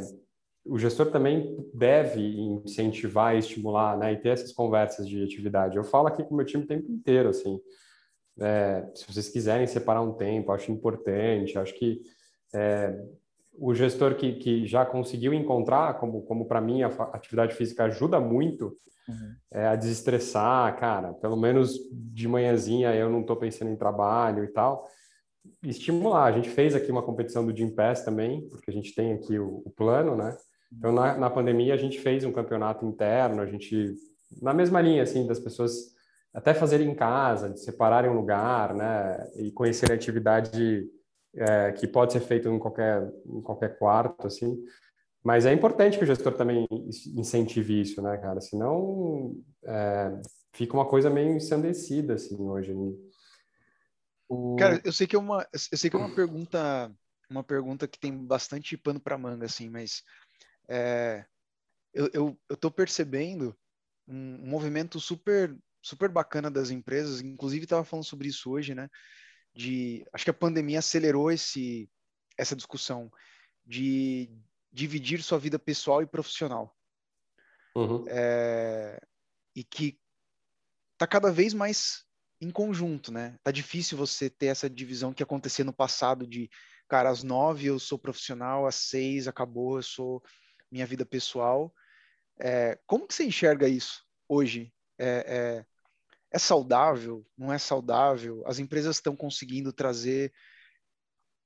o 0.65 0.79
gestor 0.79 1.11
também 1.11 1.57
deve 1.73 2.21
incentivar 2.21 3.37
e 3.37 3.39
estimular, 3.39 3.97
né, 3.97 4.13
e 4.13 4.17
ter 4.17 4.31
essas 4.31 4.53
conversas 4.53 5.09
de 5.09 5.23
atividade. 5.23 5.77
Eu 5.77 5.85
falo 5.85 6.09
aqui 6.09 6.25
com 6.25 6.35
o 6.35 6.37
meu 6.37 6.47
time 6.47 6.65
o 6.65 6.67
tempo 6.67 6.91
inteiro, 6.91 7.29
assim, 7.29 7.61
é, 8.41 8.91
se 8.95 9.07
vocês 9.07 9.29
quiserem 9.29 9.67
separar 9.67 10.01
um 10.03 10.15
tempo, 10.15 10.53
acho 10.53 10.73
importante, 10.73 11.59
acho 11.59 11.75
que 11.75 12.03
é, 12.55 12.95
o 13.59 13.75
gestor 13.75 14.15
que, 14.15 14.35
que 14.35 14.67
já 14.67 14.87
conseguiu 14.87 15.35
encontrar, 15.35 15.99
como, 15.99 16.23
como 16.23 16.47
para 16.47 16.61
mim 16.61 16.83
a 16.83 16.89
atividade 17.13 17.55
física 17.55 17.85
ajuda 17.85 18.19
muito 18.19 18.77
uhum. 19.09 19.35
é, 19.51 19.67
a 19.67 19.77
desestressar, 19.77 20.79
cara, 20.79 21.13
pelo 21.15 21.37
menos 21.37 21.79
de 21.93 22.27
manhãzinha 22.27 22.95
eu 22.95 23.11
não 23.11 23.21
estou 23.21 23.37
pensando 23.37 23.71
em 23.71 23.77
trabalho 23.77 24.45
e 24.45 24.49
tal, 24.49 24.89
estimular. 25.63 26.25
A 26.25 26.33
gente 26.33 26.49
fez 26.49 26.75
aqui 26.75 26.91
uma 26.91 27.03
competição 27.03 27.45
do 27.45 27.55
Gym 27.55 27.71
Pass 27.71 28.03
também, 28.03 28.49
porque 28.49 28.71
a 28.71 28.75
gente 28.75 28.95
tem 28.95 29.13
aqui 29.13 29.39
o, 29.39 29.63
o 29.65 29.71
plano, 29.71 30.17
né? 30.17 30.37
Então, 30.73 30.93
na, 30.93 31.17
na 31.17 31.29
pandemia, 31.29 31.75
a 31.75 31.77
gente 31.77 32.01
fez 32.01 32.25
um 32.25 32.33
campeonato 32.33 32.87
interno, 32.87 33.43
a 33.43 33.47
gente, 33.47 33.97
na 34.41 34.55
mesma 34.55 34.81
linha, 34.81 35.03
assim, 35.03 35.27
das 35.27 35.41
pessoas 35.41 35.73
até 36.33 36.55
fazerem 36.55 36.89
em 36.89 36.95
casa, 36.95 37.51
de 37.51 37.61
separarem 37.61 38.11
um 38.11 38.15
lugar, 38.15 38.75
né? 38.75 39.29
E 39.37 39.51
conhecer 39.51 39.91
a 39.91 39.95
atividade 39.95 40.89
é, 41.35 41.73
que 41.73 41.87
pode 41.87 42.13
ser 42.13 42.21
feito 42.21 42.49
em 42.49 42.59
qualquer, 42.59 43.11
em 43.27 43.41
qualquer 43.41 43.79
quarto, 43.79 44.27
assim. 44.27 44.63
Mas 45.23 45.45
é 45.45 45.53
importante 45.53 45.99
que 45.99 46.05
o 46.05 46.07
gestor 46.07 46.33
também 46.35 46.67
incentive 47.17 47.81
isso, 47.81 48.01
né, 48.01 48.17
cara? 48.17 48.41
Senão 48.41 49.37
é, 49.65 50.21
fica 50.53 50.75
uma 50.75 50.89
coisa 50.89 51.11
meio 51.11 51.35
ensandecida, 51.37 52.15
assim, 52.15 52.37
hoje. 52.41 52.75
O... 54.29 54.57
Cara, 54.57 54.81
eu 54.85 54.93
sei 54.93 55.07
que 55.07 55.17
é 55.17 55.19
uma, 55.19 55.47
eu 55.53 55.79
sei 55.79 55.91
que 55.91 55.97
é 55.97 55.99
uma 55.99 56.15
pergunta, 56.15 56.91
uma 57.29 57.45
pergunta 57.45 57.87
que 57.87 57.99
tem 57.99 58.17
bastante 58.17 58.77
pano 58.77 59.01
para 59.01 59.19
manga, 59.19 59.45
assim, 59.45 59.69
mas 59.69 60.03
é, 60.69 61.25
eu, 61.93 62.09
eu, 62.13 62.41
eu 62.49 62.57
tô 62.57 62.71
percebendo 62.71 63.55
um, 64.09 64.39
um 64.43 64.47
movimento 64.47 64.99
super, 64.99 65.55
super 65.83 66.09
bacana 66.09 66.51
das 66.51 66.71
empresas, 66.71 67.21
inclusive 67.21 67.65
estava 67.65 67.85
falando 67.85 68.05
sobre 68.05 68.29
isso 68.29 68.51
hoje, 68.51 68.75
né? 68.75 68.89
De 69.61 70.07
acho 70.11 70.25
que 70.25 70.31
a 70.31 70.35
pandemia 70.35 70.79
acelerou 70.79 71.31
esse 71.31 71.91
essa 72.39 72.57
discussão 72.57 73.13
de 73.67 74.31
dividir 74.73 75.23
sua 75.23 75.39
vida 75.39 75.59
pessoal 75.59 76.01
e 76.01 76.07
profissional 76.07 76.75
uhum. 77.77 78.07
é, 78.09 78.99
e 79.55 79.63
que 79.63 80.01
tá 80.97 81.07
cada 81.07 81.31
vez 81.31 81.53
mais 81.53 82.07
em 82.41 82.51
conjunto, 82.51 83.13
né? 83.13 83.37
Tá 83.45 83.51
difícil 83.51 83.99
você 83.99 84.31
ter 84.31 84.47
essa 84.47 84.71
divisão 84.71 85.13
que 85.13 85.23
acontecia 85.23 85.65
no 85.65 85.75
passado 85.75 86.27
de 86.27 86.49
cara 86.89 87.11
às 87.11 87.23
nove 87.23 87.67
eu 87.67 87.79
sou 87.79 87.99
profissional, 87.99 88.67
às 88.67 88.77
seis 88.77 89.29
acabou 89.29 89.77
eu 89.77 89.83
sou 89.83 90.23
minha 90.71 90.87
vida 90.87 91.05
pessoal. 91.05 91.75
É, 92.39 92.79
como 92.87 93.07
que 93.07 93.13
você 93.13 93.25
enxerga 93.25 93.69
isso 93.69 94.03
hoje? 94.27 94.73
É, 94.99 95.59
é 95.59 95.67
é 96.31 96.39
saudável? 96.39 97.27
Não 97.37 97.53
é 97.53 97.59
saudável? 97.59 98.43
As 98.47 98.59
empresas 98.59 98.97
estão 98.97 99.17
conseguindo 99.17 99.73
trazer 99.73 100.33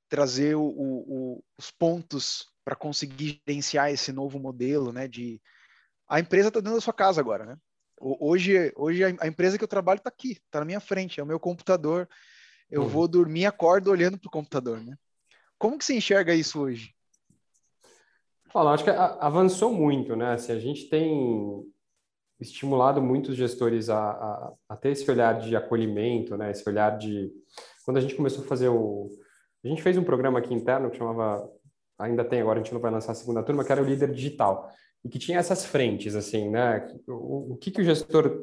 trazer 0.09 0.55
o, 0.55 0.63
o, 0.63 1.45
os 1.59 1.71
pontos 1.71 2.47
para 2.65 2.77
conseguir 2.77 3.41
gerenciar 3.47 3.91
esse 3.91 4.13
novo 4.13 4.39
modelo, 4.39 4.93
né? 4.93 5.09
De 5.09 5.41
a 6.09 6.21
empresa 6.21 6.49
está 6.49 6.61
dentro 6.61 6.75
da 6.75 6.81
sua 6.81 6.93
casa 6.93 7.21
agora, 7.21 7.45
né? 7.45 7.57
Hoje, 7.99 8.73
hoje 8.77 9.05
a 9.05 9.27
empresa 9.27 9.57
que 9.57 9.65
eu 9.65 9.69
trabalho 9.69 9.99
está 9.99 10.11
aqui, 10.11 10.33
está 10.33 10.61
na 10.61 10.67
minha 10.67 10.81
frente, 10.81 11.19
é 11.19 11.23
o 11.23 11.27
meu 11.27 11.41
computador. 11.41 12.09
Eu 12.71 12.83
uhum. 12.83 12.89
vou 12.89 13.09
dormir, 13.09 13.47
acordo 13.47 13.91
olhando 13.91 14.19
para 14.19 14.29
o 14.29 14.31
computador, 14.31 14.81
né? 14.81 14.97
Como 15.59 15.79
que 15.79 15.85
você 15.85 15.95
enxerga 15.95 16.35
isso 16.35 16.61
hoje? 16.61 16.95
Olha, 18.53 18.71
acho 18.71 18.85
que 18.85 18.91
avançou 18.91 19.73
muito, 19.73 20.15
né? 20.15 20.37
Se 20.37 20.53
assim, 20.53 20.61
a 20.61 20.61
gente 20.61 20.89
tem 20.89 21.65
estimulado 22.45 23.03
muitos 23.03 23.37
gestores 23.37 23.89
a, 23.89 23.99
a, 23.99 24.53
a, 24.69 24.77
ter 24.77 24.91
esse 24.91 25.09
olhar 25.11 25.39
de 25.39 25.57
acolhimento, 25.57 26.37
né? 26.37 26.51
Esse 26.51 26.69
olhar 26.69 26.97
de 26.97 27.31
quando 27.85 27.99
a 27.99 28.01
gente 28.01 28.15
começou 28.15 28.45
a 28.45 28.47
fazer 28.47 28.69
o 28.69 29.11
a 29.65 29.69
gente 29.69 29.83
fez 29.83 29.97
um 29.97 30.05
programa 30.05 30.39
aqui 30.39 30.53
interno 30.53 30.91
que 30.91 30.99
chamava 30.99 31.49
ainda 31.99 32.25
tem 32.25 32.41
agora 32.41 32.61
a 32.61 32.63
gente 32.63 32.75
não 32.75 32.81
vai 32.81 32.91
lançar 32.91 33.13
a 33.13 33.15
segunda 33.15 33.43
turma 33.43 33.65
que 33.65 33.73
era 33.73 33.83
o 33.83 33.85
líder 33.85 34.13
digital 34.13 34.71
e 35.05 35.09
que 35.09 35.19
tinha 35.19 35.39
essas 35.39 35.65
frentes 35.65 36.15
assim, 36.15 36.51
né? 36.51 36.87
O, 37.09 37.55
o 37.55 37.57
que 37.57 37.71
que 37.71 37.81
o 37.81 37.85
gestor 37.85 38.43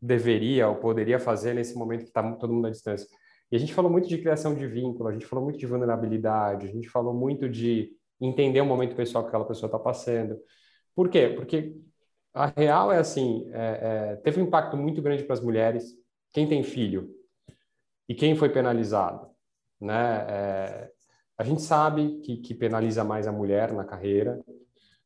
deveria 0.00 0.68
ou 0.68 0.76
poderia 0.76 1.18
fazer 1.18 1.54
nesse 1.54 1.76
momento 1.76 2.02
que 2.02 2.08
está 2.08 2.22
todo 2.32 2.52
mundo 2.52 2.66
à 2.66 2.70
distância? 2.70 3.06
E 3.50 3.56
a 3.56 3.58
gente 3.58 3.72
falou 3.72 3.90
muito 3.90 4.08
de 4.08 4.18
criação 4.18 4.54
de 4.54 4.66
vínculo, 4.66 5.08
a 5.08 5.12
gente 5.12 5.26
falou 5.26 5.44
muito 5.44 5.58
de 5.58 5.66
vulnerabilidade, 5.66 6.66
a 6.66 6.70
gente 6.70 6.88
falou 6.88 7.14
muito 7.14 7.48
de 7.48 7.90
entender 8.20 8.60
o 8.60 8.66
momento 8.66 8.94
pessoal 8.94 9.24
que 9.24 9.28
aquela 9.28 9.46
pessoa 9.46 9.68
está 9.68 9.78
passando. 9.78 10.38
Por 10.94 11.08
quê? 11.08 11.32
Porque 11.34 11.74
a 12.34 12.46
real 12.46 12.92
é 12.92 12.98
assim, 12.98 13.48
é, 13.52 14.12
é, 14.12 14.16
teve 14.16 14.40
um 14.40 14.44
impacto 14.44 14.76
muito 14.76 15.02
grande 15.02 15.24
para 15.24 15.34
as 15.34 15.40
mulheres, 15.40 15.94
quem 16.32 16.46
tem 16.48 16.62
filho 16.62 17.10
e 18.08 18.14
quem 18.14 18.36
foi 18.36 18.48
penalizado, 18.48 19.28
né? 19.80 20.26
É, 20.28 20.90
a 21.36 21.44
gente 21.44 21.62
sabe 21.62 22.20
que, 22.20 22.38
que, 22.38 22.52
penaliza 22.52 23.04
mais 23.04 23.28
a 23.28 23.32
mulher 23.32 23.72
na 23.72 23.84
carreira. 23.84 24.42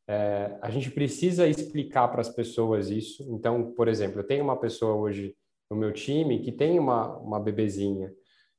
É, 0.08 0.56
a 0.62 0.70
gente 0.70 0.90
precisa 0.90 1.46
explicar 1.46 2.08
para 2.08 2.22
as 2.22 2.30
pessoas 2.30 2.88
isso. 2.88 3.22
Então, 3.34 3.72
por 3.72 3.86
exemplo, 3.86 4.20
eu 4.20 4.26
tenho 4.26 4.42
uma 4.42 4.58
pessoa 4.58 4.94
hoje 4.94 5.36
no 5.70 5.76
meu 5.76 5.92
time 5.92 6.40
que 6.40 6.50
tem 6.50 6.78
uma, 6.78 7.18
uma 7.18 7.38
bebezinha 7.38 8.12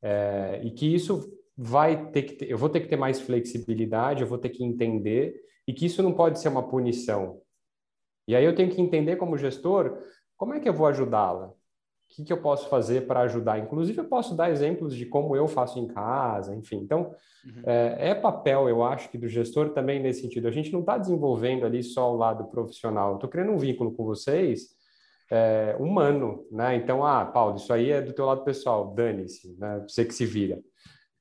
é, 0.03 0.61
e 0.63 0.71
que 0.71 0.93
isso 0.93 1.31
vai 1.57 2.11
ter 2.11 2.23
que 2.23 2.33
ter, 2.33 2.49
eu 2.49 2.57
vou 2.57 2.69
ter 2.69 2.81
que 2.81 2.87
ter 2.87 2.95
mais 2.95 3.19
flexibilidade, 3.21 4.21
eu 4.21 4.27
vou 4.27 4.37
ter 4.37 4.49
que 4.49 4.63
entender 4.63 5.35
e 5.67 5.73
que 5.73 5.85
isso 5.85 6.03
não 6.03 6.13
pode 6.13 6.39
ser 6.39 6.49
uma 6.49 6.67
punição. 6.67 7.41
E 8.27 8.35
aí 8.35 8.45
eu 8.45 8.55
tenho 8.55 8.69
que 8.69 8.81
entender 8.81 9.15
como 9.15 9.37
gestor 9.37 9.97
como 10.37 10.53
é 10.53 10.59
que 10.59 10.67
eu 10.67 10.73
vou 10.73 10.87
ajudá-la. 10.87 11.47
O 11.47 11.55
que, 12.15 12.23
que 12.23 12.33
eu 12.33 12.41
posso 12.41 12.69
fazer 12.69 13.07
para 13.07 13.21
ajudar? 13.21 13.57
Inclusive, 13.57 13.99
eu 13.99 14.05
posso 14.05 14.35
dar 14.35 14.51
exemplos 14.51 14.95
de 14.95 15.05
como 15.05 15.35
eu 15.35 15.47
faço 15.47 15.79
em 15.79 15.87
casa, 15.87 16.55
enfim. 16.55 16.77
Então, 16.77 17.15
uhum. 17.45 17.63
é, 17.65 18.09
é, 18.09 18.15
papel, 18.15 18.69
eu 18.69 18.83
acho, 18.83 19.09
que 19.09 19.17
do 19.17 19.27
gestor 19.27 19.69
também 19.69 19.99
nesse 19.99 20.21
sentido. 20.21 20.47
A 20.47 20.51
gente 20.51 20.71
não 20.71 20.81
está 20.81 20.97
desenvolvendo 20.97 21.65
ali 21.65 21.81
só 21.81 22.13
o 22.13 22.17
lado 22.17 22.45
profissional. 22.45 23.15
Estou 23.15 23.29
criando 23.29 23.51
um 23.51 23.57
vínculo 23.57 23.93
com 23.93 24.05
vocês 24.05 24.75
é, 25.31 25.75
humano, 25.79 26.45
né? 26.51 26.75
Então, 26.75 27.03
ah, 27.03 27.25
Paulo, 27.25 27.55
isso 27.55 27.73
aí 27.73 27.89
é 27.89 28.01
do 28.01 28.13
teu 28.13 28.25
lado 28.25 28.43
pessoal, 28.43 28.93
dane-se, 28.93 29.57
né? 29.57 29.83
Você 29.87 30.05
que 30.05 30.13
se 30.13 30.25
vira 30.25 30.61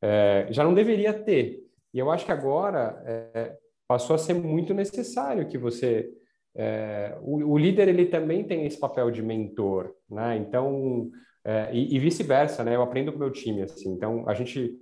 é, 0.02 0.48
já 0.50 0.64
não 0.64 0.74
deveria 0.74 1.14
ter. 1.14 1.60
E 1.94 1.98
eu 1.98 2.10
acho 2.10 2.26
que 2.26 2.32
agora 2.32 3.00
é, 3.06 3.56
passou 3.86 4.16
a 4.16 4.18
ser 4.18 4.34
muito 4.34 4.74
necessário 4.74 5.46
que 5.46 5.56
você 5.56 6.10
é, 6.54 7.16
o, 7.22 7.52
o, 7.52 7.58
líder 7.58 7.88
ele 7.88 8.06
também 8.06 8.44
tem 8.44 8.66
esse 8.66 8.78
papel 8.78 9.10
de 9.10 9.22
mentor, 9.22 9.94
né? 10.10 10.36
Então 10.36 11.10
é, 11.44 11.70
e, 11.72 11.94
e 11.94 11.98
vice-versa, 11.98 12.62
né? 12.62 12.76
Eu 12.76 12.82
aprendo 12.82 13.12
com 13.12 13.18
meu 13.18 13.30
time 13.30 13.62
assim. 13.62 13.90
Então 13.90 14.28
a 14.28 14.34
gente 14.34 14.78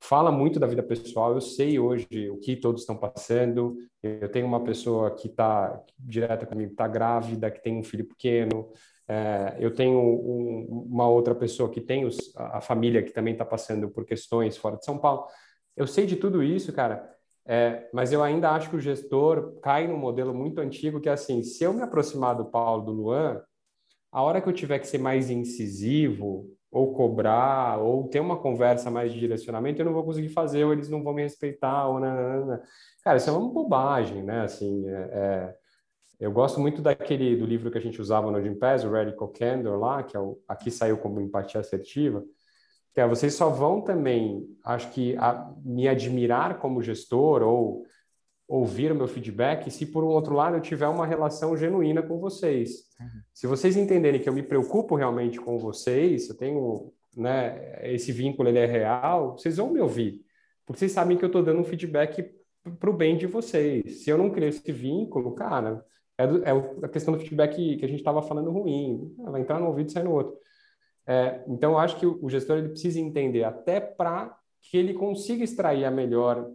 fala 0.00 0.30
muito 0.30 0.58
da 0.58 0.66
vida 0.66 0.82
pessoal. 0.82 1.34
Eu 1.34 1.40
sei 1.40 1.78
hoje 1.78 2.30
o 2.30 2.38
que 2.38 2.56
todos 2.56 2.82
estão 2.82 2.96
passando. 2.96 3.76
Eu 4.02 4.28
tenho 4.28 4.46
uma 4.46 4.62
pessoa 4.62 5.14
que 5.14 5.28
está 5.28 5.82
direta 5.98 6.46
comigo, 6.46 6.72
está 6.72 6.86
grávida, 6.88 7.50
que 7.50 7.62
tem 7.62 7.76
um 7.76 7.84
filho 7.84 8.06
pequeno. 8.06 8.70
É, 9.08 9.56
eu 9.60 9.72
tenho 9.72 9.98
um, 9.98 10.86
uma 10.90 11.08
outra 11.08 11.34
pessoa 11.34 11.70
que 11.70 11.80
tem 11.80 12.04
os, 12.04 12.32
a 12.36 12.60
família 12.60 13.02
que 13.02 13.12
também 13.12 13.32
está 13.32 13.44
passando 13.44 13.88
por 13.88 14.04
questões 14.04 14.56
fora 14.56 14.76
de 14.76 14.84
São 14.84 14.98
Paulo. 14.98 15.26
Eu 15.76 15.86
sei 15.86 16.06
de 16.06 16.16
tudo 16.16 16.42
isso, 16.42 16.72
cara, 16.72 17.15
é, 17.46 17.88
mas 17.92 18.12
eu 18.12 18.22
ainda 18.22 18.50
acho 18.50 18.68
que 18.68 18.76
o 18.76 18.80
gestor 18.80 19.58
cai 19.62 19.86
num 19.86 19.96
modelo 19.96 20.34
muito 20.34 20.60
antigo 20.60 21.00
que 21.00 21.08
é 21.08 21.12
assim: 21.12 21.42
se 21.42 21.62
eu 21.62 21.72
me 21.72 21.82
aproximar 21.82 22.34
do 22.34 22.46
Paulo, 22.46 22.84
do 22.84 22.92
Luan, 22.92 23.40
a 24.10 24.22
hora 24.22 24.40
que 24.40 24.48
eu 24.48 24.52
tiver 24.52 24.78
que 24.78 24.86
ser 24.86 24.98
mais 24.98 25.30
incisivo, 25.30 26.50
ou 26.70 26.92
cobrar, 26.92 27.78
ou 27.78 28.08
ter 28.08 28.20
uma 28.20 28.36
conversa 28.36 28.90
mais 28.90 29.12
de 29.12 29.18
direcionamento, 29.18 29.80
eu 29.80 29.86
não 29.86 29.92
vou 29.92 30.04
conseguir 30.04 30.28
fazer, 30.30 30.64
ou 30.64 30.72
eles 30.72 30.88
não 30.88 31.02
vão 31.02 31.14
me 31.14 31.22
respeitar, 31.22 31.86
ou 31.88 32.00
nanana. 32.00 32.62
Cara, 33.04 33.16
isso 33.16 33.30
é 33.30 33.32
uma 33.32 33.52
bobagem, 33.52 34.22
né? 34.22 34.42
Assim, 34.42 34.88
é, 34.88 34.94
é 35.12 35.54
eu 36.18 36.32
gosto 36.32 36.58
muito 36.58 36.80
daquele 36.80 37.36
do 37.36 37.44
livro 37.44 37.70
que 37.70 37.76
a 37.76 37.80
gente 37.80 38.00
usava 38.00 38.30
no 38.30 38.42
Gimpass, 38.42 38.84
o 38.84 38.90
Radical 38.90 39.28
Candor 39.28 39.78
lá, 39.78 40.02
que 40.02 40.16
é 40.16 40.20
o, 40.20 40.38
aqui 40.48 40.70
saiu 40.70 40.96
como 40.96 41.20
empatia 41.20 41.60
assertiva, 41.60 42.24
que 42.96 43.00
é 43.02 43.06
vocês 43.06 43.34
só 43.34 43.50
vão 43.50 43.82
também, 43.82 44.48
acho 44.64 44.90
que 44.90 45.14
a, 45.18 45.52
me 45.62 45.86
admirar 45.86 46.58
como 46.58 46.80
gestor 46.80 47.42
ou 47.42 47.84
ouvir 48.48 48.90
o 48.90 48.94
meu 48.94 49.06
feedback 49.06 49.70
se 49.70 49.84
por 49.84 50.02
um 50.02 50.06
outro 50.06 50.34
lado 50.34 50.56
eu 50.56 50.62
tiver 50.62 50.88
uma 50.88 51.04
relação 51.04 51.54
genuína 51.54 52.00
com 52.00 52.18
vocês. 52.18 52.86
Uhum. 52.98 53.20
Se 53.34 53.46
vocês 53.46 53.76
entenderem 53.76 54.18
que 54.18 54.26
eu 54.26 54.32
me 54.32 54.42
preocupo 54.42 54.94
realmente 54.94 55.38
com 55.38 55.58
vocês, 55.58 56.30
eu 56.30 56.38
tenho, 56.38 56.90
né, 57.14 57.78
esse 57.92 58.10
vínculo 58.12 58.48
ele 58.48 58.60
é 58.60 58.64
real, 58.64 59.36
vocês 59.36 59.58
vão 59.58 59.70
me 59.70 59.80
ouvir, 59.80 60.24
porque 60.64 60.78
vocês 60.78 60.92
sabem 60.92 61.18
que 61.18 61.24
eu 61.24 61.28
estou 61.28 61.42
dando 61.42 61.60
um 61.60 61.64
feedback 61.64 62.24
para 62.80 62.88
o 62.88 62.94
bem 62.94 63.18
de 63.18 63.26
vocês. 63.26 64.04
Se 64.04 64.08
eu 64.08 64.16
não 64.16 64.30
criar 64.30 64.48
esse 64.48 64.72
vínculo, 64.72 65.34
cara, 65.34 65.84
é, 66.16 66.26
do, 66.26 66.42
é 66.42 66.50
a 66.82 66.88
questão 66.88 67.12
do 67.12 67.20
feedback 67.20 67.56
que, 67.76 67.84
a 67.84 67.88
gente 67.88 67.98
estava 67.98 68.22
falando 68.22 68.50
ruim. 68.50 69.14
Ah, 69.22 69.32
vai 69.32 69.42
entrar 69.42 69.60
no 69.60 69.66
ouvido 69.66 69.90
e 69.90 69.92
sair 69.92 70.04
no 70.04 70.14
outro. 70.14 70.34
É, 71.06 71.42
então, 71.46 71.72
eu 71.72 71.78
acho 71.78 71.98
que 71.98 72.06
o, 72.06 72.28
gestor 72.28 72.58
ele 72.58 72.70
precisa 72.70 72.98
entender 72.98 73.44
até 73.44 73.78
para 73.80 74.36
que 74.60 74.76
ele 74.76 74.92
consiga 74.94 75.44
extrair 75.44 75.84
a 75.84 75.90
melhor 75.90 76.50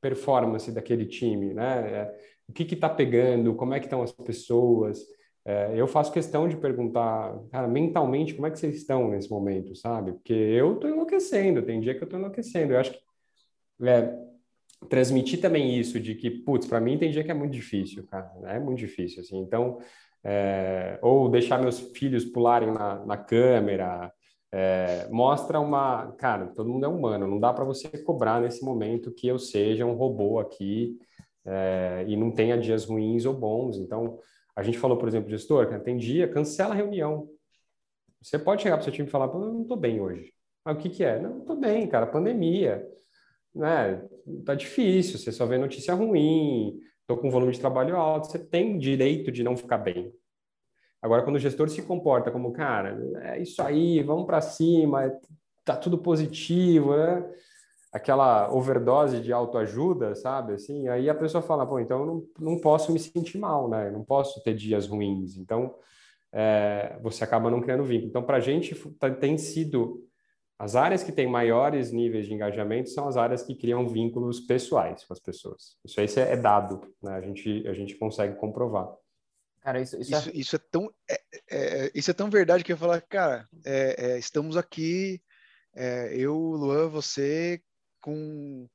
performance 0.00 0.72
daquele 0.72 1.04
time, 1.04 1.52
né? 1.52 1.92
É, 1.92 2.20
o 2.48 2.52
que 2.52 2.62
está 2.74 2.88
pegando, 2.88 3.54
como 3.54 3.74
é 3.74 3.78
que 3.78 3.86
estão 3.86 4.02
as 4.02 4.12
pessoas. 4.12 4.98
É, 5.44 5.72
eu 5.74 5.86
faço 5.86 6.12
questão 6.12 6.48
de 6.48 6.56
perguntar, 6.56 7.38
cara, 7.50 7.68
mentalmente, 7.68 8.34
como 8.34 8.46
é 8.46 8.50
que 8.50 8.58
vocês 8.58 8.74
estão 8.76 9.10
nesse 9.10 9.30
momento, 9.30 9.74
sabe? 9.76 10.12
Porque 10.12 10.32
eu 10.32 10.74
estou 10.74 10.90
enlouquecendo, 10.90 11.62
tem 11.62 11.80
dia 11.80 11.94
que 11.94 12.02
eu 12.02 12.06
estou 12.06 12.18
enlouquecendo. 12.18 12.72
Eu 12.72 12.80
acho 12.80 12.92
que 12.92 13.00
é, 13.86 14.18
transmitir 14.88 15.40
também 15.40 15.78
isso 15.78 16.00
de 16.00 16.14
que, 16.14 16.30
putz, 16.30 16.66
para 16.66 16.80
mim 16.80 16.98
tem 16.98 17.10
dia 17.10 17.22
que 17.22 17.30
é 17.30 17.34
muito 17.34 17.52
difícil, 17.52 18.04
cara, 18.06 18.32
né? 18.40 18.56
é 18.56 18.58
muito 18.58 18.78
difícil, 18.78 19.20
assim, 19.20 19.38
então, 19.38 19.78
é, 20.24 20.98
ou 21.02 21.28
deixar 21.28 21.60
meus 21.60 21.80
filhos 21.80 22.24
pularem 22.24 22.72
na, 22.72 23.04
na 23.04 23.16
câmera, 23.16 24.12
é, 24.52 25.08
mostra 25.10 25.60
uma, 25.60 26.12
cara, 26.12 26.48
todo 26.48 26.68
mundo 26.68 26.84
é 26.84 26.88
humano, 26.88 27.26
não 27.26 27.38
dá 27.38 27.52
para 27.52 27.64
você 27.64 27.88
cobrar 28.02 28.40
nesse 28.40 28.64
momento 28.64 29.12
que 29.12 29.28
eu 29.28 29.38
seja 29.38 29.86
um 29.86 29.94
robô 29.94 30.40
aqui 30.40 30.98
é, 31.46 32.04
e 32.08 32.16
não 32.16 32.30
tenha 32.30 32.58
dias 32.58 32.84
ruins 32.84 33.24
ou 33.24 33.34
bons, 33.34 33.78
então, 33.78 34.18
a 34.54 34.62
gente 34.62 34.78
falou, 34.78 34.98
por 34.98 35.08
exemplo, 35.08 35.30
gestor, 35.30 35.68
cara, 35.68 35.80
tem 35.80 35.96
dia, 35.96 36.28
cancela 36.28 36.74
a 36.74 36.76
reunião, 36.76 37.28
você 38.20 38.38
pode 38.38 38.62
chegar 38.62 38.76
para 38.76 38.82
o 38.82 38.84
seu 38.84 38.92
time 38.92 39.08
e 39.08 39.10
falar, 39.10 39.26
eu 39.26 39.38
não 39.38 39.62
estou 39.62 39.76
bem 39.76 40.00
hoje, 40.00 40.32
mas 40.64 40.76
o 40.76 40.78
que 40.78 40.90
que 40.90 41.04
é? 41.04 41.18
Não, 41.18 41.38
estou 41.38 41.56
bem, 41.56 41.86
cara, 41.86 42.06
pandemia, 42.06 42.86
né, 43.54 44.04
tá 44.44 44.54
difícil, 44.54 45.18
você 45.18 45.32
só 45.32 45.46
vê 45.46 45.56
notícia 45.56 45.94
ruim, 45.94 46.78
estou 47.10 47.16
com 47.16 47.30
volume 47.30 47.52
de 47.52 47.60
trabalho 47.60 47.96
alto, 47.96 48.30
você 48.30 48.38
tem 48.38 48.78
direito 48.78 49.32
de 49.32 49.42
não 49.42 49.56
ficar 49.56 49.78
bem. 49.78 50.12
Agora, 51.02 51.22
quando 51.22 51.36
o 51.36 51.40
gestor 51.40 51.68
se 51.68 51.82
comporta 51.82 52.30
como, 52.30 52.52
cara, 52.52 53.00
é 53.22 53.40
isso 53.40 53.60
aí, 53.62 54.02
vamos 54.02 54.26
para 54.26 54.40
cima, 54.40 55.10
tá 55.64 55.76
tudo 55.76 55.98
positivo, 55.98 56.96
né? 56.96 57.24
aquela 57.92 58.52
overdose 58.52 59.20
de 59.20 59.32
autoajuda, 59.32 60.14
sabe? 60.14 60.54
Assim, 60.54 60.86
aí 60.88 61.10
a 61.10 61.14
pessoa 61.14 61.42
fala, 61.42 61.66
pô, 61.66 61.80
então 61.80 62.00
eu 62.00 62.06
não, 62.06 62.22
não 62.38 62.60
posso 62.60 62.92
me 62.92 62.98
sentir 63.00 63.38
mal, 63.38 63.68
né? 63.68 63.88
Eu 63.88 63.92
não 63.92 64.04
posso 64.04 64.40
ter 64.44 64.54
dias 64.54 64.86
ruins. 64.86 65.36
Então, 65.36 65.74
é, 66.32 66.96
você 67.02 67.24
acaba 67.24 67.50
não 67.50 67.60
criando 67.60 67.82
vínculo. 67.82 68.08
Então, 68.08 68.22
para 68.22 68.36
a 68.36 68.40
gente 68.40 68.76
tá, 68.92 69.10
tem 69.10 69.36
sido 69.36 70.06
as 70.60 70.76
áreas 70.76 71.02
que 71.02 71.10
têm 71.10 71.26
maiores 71.26 71.90
níveis 71.90 72.26
de 72.26 72.34
engajamento 72.34 72.90
são 72.90 73.08
as 73.08 73.16
áreas 73.16 73.42
que 73.42 73.54
criam 73.54 73.88
vínculos 73.88 74.40
pessoais 74.40 75.02
com 75.04 75.14
as 75.14 75.18
pessoas. 75.18 75.78
Isso 75.82 75.98
aí 75.98 76.06
é 76.18 76.36
dado, 76.36 76.94
né? 77.02 77.14
A 77.14 77.20
gente, 77.22 77.66
a 77.66 77.72
gente 77.72 77.94
consegue 77.94 78.36
comprovar. 78.36 78.94
Cara, 79.62 79.80
isso, 79.80 79.98
isso, 79.98 80.14
é 80.14 80.18
isso, 80.18 80.28
é... 80.28 80.32
isso 80.34 80.56
é... 80.56 80.58
tão 80.70 80.92
é, 81.08 81.20
é, 81.50 81.90
isso 81.94 82.10
é 82.10 82.14
tão 82.14 82.28
verdade 82.28 82.62
que 82.62 82.72
eu 82.72 82.74
ia 82.74 82.78
falar, 82.78 83.00
cara, 83.00 83.48
é, 83.64 84.10
é, 84.10 84.18
estamos 84.18 84.54
aqui, 84.54 85.22
eu, 86.12 86.36
Luan, 86.36 86.90
você, 86.90 87.62
com 88.02 88.68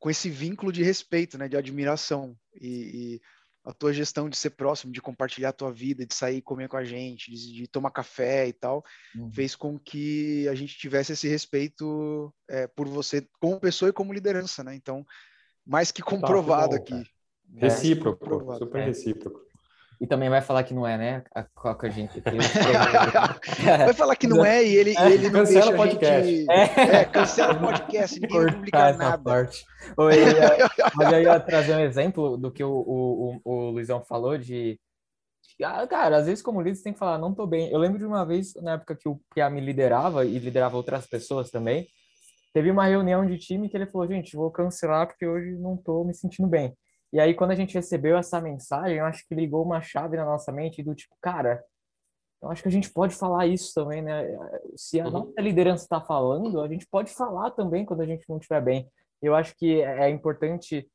com 0.00 0.10
esse 0.10 0.28
vínculo 0.28 0.72
de 0.72 0.82
respeito, 0.82 1.38
né, 1.38 1.46
de 1.46 1.56
admiração 1.56 2.36
e, 2.54 3.14
e 3.14 3.20
a 3.66 3.72
tua 3.72 3.92
gestão 3.92 4.28
de 4.30 4.36
ser 4.36 4.50
próximo, 4.50 4.92
de 4.92 5.02
compartilhar 5.02 5.48
a 5.48 5.52
tua 5.52 5.72
vida, 5.72 6.06
de 6.06 6.14
sair 6.14 6.40
comer 6.40 6.68
com 6.68 6.76
a 6.76 6.84
gente, 6.84 7.32
de, 7.32 7.52
de 7.52 7.66
tomar 7.66 7.90
café 7.90 8.46
e 8.46 8.52
tal, 8.52 8.84
uhum. 9.16 9.30
fez 9.32 9.56
com 9.56 9.76
que 9.76 10.48
a 10.48 10.54
gente 10.54 10.78
tivesse 10.78 11.14
esse 11.14 11.26
respeito 11.26 12.32
é, 12.48 12.68
por 12.68 12.86
você 12.86 13.26
como 13.40 13.58
pessoa 13.58 13.88
e 13.88 13.92
como 13.92 14.12
liderança, 14.12 14.62
né? 14.62 14.72
Então, 14.76 15.04
mais 15.66 15.90
que 15.90 16.00
comprovado 16.00 16.76
bom, 16.76 16.82
aqui. 16.82 17.10
Recíproco, 17.56 18.24
é, 18.24 18.28
comprovado. 18.28 18.58
super 18.60 18.82
é. 18.82 18.84
recíproco. 18.84 19.45
E 20.00 20.06
também 20.06 20.28
vai 20.28 20.42
falar 20.42 20.62
que 20.62 20.74
não 20.74 20.86
é, 20.86 20.98
né? 20.98 21.24
A 21.34 21.42
Coca, 21.42 21.90
gente. 21.90 22.20
vai 23.64 23.94
falar 23.94 24.14
que 24.16 24.26
não 24.26 24.44
é 24.44 24.62
e 24.62 24.76
ele, 24.76 24.94
é, 24.96 25.10
ele 25.10 25.30
não 25.30 25.40
cancela 25.40 25.60
deixa 25.60 25.74
o 25.74 25.76
podcast. 25.76 26.36
Gente... 26.36 26.50
É. 26.50 26.96
é. 26.96 27.04
cancela 27.06 27.52
o 27.54 27.60
podcast, 27.60 28.20
ninguém 28.20 28.40
vai 28.40 28.52
publicar 28.52 28.96
nada. 28.96 29.22
Parte. 29.22 29.64
Eu 29.98 30.10
ia, 30.10 30.68
mas 30.94 31.12
eu 31.12 31.22
ia 31.22 31.40
trazer 31.40 31.74
um 31.74 31.80
exemplo 31.80 32.36
do 32.36 32.50
que 32.50 32.62
o, 32.62 32.70
o, 32.70 33.40
o, 33.44 33.52
o 33.52 33.70
Luizão 33.70 34.02
falou 34.04 34.36
de 34.36 34.78
ah, 35.62 35.86
cara, 35.86 36.18
às 36.18 36.26
vezes 36.26 36.42
como 36.42 36.60
líder 36.60 36.76
você 36.76 36.84
tem 36.84 36.92
que 36.92 36.98
falar, 36.98 37.18
não 37.18 37.34
tô 37.34 37.46
bem. 37.46 37.70
Eu 37.70 37.78
lembro 37.78 37.98
de 37.98 38.04
uma 38.04 38.24
vez, 38.24 38.54
na 38.56 38.72
época 38.72 38.94
que 38.94 39.08
o 39.08 39.18
Pia 39.34 39.48
me 39.48 39.60
liderava 39.60 40.24
e 40.24 40.38
liderava 40.38 40.76
outras 40.76 41.06
pessoas 41.06 41.50
também, 41.50 41.86
teve 42.52 42.70
uma 42.70 42.86
reunião 42.86 43.24
de 43.24 43.38
time 43.38 43.68
que 43.68 43.76
ele 43.76 43.86
falou, 43.86 44.06
gente, 44.06 44.36
vou 44.36 44.50
cancelar 44.50 45.06
porque 45.06 45.26
hoje 45.26 45.52
não 45.52 45.76
tô 45.76 46.04
me 46.04 46.14
sentindo 46.14 46.48
bem. 46.48 46.76
E 47.12 47.20
aí, 47.20 47.34
quando 47.34 47.52
a 47.52 47.54
gente 47.54 47.74
recebeu 47.74 48.16
essa 48.16 48.40
mensagem, 48.40 48.98
eu 48.98 49.04
acho 49.04 49.26
que 49.26 49.34
ligou 49.34 49.64
uma 49.64 49.80
chave 49.80 50.16
na 50.16 50.24
nossa 50.24 50.50
mente 50.52 50.82
do 50.82 50.94
tipo, 50.94 51.14
cara, 51.20 51.64
eu 52.42 52.50
acho 52.50 52.62
que 52.62 52.68
a 52.68 52.72
gente 52.72 52.90
pode 52.90 53.14
falar 53.14 53.46
isso 53.46 53.72
também, 53.74 54.02
né? 54.02 54.24
Se 54.76 55.00
a 55.00 55.06
uhum. 55.06 55.10
nossa 55.10 55.40
liderança 55.40 55.84
está 55.84 56.00
falando, 56.00 56.60
a 56.60 56.68
gente 56.68 56.86
pode 56.86 57.10
falar 57.12 57.50
também 57.52 57.84
quando 57.84 58.02
a 58.02 58.06
gente 58.06 58.28
não 58.28 58.36
estiver 58.36 58.60
bem. 58.62 58.88
Eu 59.22 59.34
acho 59.34 59.56
que 59.56 59.80
é 59.80 60.08
importante 60.10 60.88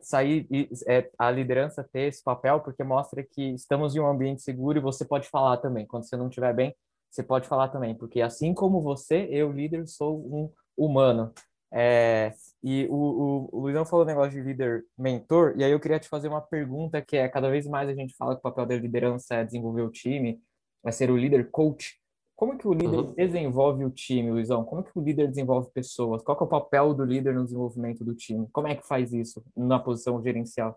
sair 0.00 0.46
é, 0.86 1.10
a 1.18 1.30
liderança 1.30 1.88
ter 1.92 2.08
esse 2.08 2.22
papel 2.22 2.60
porque 2.60 2.84
mostra 2.84 3.24
que 3.24 3.54
estamos 3.54 3.96
em 3.96 4.00
um 4.00 4.06
ambiente 4.06 4.42
seguro 4.42 4.78
e 4.78 4.80
você 4.82 5.04
pode 5.04 5.28
falar 5.28 5.56
também. 5.56 5.86
Quando 5.86 6.04
você 6.06 6.16
não 6.16 6.28
estiver 6.28 6.54
bem, 6.54 6.74
você 7.10 7.22
pode 7.22 7.48
falar 7.48 7.68
também, 7.68 7.94
porque 7.94 8.20
assim 8.20 8.52
como 8.52 8.82
você, 8.82 9.26
eu 9.30 9.50
líder 9.50 9.86
sou 9.88 10.18
um 10.18 10.52
humano. 10.76 11.32
É, 11.72 12.32
e 12.68 12.84
o, 12.90 12.96
o, 12.96 13.48
o 13.52 13.60
Luizão 13.60 13.84
falou 13.84 14.04
negócio 14.04 14.32
de 14.32 14.40
líder 14.40 14.84
mentor, 14.98 15.54
e 15.56 15.62
aí 15.62 15.70
eu 15.70 15.78
queria 15.78 16.00
te 16.00 16.08
fazer 16.08 16.26
uma 16.26 16.40
pergunta 16.40 17.00
que 17.00 17.16
é, 17.16 17.28
cada 17.28 17.48
vez 17.48 17.64
mais 17.64 17.88
a 17.88 17.94
gente 17.94 18.16
fala 18.16 18.34
que 18.34 18.40
o 18.40 18.42
papel 18.42 18.66
da 18.66 18.74
liderança 18.74 19.36
é 19.36 19.44
desenvolver 19.44 19.82
o 19.82 19.88
time, 19.88 20.42
vai 20.82 20.92
ser 20.92 21.08
o 21.08 21.16
líder 21.16 21.48
coach. 21.52 21.94
Como 22.34 22.58
que 22.58 22.66
o 22.66 22.72
líder 22.72 22.98
uhum. 22.98 23.14
desenvolve 23.14 23.84
o 23.84 23.90
time, 23.90 24.32
Luizão? 24.32 24.64
Como 24.64 24.82
que 24.82 24.90
o 24.98 25.00
líder 25.00 25.28
desenvolve 25.28 25.70
pessoas? 25.70 26.24
Qual 26.24 26.36
é 26.36 26.42
o 26.42 26.48
papel 26.48 26.92
do 26.92 27.04
líder 27.04 27.34
no 27.34 27.44
desenvolvimento 27.44 28.04
do 28.04 28.16
time? 28.16 28.48
Como 28.50 28.66
é 28.66 28.74
que 28.74 28.84
faz 28.84 29.12
isso 29.12 29.44
na 29.56 29.78
posição 29.78 30.20
gerencial? 30.20 30.76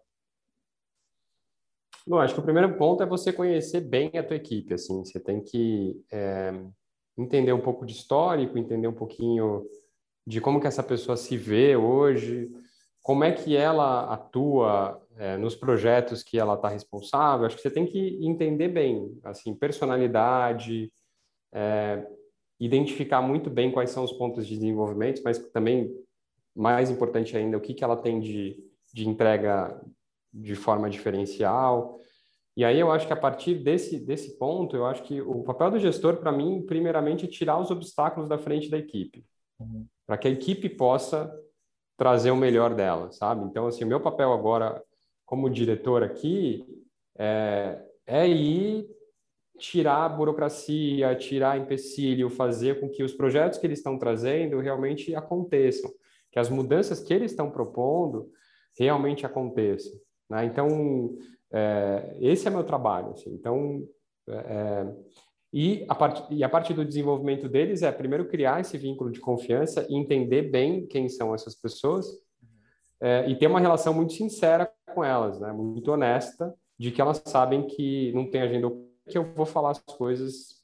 Não, 2.05 2.19
acho 2.19 2.35
que 2.35 2.39
o 2.39 2.43
primeiro 2.43 2.77
ponto 2.77 3.01
é 3.01 3.05
você 3.07 3.33
conhecer 3.33 3.81
bem 3.81 4.11
a 4.15 4.23
tua 4.23 4.35
equipe, 4.35 4.75
assim, 4.75 5.03
você 5.03 5.19
tem 5.19 5.41
que 5.41 5.99
é, 6.11 6.53
entender 7.17 7.51
um 7.51 7.61
pouco 7.61 7.83
de 7.83 7.93
histórico, 7.93 8.59
entender 8.59 8.87
um 8.87 8.93
pouquinho 8.93 9.65
de 10.29 10.39
como 10.39 10.61
que 10.61 10.67
essa 10.67 10.83
pessoa 10.83 11.17
se 11.17 11.35
vê 11.35 11.75
hoje, 11.75 12.51
como 13.01 13.23
é 13.23 13.31
que 13.31 13.57
ela 13.57 14.13
atua 14.13 15.01
é, 15.17 15.35
nos 15.37 15.55
projetos 15.55 16.21
que 16.21 16.37
ela 16.37 16.53
está 16.53 16.69
responsável. 16.69 17.47
Acho 17.47 17.55
que 17.55 17.63
você 17.63 17.71
tem 17.71 17.87
que 17.87 18.19
entender 18.21 18.67
bem, 18.67 19.19
assim, 19.23 19.55
personalidade, 19.55 20.93
é, 21.51 22.05
identificar 22.59 23.23
muito 23.23 23.49
bem 23.49 23.71
quais 23.71 23.89
são 23.89 24.03
os 24.03 24.11
pontos 24.11 24.45
de 24.45 24.53
desenvolvimento, 24.53 25.23
mas 25.25 25.39
também, 25.51 25.91
mais 26.55 26.91
importante 26.91 27.35
ainda, 27.35 27.57
o 27.57 27.61
que, 27.61 27.73
que 27.73 27.83
ela 27.83 27.97
tem 27.97 28.19
de, 28.19 28.55
de 28.93 29.09
entrega 29.09 29.81
de 30.31 30.53
forma 30.53 30.91
diferencial. 30.91 31.99
E 32.55 32.63
aí 32.63 32.79
eu 32.79 32.91
acho 32.91 33.07
que 33.07 33.13
a 33.13 33.19
partir 33.19 33.55
desse, 33.55 33.99
desse 33.99 34.37
ponto, 34.37 34.75
eu 34.75 34.85
acho 34.85 35.01
que 35.01 35.23
o 35.23 35.41
papel 35.41 35.71
do 35.71 35.79
gestor, 35.79 36.17
para 36.17 36.31
mim, 36.31 36.63
primeiramente, 36.67 37.25
é 37.25 37.27
tirar 37.27 37.59
os 37.59 37.71
obstáculos 37.71 38.29
da 38.29 38.37
frente 38.37 38.69
da 38.69 38.77
equipe. 38.77 39.25
Para 40.05 40.17
que 40.17 40.27
a 40.27 40.31
equipe 40.31 40.69
possa 40.69 41.31
trazer 41.97 42.31
o 42.31 42.35
melhor 42.35 42.73
dela, 42.73 43.11
sabe? 43.11 43.43
Então, 43.45 43.67
assim, 43.67 43.83
o 43.83 43.87
meu 43.87 43.99
papel 43.99 44.31
agora 44.31 44.81
como 45.25 45.49
diretor 45.49 46.01
aqui 46.01 46.65
é, 47.17 47.79
é 48.07 48.27
ir 48.27 48.87
tirar 49.59 50.05
a 50.05 50.09
burocracia, 50.09 51.15
tirar 51.15 51.59
empecilho, 51.59 52.29
fazer 52.29 52.79
com 52.79 52.89
que 52.89 53.03
os 53.03 53.13
projetos 53.13 53.59
que 53.59 53.67
eles 53.67 53.79
estão 53.79 53.99
trazendo 53.99 54.59
realmente 54.59 55.13
aconteçam, 55.13 55.91
que 56.31 56.39
as 56.39 56.49
mudanças 56.49 57.01
que 57.01 57.13
eles 57.13 57.31
estão 57.31 57.51
propondo 57.51 58.31
realmente 58.77 59.25
aconteçam. 59.25 59.99
Né? 60.29 60.45
Então, 60.45 61.15
é, 61.51 62.15
esse 62.21 62.47
é 62.47 62.51
meu 62.51 62.63
trabalho. 62.63 63.11
Assim. 63.11 63.33
Então, 63.33 63.85
é, 64.29 64.87
e 65.51 65.83
a, 65.89 65.95
part, 65.95 66.23
e 66.29 66.43
a 66.43 66.49
parte 66.49 66.73
do 66.73 66.85
desenvolvimento 66.85 67.49
deles 67.49 67.81
é, 67.81 67.91
primeiro, 67.91 68.27
criar 68.27 68.61
esse 68.61 68.77
vínculo 68.77 69.11
de 69.11 69.19
confiança 69.19 69.85
e 69.89 69.95
entender 69.95 70.43
bem 70.43 70.85
quem 70.85 71.09
são 71.09 71.33
essas 71.33 71.55
pessoas 71.55 72.05
é, 73.01 73.27
e 73.29 73.35
ter 73.35 73.47
uma 73.47 73.59
relação 73.59 73.93
muito 73.93 74.13
sincera 74.13 74.71
com 74.93 75.03
elas, 75.03 75.39
né? 75.39 75.51
muito 75.51 75.91
honesta, 75.91 76.53
de 76.77 76.91
que 76.91 77.01
elas 77.01 77.21
sabem 77.25 77.65
que 77.65 78.11
não 78.13 78.29
tem 78.29 78.41
agenda, 78.41 78.69
que 79.07 79.17
eu 79.17 79.33
vou 79.33 79.45
falar 79.45 79.71
as 79.71 79.79
coisas 79.79 80.59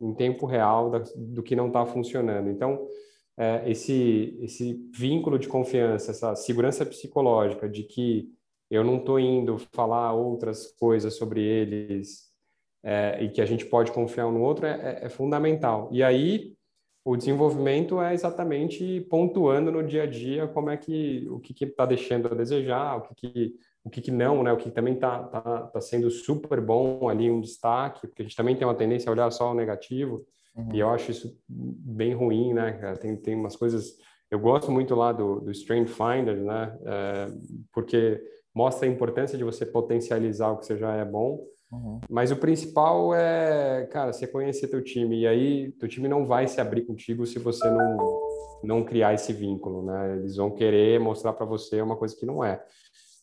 em 0.00 0.14
tempo 0.14 0.46
real 0.46 0.90
da, 0.90 1.02
do 1.14 1.42
que 1.42 1.54
não 1.54 1.68
está 1.68 1.84
funcionando. 1.84 2.48
Então, 2.48 2.86
é, 3.36 3.70
esse, 3.70 4.38
esse 4.40 4.74
vínculo 4.94 5.38
de 5.38 5.48
confiança, 5.48 6.10
essa 6.10 6.34
segurança 6.34 6.86
psicológica 6.86 7.68
de 7.68 7.82
que 7.82 8.28
eu 8.70 8.82
não 8.82 8.96
estou 8.96 9.20
indo 9.20 9.58
falar 9.72 10.14
outras 10.14 10.72
coisas 10.72 11.14
sobre 11.16 11.42
eles 11.42 12.31
é, 12.84 13.22
e 13.22 13.28
que 13.28 13.40
a 13.40 13.46
gente 13.46 13.64
pode 13.64 13.92
confiar 13.92 14.26
um 14.26 14.32
no 14.32 14.42
outro 14.42 14.66
é, 14.66 15.00
é, 15.02 15.06
é 15.06 15.08
fundamental. 15.08 15.88
E 15.92 16.02
aí 16.02 16.54
o 17.04 17.16
desenvolvimento 17.16 18.00
é 18.00 18.14
exatamente 18.14 19.00
pontuando 19.10 19.72
no 19.72 19.82
dia 19.82 20.04
a 20.04 20.06
dia 20.06 20.46
como 20.46 20.70
é 20.70 20.76
que 20.76 21.26
o 21.28 21.40
que 21.40 21.64
está 21.64 21.84
deixando 21.84 22.28
a 22.28 22.34
desejar, 22.34 22.96
o 22.96 23.02
que, 23.02 23.14
que 23.14 23.54
o 23.84 23.90
que, 23.90 24.00
que, 24.00 24.12
não, 24.12 24.44
né? 24.44 24.52
O 24.52 24.56
que 24.56 24.70
também 24.70 24.94
está 24.94 25.24
tá, 25.24 25.62
tá 25.62 25.80
sendo 25.80 26.08
super 26.08 26.60
bom 26.60 27.08
ali 27.08 27.28
um 27.28 27.40
destaque, 27.40 28.06
porque 28.06 28.22
a 28.22 28.24
gente 28.24 28.36
também 28.36 28.54
tem 28.54 28.64
uma 28.64 28.76
tendência 28.76 29.10
a 29.10 29.12
olhar 29.12 29.28
só 29.32 29.50
o 29.50 29.54
negativo 29.54 30.24
uhum. 30.54 30.68
e 30.72 30.78
eu 30.78 30.88
acho 30.88 31.10
isso 31.10 31.36
bem 31.48 32.14
ruim, 32.14 32.54
né? 32.54 32.94
Tem 33.00 33.16
tem 33.16 33.34
umas 33.34 33.56
coisas 33.56 33.96
eu 34.30 34.38
gosto 34.38 34.70
muito 34.70 34.94
lá 34.94 35.12
do, 35.12 35.40
do 35.40 35.50
Strength 35.50 35.88
Finder, 35.88 36.36
né? 36.36 36.78
É, 36.86 37.26
porque 37.72 38.22
mostra 38.54 38.88
a 38.88 38.90
importância 38.90 39.36
de 39.36 39.44
você 39.44 39.66
potencializar 39.66 40.50
o 40.52 40.58
que 40.58 40.66
você 40.66 40.78
já 40.78 40.94
é 40.94 41.04
bom 41.04 41.44
Uhum. 41.72 42.00
Mas 42.08 42.30
o 42.30 42.36
principal 42.36 43.14
é, 43.14 43.86
cara, 43.90 44.12
você 44.12 44.26
conhecer 44.26 44.68
teu 44.68 44.82
time. 44.82 45.20
E 45.20 45.26
aí, 45.26 45.72
teu 45.72 45.88
time 45.88 46.06
não 46.06 46.26
vai 46.26 46.46
se 46.46 46.60
abrir 46.60 46.82
contigo 46.82 47.26
se 47.26 47.38
você 47.38 47.68
não, 47.70 48.28
não 48.62 48.84
criar 48.84 49.14
esse 49.14 49.32
vínculo, 49.32 49.84
né? 49.86 50.18
Eles 50.18 50.36
vão 50.36 50.50
querer 50.50 51.00
mostrar 51.00 51.32
para 51.32 51.46
você 51.46 51.80
uma 51.80 51.96
coisa 51.96 52.14
que 52.14 52.26
não 52.26 52.44
é. 52.44 52.62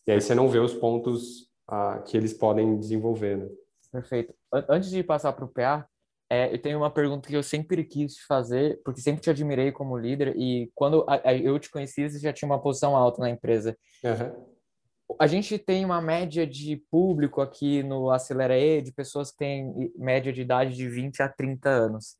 E 0.06 0.10
aí 0.10 0.20
você 0.20 0.34
não 0.34 0.48
vê 0.48 0.58
os 0.58 0.74
pontos 0.74 1.48
ah, 1.68 2.02
que 2.04 2.16
eles 2.16 2.32
podem 2.32 2.76
desenvolver, 2.76 3.36
né? 3.36 3.48
Perfeito. 3.92 4.34
Antes 4.68 4.90
de 4.90 5.02
passar 5.04 5.32
para 5.32 5.44
o 5.44 5.48
PA, 5.48 5.86
é, 6.28 6.52
eu 6.52 6.60
tenho 6.60 6.78
uma 6.78 6.90
pergunta 6.90 7.28
que 7.28 7.36
eu 7.36 7.42
sempre 7.42 7.84
quis 7.84 8.18
fazer, 8.20 8.80
porque 8.84 9.00
sempre 9.00 9.20
te 9.20 9.30
admirei 9.30 9.70
como 9.72 9.98
líder 9.98 10.36
e 10.36 10.70
quando 10.74 11.04
eu 11.42 11.58
te 11.58 11.70
conheci, 11.70 12.08
você 12.08 12.18
já 12.20 12.32
tinha 12.32 12.48
uma 12.48 12.60
posição 12.60 12.96
alta 12.96 13.20
na 13.20 13.30
empresa. 13.30 13.76
Uhum 14.04 14.49
a 15.18 15.26
gente 15.26 15.58
tem 15.58 15.84
uma 15.84 16.00
média 16.00 16.46
de 16.46 16.76
público 16.90 17.40
aqui 17.40 17.82
no 17.82 18.10
Acelera 18.10 18.58
E 18.58 18.82
de 18.82 18.92
pessoas 18.92 19.30
que 19.30 19.38
têm 19.38 19.92
média 19.96 20.32
de 20.32 20.42
idade 20.42 20.74
de 20.74 20.88
20 20.88 21.22
a 21.22 21.28
30 21.28 21.68
anos. 21.68 22.16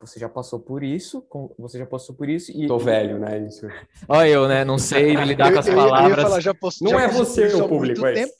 Você 0.00 0.20
já 0.20 0.28
passou 0.28 0.60
por 0.60 0.84
isso, 0.84 1.26
você 1.58 1.76
já 1.76 1.84
passou 1.84 2.14
por 2.14 2.28
isso 2.28 2.52
e... 2.52 2.68
Tô 2.68 2.78
velho, 2.78 3.18
né? 3.18 3.40
Isso. 3.40 3.66
Olha 4.08 4.28
eu, 4.28 4.46
né? 4.46 4.64
Não 4.64 4.78
sei 4.78 5.16
lidar 5.26 5.52
com 5.52 5.58
as 5.58 5.68
palavras. 5.68 6.22
Falar, 6.22 6.40
já 6.40 6.54
posso, 6.54 6.84
não 6.84 6.92
já 6.92 7.02
é 7.02 7.08
você 7.08 7.52
o 7.52 7.68
público, 7.68 8.06
é 8.06 8.12
tempo. 8.12 8.32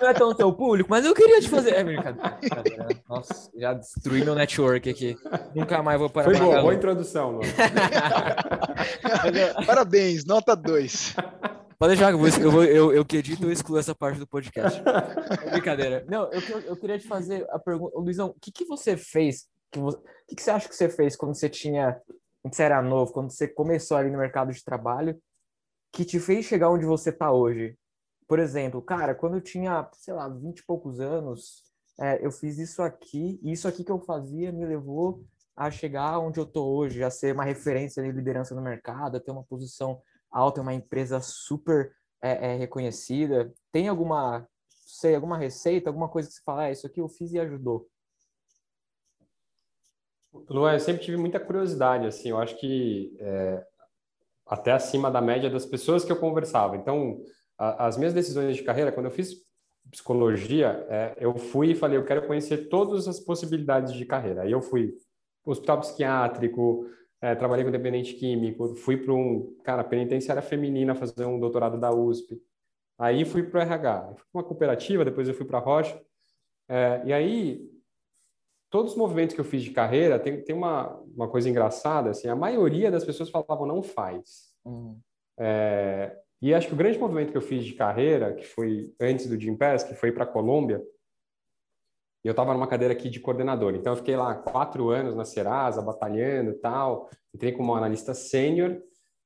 Não 0.00 0.08
é 0.08 0.14
tão 0.14 0.34
teu 0.34 0.50
público, 0.54 0.88
mas 0.90 1.04
eu 1.04 1.14
queria 1.14 1.38
te 1.38 1.50
fazer... 1.50 1.74
É 1.74 1.84
brincadeira. 1.84 2.38
Nossa, 3.06 3.50
já 3.54 3.74
destruí 3.74 4.24
meu 4.24 4.34
network 4.34 4.88
aqui. 4.88 5.16
Nunca 5.54 5.82
mais 5.82 6.00
vou 6.00 6.08
parar. 6.08 6.30
Foi 6.30 6.38
boa, 6.38 6.62
boa 6.62 6.74
introdução, 6.74 7.32
mano. 7.34 7.44
Parabéns, 9.66 10.24
nota 10.24 10.56
2. 10.56 11.14
Pode 11.82 11.96
deixar, 11.96 12.12
eu, 12.12 12.52
vou, 12.52 12.62
eu, 12.62 12.92
eu 12.92 13.04
que 13.04 13.16
edito, 13.16 13.42
eu 13.42 13.50
excluo 13.50 13.76
essa 13.76 13.92
parte 13.92 14.16
do 14.16 14.24
podcast. 14.24 14.80
É 15.44 15.50
brincadeira. 15.50 16.06
Não, 16.08 16.30
eu, 16.30 16.60
eu 16.60 16.76
queria 16.76 16.96
te 16.96 17.08
fazer 17.08 17.44
a 17.50 17.58
pergunta. 17.58 17.98
Luizão, 17.98 18.28
o 18.28 18.34
que, 18.40 18.52
que 18.52 18.64
você 18.64 18.96
fez? 18.96 19.48
Que 19.68 19.80
você, 19.80 19.96
o 19.96 20.02
que, 20.28 20.36
que 20.36 20.42
você 20.44 20.52
acha 20.52 20.68
que 20.68 20.76
você 20.76 20.88
fez 20.88 21.16
quando 21.16 21.34
você 21.34 21.48
tinha. 21.48 22.00
Quando 22.40 22.54
você 22.54 22.62
era 22.62 22.80
novo, 22.80 23.12
quando 23.12 23.32
você 23.32 23.48
começou 23.48 23.96
ali 23.96 24.12
no 24.12 24.18
mercado 24.18 24.52
de 24.52 24.64
trabalho, 24.64 25.20
que 25.92 26.04
te 26.04 26.20
fez 26.20 26.46
chegar 26.46 26.70
onde 26.70 26.86
você 26.86 27.10
está 27.10 27.32
hoje? 27.32 27.76
Por 28.28 28.38
exemplo, 28.38 28.80
cara, 28.80 29.12
quando 29.12 29.38
eu 29.38 29.40
tinha, 29.40 29.90
sei 29.94 30.14
lá, 30.14 30.28
20 30.28 30.60
e 30.60 30.64
poucos 30.64 31.00
anos, 31.00 31.64
é, 31.98 32.24
eu 32.24 32.30
fiz 32.30 32.60
isso 32.60 32.80
aqui, 32.80 33.40
e 33.42 33.50
isso 33.50 33.66
aqui 33.66 33.82
que 33.82 33.90
eu 33.90 33.98
fazia 33.98 34.52
me 34.52 34.64
levou 34.64 35.24
a 35.56 35.68
chegar 35.68 36.20
onde 36.20 36.38
eu 36.38 36.46
tô 36.46 36.64
hoje, 36.64 37.02
a 37.02 37.10
ser 37.10 37.34
uma 37.34 37.42
referência 37.42 38.00
de 38.00 38.12
liderança 38.12 38.54
no 38.54 38.62
mercado, 38.62 39.16
a 39.16 39.20
ter 39.20 39.32
uma 39.32 39.42
posição 39.42 40.00
Alta 40.32 40.60
é 40.60 40.62
uma 40.62 40.74
empresa 40.74 41.20
super 41.20 41.94
é, 42.22 42.52
é 42.52 42.56
reconhecida? 42.56 43.52
Tem 43.70 43.88
alguma, 43.88 44.46
sei, 44.68 45.14
alguma 45.14 45.36
receita, 45.36 45.90
alguma 45.90 46.08
coisa 46.08 46.28
que 46.28 46.34
você 46.34 46.42
fala, 46.42 46.62
ah, 46.62 46.70
isso 46.70 46.86
aqui 46.86 47.00
eu 47.00 47.08
fiz 47.08 47.32
e 47.32 47.38
ajudou? 47.38 47.88
Luan, 50.48 50.72
eu 50.72 50.80
sempre 50.80 51.02
tive 51.02 51.16
muita 51.16 51.38
curiosidade, 51.38 52.06
assim, 52.06 52.30
eu 52.30 52.38
acho 52.38 52.58
que 52.58 53.14
é, 53.20 53.66
até 54.46 54.72
acima 54.72 55.10
da 55.10 55.20
média 55.20 55.50
das 55.50 55.66
pessoas 55.66 56.04
que 56.04 56.12
eu 56.12 56.18
conversava. 56.18 56.76
Então, 56.76 57.22
a, 57.58 57.86
as 57.86 57.96
minhas 57.96 58.14
decisões 58.14 58.56
de 58.56 58.62
carreira, 58.62 58.90
quando 58.90 59.06
eu 59.06 59.12
fiz 59.12 59.34
psicologia, 59.90 60.86
é, 60.88 61.16
eu 61.18 61.36
fui 61.36 61.72
e 61.72 61.74
falei, 61.74 61.98
eu 61.98 62.04
quero 62.04 62.26
conhecer 62.26 62.68
todas 62.68 63.06
as 63.06 63.20
possibilidades 63.20 63.92
de 63.92 64.06
carreira. 64.06 64.42
Aí 64.42 64.52
eu 64.52 64.62
fui 64.62 64.94
hospital 65.44 65.80
psiquiátrico, 65.80 66.86
é, 67.22 67.36
trabalhei 67.36 67.64
com 67.64 67.70
dependente 67.70 68.14
químico, 68.14 68.74
fui 68.74 68.96
para 68.96 69.14
um, 69.14 69.56
cara, 69.62 69.84
penitenciária 69.84 70.42
feminina 70.42 70.92
fazer 70.92 71.24
um 71.24 71.38
doutorado 71.38 71.78
da 71.78 71.94
USP. 71.94 72.42
Aí 72.98 73.24
fui 73.24 73.44
para 73.44 73.60
o 73.60 73.62
RH, 73.62 74.14
fui 74.16 74.24
para 74.32 74.40
uma 74.40 74.44
cooperativa, 74.44 75.04
depois 75.04 75.28
eu 75.28 75.34
fui 75.34 75.46
para 75.46 75.58
a 75.58 75.60
Rocha. 75.60 76.00
É, 76.68 77.00
e 77.04 77.12
aí, 77.12 77.70
todos 78.68 78.92
os 78.92 78.98
movimentos 78.98 79.34
que 79.34 79.40
eu 79.40 79.44
fiz 79.44 79.62
de 79.62 79.70
carreira, 79.70 80.18
tem, 80.18 80.42
tem 80.42 80.54
uma, 80.54 80.96
uma 81.14 81.28
coisa 81.28 81.48
engraçada, 81.48 82.10
assim, 82.10 82.26
a 82.26 82.34
maioria 82.34 82.90
das 82.90 83.04
pessoas 83.04 83.30
falavam 83.30 83.66
não 83.66 83.82
faz. 83.82 84.52
Uhum. 84.64 84.98
É, 85.38 86.18
e 86.40 86.52
acho 86.52 86.66
que 86.66 86.74
o 86.74 86.76
grande 86.76 86.98
movimento 86.98 87.30
que 87.30 87.38
eu 87.38 87.42
fiz 87.42 87.64
de 87.64 87.74
carreira, 87.74 88.34
que 88.34 88.44
foi 88.44 88.92
antes 89.00 89.28
do 89.28 89.40
Jim 89.40 89.56
Pass, 89.56 89.84
que 89.84 89.94
foi 89.94 90.10
para 90.10 90.24
a 90.24 90.26
Colômbia, 90.26 90.82
e 92.24 92.28
eu 92.28 92.32
estava 92.32 92.52
numa 92.52 92.66
cadeira 92.66 92.94
aqui 92.94 93.10
de 93.10 93.20
coordenador. 93.20 93.74
Então, 93.74 93.92
eu 93.92 93.96
fiquei 93.96 94.16
lá 94.16 94.34
quatro 94.34 94.90
anos 94.90 95.14
na 95.14 95.24
Serasa, 95.24 95.82
batalhando 95.82 96.50
e 96.50 96.54
tal. 96.54 97.10
Entrei 97.34 97.52
como 97.52 97.74
analista 97.74 98.14
sênior 98.14 98.80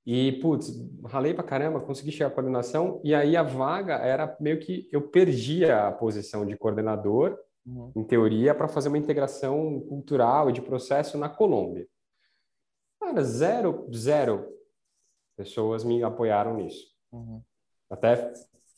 e, 0.07 0.33
putz, 0.41 0.73
ralei 1.05 1.35
pra 1.35 1.45
caramba, 1.45 1.81
consegui 1.81 2.13
chegar 2.13 2.29
à 2.29 2.31
coordenação. 2.31 3.01
E 3.05 3.15
aí 3.15 3.37
a 3.37 3.43
vaga 3.43 3.95
era 3.95 4.37
meio 4.41 4.59
que 4.59 4.89
eu 4.91 5.09
perdia 5.09 5.89
a 5.89 5.93
posição 5.93 6.47
de 6.47 6.57
coordenador, 6.57 7.37
uhum. 7.67 7.93
em 7.95 8.05
teoria, 8.05 8.55
para 8.55 8.69
fazer 8.69 8.89
uma 8.89 8.99
integração 8.99 9.81
cultural 9.81 10.49
e 10.49 10.53
de 10.53 10.63
processo 10.63 11.19
na 11.19 11.29
Colômbia. 11.29 11.87
Cara, 12.99 13.23
zero, 13.23 13.87
zero 13.93 14.47
pessoas 15.37 15.85
me 15.85 16.03
apoiaram 16.03 16.55
nisso. 16.55 16.87
Uhum. 17.13 17.43
Até 17.91 18.33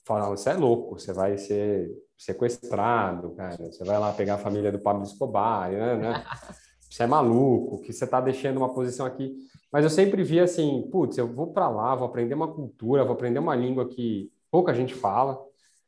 falaram, 0.05 0.37
você 0.37 0.51
é 0.51 0.55
louco, 0.55 0.99
você 0.99 1.13
vai 1.13 1.39
ser 1.39 1.89
sequestrado, 2.19 3.31
cara. 3.31 3.57
Você 3.57 3.85
vai 3.85 3.99
lá 3.99 4.13
pegar 4.13 4.35
a 4.35 4.39
família 4.39 4.73
do 4.73 4.81
Pablo 4.81 5.05
Escobar, 5.05 5.71
né? 5.71 5.97
né? 5.97 6.25
Você 6.91 7.03
é 7.03 7.07
maluco, 7.07 7.83
que 7.83 7.93
você 7.93 8.05
está 8.05 8.19
deixando 8.19 8.57
uma 8.57 8.73
posição 8.73 9.05
aqui. 9.05 9.37
Mas 9.71 9.85
eu 9.85 9.91
sempre 9.91 10.25
vi 10.25 10.41
assim, 10.41 10.89
putz, 10.91 11.19
eu 11.19 11.27
vou 11.29 11.53
para 11.53 11.69
lá, 11.69 11.95
vou 11.95 12.09
aprender 12.09 12.33
uma 12.33 12.51
cultura, 12.51 13.05
vou 13.05 13.13
aprender 13.13 13.39
uma 13.39 13.55
língua 13.55 13.87
que 13.87 14.33
pouca 14.51 14.73
gente 14.73 14.95
fala, 14.95 15.39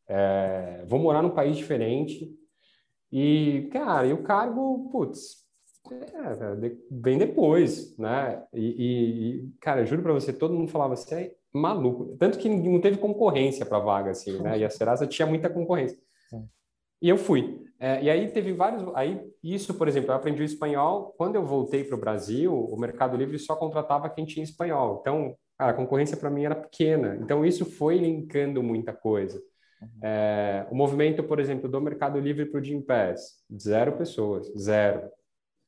é, 0.07 0.85
vou 0.87 0.99
morar 0.99 1.23
num 1.23 1.31
país 1.31 1.57
diferente. 1.57 2.31
E, 3.11 3.67
cara, 3.73 4.07
e 4.07 4.13
o 4.13 4.23
cargo, 4.23 4.91
putz, 4.93 5.47
é, 5.91 6.71
vem 6.91 7.17
depois, 7.17 7.97
né? 7.97 8.45
E, 8.53 9.41
e 9.41 9.49
cara, 9.59 9.87
juro 9.87 10.03
para 10.03 10.13
você, 10.13 10.35
todo 10.35 10.53
mundo 10.53 10.71
falava, 10.71 10.95
você 10.95 11.15
é 11.15 11.35
maluco. 11.51 12.15
Tanto 12.19 12.39
que 12.39 12.49
não 12.49 12.79
teve 12.79 12.99
concorrência 12.99 13.65
para 13.65 13.79
vaga, 13.79 14.11
assim, 14.11 14.39
né? 14.39 14.59
E 14.59 14.65
a 14.67 14.71
Serasa 14.71 15.07
tinha 15.07 15.27
muita 15.27 15.49
concorrência. 15.49 15.99
E 17.03 17.09
eu 17.09 17.17
fui. 17.17 17.65
É, 17.79 18.03
e 18.03 18.11
aí 18.11 18.29
teve 18.29 18.53
vários. 18.53 18.85
Aí 18.95 19.21
isso, 19.43 19.73
por 19.75 19.89
exemplo, 19.89 20.11
eu 20.11 20.17
aprendi 20.17 20.43
o 20.43 20.45
espanhol. 20.45 21.15
Quando 21.17 21.37
eu 21.37 21.45
voltei 21.45 21.83
para 21.83 21.97
o 21.97 22.01
Brasil, 22.01 22.53
o 22.53 22.79
Mercado 22.79 23.17
Livre 23.17 23.39
só 23.39 23.57
contratava 23.57 24.11
quem 24.11 24.27
tinha 24.27 24.45
espanhol. 24.45 24.99
Então, 25.01 25.35
a 25.59 25.73
concorrência 25.73 26.17
para 26.17 26.31
mim 26.31 26.45
era 26.45 26.55
pequena. 26.55 27.17
Então, 27.21 27.45
isso 27.45 27.65
foi 27.65 27.97
linkando 27.97 28.63
muita 28.63 28.93
coisa. 28.93 29.43
Uhum. 29.81 29.89
É, 30.03 30.67
o 30.71 30.75
movimento, 30.75 31.23
por 31.23 31.41
exemplo, 31.41 31.71
do 31.71 31.81
Mercado 31.81 32.19
Livre 32.21 32.45
para 32.45 32.61
o 32.61 32.65
Jim 32.65 32.83
Pass, 32.83 33.43
zero 33.59 33.93
pessoas, 33.93 34.53
zero. 34.59 35.11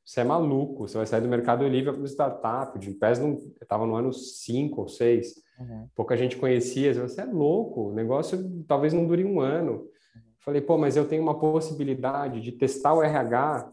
Você 0.05 0.19
é 0.19 0.23
maluco, 0.23 0.87
você 0.87 0.97
vai 0.97 1.07
sair 1.07 1.21
do 1.21 1.29
Mercado 1.29 1.67
Livre 1.67 1.91
para 1.91 1.99
uma 1.99 2.07
startup. 2.07 2.77
O 2.77 2.81
Jim 2.81 2.93
Pass 2.93 3.19
estava 3.59 3.87
no 3.87 3.95
ano 3.95 4.11
5 4.11 4.81
ou 4.81 4.87
6. 4.87 5.33
Uhum. 5.59 5.87
Pouca 5.95 6.17
gente 6.17 6.35
conhecia. 6.35 6.93
Você 6.93 7.21
é 7.21 7.25
louco, 7.25 7.89
o 7.89 7.93
negócio 7.93 8.63
talvez 8.67 8.93
não 8.93 9.07
dure 9.07 9.23
um 9.23 9.39
ano. 9.39 9.87
Falei, 10.43 10.61
pô, 10.61 10.77
mas 10.77 10.97
eu 10.97 11.07
tenho 11.07 11.21
uma 11.21 11.39
possibilidade 11.39 12.41
de 12.41 12.51
testar 12.51 12.93
o 12.93 13.01
RH 13.01 13.71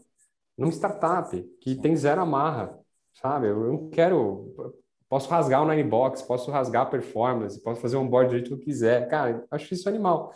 numa 0.57 0.71
startup 0.71 1.41
que 1.59 1.75
tem 1.75 1.95
zero 1.95 2.21
amarra, 2.21 2.77
sabe? 3.13 3.47
Eu 3.47 3.59
não 3.59 3.89
quero. 3.89 4.73
Posso 5.09 5.29
rasgar 5.29 5.61
o 5.61 5.67
Ninebox, 5.67 6.21
posso 6.21 6.49
rasgar 6.49 6.83
a 6.83 6.89
performance, 6.89 7.61
posso 7.61 7.81
fazer 7.81 7.97
um 7.97 8.07
board 8.07 8.29
do 8.29 8.35
jeito 8.37 8.47
que 8.47 8.53
eu 8.53 8.65
quiser. 8.65 9.09
Cara, 9.09 9.45
acho 9.51 9.73
isso 9.73 9.89
animal. 9.89 10.33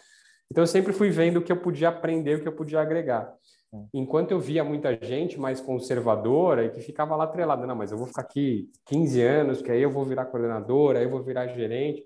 Então, 0.52 0.62
eu 0.62 0.68
sempre 0.68 0.92
fui 0.92 1.10
vendo 1.10 1.38
o 1.38 1.42
que 1.42 1.52
eu 1.52 1.62
podia 1.62 1.90
aprender, 1.90 2.38
o 2.38 2.42
que 2.42 2.48
eu 2.48 2.56
podia 2.56 2.82
agregar. 2.82 3.34
Enquanto 3.94 4.32
eu 4.32 4.40
via 4.40 4.64
muita 4.64 4.98
gente 5.02 5.40
mais 5.40 5.60
conservadora 5.60 6.66
e 6.66 6.70
que 6.70 6.82
ficava 6.82 7.16
lá 7.16 7.26
atrelada, 7.26 7.66
não, 7.66 7.76
mas 7.76 7.92
eu 7.92 7.98
vou 7.98 8.08
ficar 8.08 8.22
aqui 8.22 8.70
15 8.86 9.22
anos, 9.22 9.62
que 9.62 9.72
aí 9.72 9.82
eu 9.82 9.90
vou 9.90 10.06
virar 10.06 10.26
coordenadora, 10.26 11.00
aí 11.00 11.06
eu 11.06 11.10
vou 11.10 11.24
virar 11.24 11.48
gerente. 11.48 12.04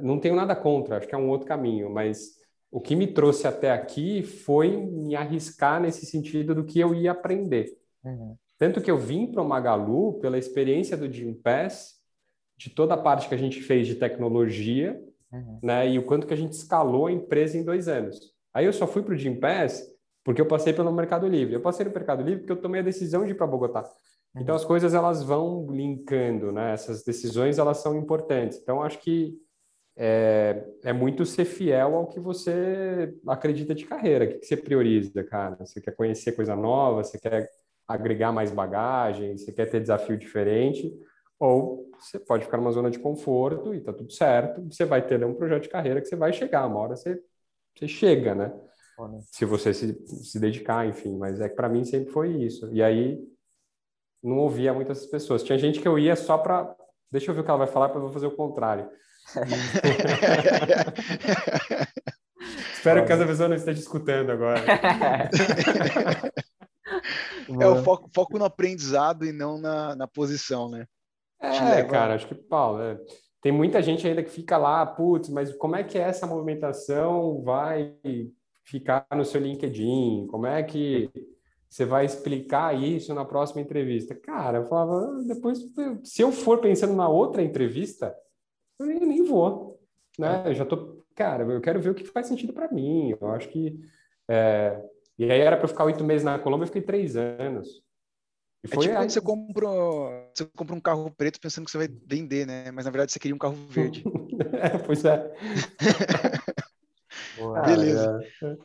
Não 0.00 0.20
tenho 0.20 0.36
nada 0.36 0.54
contra, 0.54 0.98
acho 0.98 1.08
que 1.08 1.14
é 1.14 1.18
um 1.18 1.28
outro 1.28 1.46
caminho, 1.46 1.90
mas 1.90 2.36
o 2.74 2.80
que 2.80 2.96
me 2.96 3.06
trouxe 3.06 3.46
até 3.46 3.70
aqui 3.70 4.24
foi 4.24 4.76
me 4.76 5.14
arriscar 5.14 5.80
nesse 5.80 6.04
sentido 6.06 6.56
do 6.56 6.64
que 6.64 6.80
eu 6.80 6.92
ia 6.92 7.12
aprender. 7.12 7.72
Uhum. 8.02 8.34
Tanto 8.58 8.80
que 8.80 8.90
eu 8.90 8.98
vim 8.98 9.28
para 9.30 9.40
o 9.40 9.48
Magalu 9.48 10.14
pela 10.14 10.36
experiência 10.36 10.96
do 10.96 11.10
Jim 11.10 11.34
Pass, 11.34 12.00
de 12.58 12.70
toda 12.70 12.94
a 12.94 12.96
parte 12.96 13.28
que 13.28 13.34
a 13.34 13.38
gente 13.38 13.62
fez 13.62 13.86
de 13.86 13.94
tecnologia, 13.94 15.00
uhum. 15.30 15.60
né, 15.62 15.88
e 15.88 16.00
o 16.00 16.04
quanto 16.04 16.26
que 16.26 16.34
a 16.34 16.36
gente 16.36 16.50
escalou 16.50 17.06
a 17.06 17.12
empresa 17.12 17.56
em 17.56 17.62
dois 17.62 17.86
anos. 17.86 18.18
Aí 18.52 18.66
eu 18.66 18.72
só 18.72 18.88
fui 18.88 19.04
para 19.04 19.14
o 19.14 19.16
Jim 19.16 19.36
Pass 19.36 19.88
porque 20.24 20.40
eu 20.40 20.46
passei 20.46 20.72
pelo 20.72 20.92
Mercado 20.92 21.28
Livre. 21.28 21.54
Eu 21.54 21.60
passei 21.60 21.86
no 21.86 21.92
Mercado 21.92 22.24
Livre 22.24 22.40
porque 22.40 22.52
eu 22.52 22.60
tomei 22.60 22.80
a 22.80 22.84
decisão 22.84 23.24
de 23.24 23.30
ir 23.30 23.34
para 23.36 23.46
Bogotá. 23.46 23.82
Uhum. 24.34 24.42
Então 24.42 24.52
as 24.52 24.64
coisas 24.64 24.94
elas 24.94 25.22
vão 25.22 25.70
linkando, 25.70 26.50
né? 26.50 26.72
Essas 26.72 27.04
decisões 27.04 27.56
elas 27.56 27.78
são 27.78 27.96
importantes. 27.96 28.58
Então 28.60 28.82
acho 28.82 28.98
que 28.98 29.38
é, 29.96 30.64
é 30.82 30.92
muito 30.92 31.24
ser 31.24 31.44
fiel 31.44 31.94
ao 31.94 32.06
que 32.06 32.18
você 32.18 33.14
acredita 33.26 33.74
de 33.74 33.86
carreira. 33.86 34.24
O 34.24 34.28
que, 34.28 34.38
que 34.38 34.46
você 34.46 34.56
prioriza, 34.56 35.22
cara? 35.22 35.56
Você 35.64 35.80
quer 35.80 35.94
conhecer 35.94 36.32
coisa 36.32 36.56
nova? 36.56 37.04
Você 37.04 37.18
quer 37.18 37.48
agregar 37.86 38.32
mais 38.32 38.50
bagagem? 38.50 39.36
Você 39.36 39.52
quer 39.52 39.66
ter 39.70 39.80
desafio 39.80 40.16
diferente? 40.16 40.92
Ou 41.38 41.90
você 41.98 42.18
pode 42.18 42.44
ficar 42.44 42.56
numa 42.56 42.72
zona 42.72 42.90
de 42.90 42.98
conforto 42.98 43.74
e 43.74 43.80
tá 43.80 43.92
tudo 43.92 44.12
certo. 44.12 44.62
Você 44.70 44.84
vai 44.84 45.06
ter 45.06 45.24
um 45.24 45.34
projeto 45.34 45.64
de 45.64 45.68
carreira 45.68 46.00
que 46.00 46.08
você 46.08 46.16
vai 46.16 46.32
chegar. 46.32 46.66
Uma 46.66 46.80
hora 46.80 46.96
você, 46.96 47.22
você 47.76 47.86
chega, 47.86 48.34
né? 48.34 48.52
Se 49.32 49.44
você 49.44 49.72
se, 49.74 49.94
se 50.06 50.40
dedicar, 50.40 50.86
enfim. 50.86 51.16
Mas 51.16 51.40
é 51.40 51.48
que 51.48 51.54
para 51.54 51.68
mim 51.68 51.84
sempre 51.84 52.12
foi 52.12 52.30
isso. 52.30 52.68
E 52.72 52.82
aí 52.82 53.22
não 54.22 54.38
ouvia 54.38 54.72
muitas 54.72 55.06
pessoas. 55.06 55.42
Tinha 55.42 55.58
gente 55.58 55.80
que 55.80 55.86
eu 55.86 55.98
ia 55.98 56.16
só 56.16 56.38
para. 56.38 56.74
Deixa 57.12 57.30
eu 57.30 57.34
ver 57.34 57.42
o 57.42 57.44
que 57.44 57.50
ela 57.50 57.58
vai 57.58 57.68
falar 57.68 57.90
para 57.90 58.00
eu 58.00 58.10
fazer 58.10 58.26
o 58.26 58.34
contrário. 58.34 58.88
Espero 62.74 63.06
que 63.06 63.12
essa 63.12 63.26
pessoa 63.26 63.48
não 63.48 63.56
esteja 63.56 63.80
escutando 63.80 64.30
agora. 64.30 64.60
é 67.60 67.66
o 67.66 67.82
foco, 67.82 68.10
foco, 68.14 68.38
no 68.38 68.44
aprendizado 68.44 69.24
e 69.24 69.32
não 69.32 69.58
na, 69.58 69.96
na 69.96 70.06
posição, 70.06 70.68
né? 70.68 70.86
É, 71.40 71.82
cara, 71.84 72.14
acho 72.14 72.28
que, 72.28 72.34
Paulo, 72.34 72.82
é, 72.82 72.98
tem 73.40 73.52
muita 73.52 73.82
gente 73.82 74.06
ainda 74.06 74.22
que 74.22 74.30
fica 74.30 74.56
lá, 74.56 74.86
putz, 74.86 75.28
mas 75.28 75.54
como 75.56 75.76
é 75.76 75.84
que 75.84 75.98
essa 75.98 76.26
movimentação 76.26 77.42
vai 77.42 77.94
ficar 78.64 79.06
no 79.14 79.24
seu 79.24 79.40
LinkedIn? 79.40 80.26
Como 80.30 80.46
é 80.46 80.62
que 80.62 81.10
você 81.68 81.84
vai 81.84 82.04
explicar 82.04 82.74
isso 82.74 83.12
na 83.12 83.24
próxima 83.24 83.60
entrevista? 83.60 84.14
Cara, 84.14 84.58
eu 84.58 84.66
falava, 84.66 84.98
ah, 84.98 85.22
depois, 85.26 85.58
se 86.02 86.22
eu 86.22 86.32
for 86.32 86.60
pensando 86.60 86.94
na 86.94 87.08
outra 87.08 87.42
entrevista, 87.42 88.14
eu 88.78 88.86
nem, 88.86 89.24
vou, 89.24 89.80
né? 90.18 90.44
É. 90.46 90.50
Eu 90.50 90.54
já 90.54 90.64
tô, 90.64 91.04
cara, 91.14 91.44
eu 91.44 91.60
quero 91.60 91.80
ver 91.80 91.90
o 91.90 91.94
que 91.94 92.04
faz 92.04 92.26
sentido 92.26 92.52
para 92.52 92.70
mim. 92.70 93.16
Eu 93.20 93.28
acho 93.28 93.48
que 93.48 93.80
é... 94.28 94.82
e 95.18 95.24
aí 95.24 95.40
era 95.40 95.56
para 95.56 95.68
ficar 95.68 95.84
oito 95.84 96.04
meses 96.04 96.24
na 96.24 96.38
Colômbia, 96.38 96.64
eu 96.64 96.68
fiquei 96.68 96.82
três 96.82 97.16
anos. 97.16 97.82
E 98.64 98.68
foi 98.68 98.86
é 98.86 98.88
tipo 98.88 98.96
quando 98.96 99.10
você 99.10 99.20
compra, 99.20 99.68
você 100.34 100.44
compra 100.56 100.74
um 100.74 100.80
carro 100.80 101.10
preto 101.10 101.38
pensando 101.38 101.66
que 101.66 101.70
você 101.70 101.76
vai 101.76 101.88
vender, 102.06 102.46
né? 102.46 102.70
Mas 102.70 102.86
na 102.86 102.90
verdade 102.90 103.12
você 103.12 103.18
queria 103.18 103.34
um 103.34 103.38
carro 103.38 103.54
verde. 103.68 104.02
é, 104.60 104.78
pois 104.78 105.04
é. 105.04 105.30
Beleza. 107.66 108.20
É. 108.42 108.56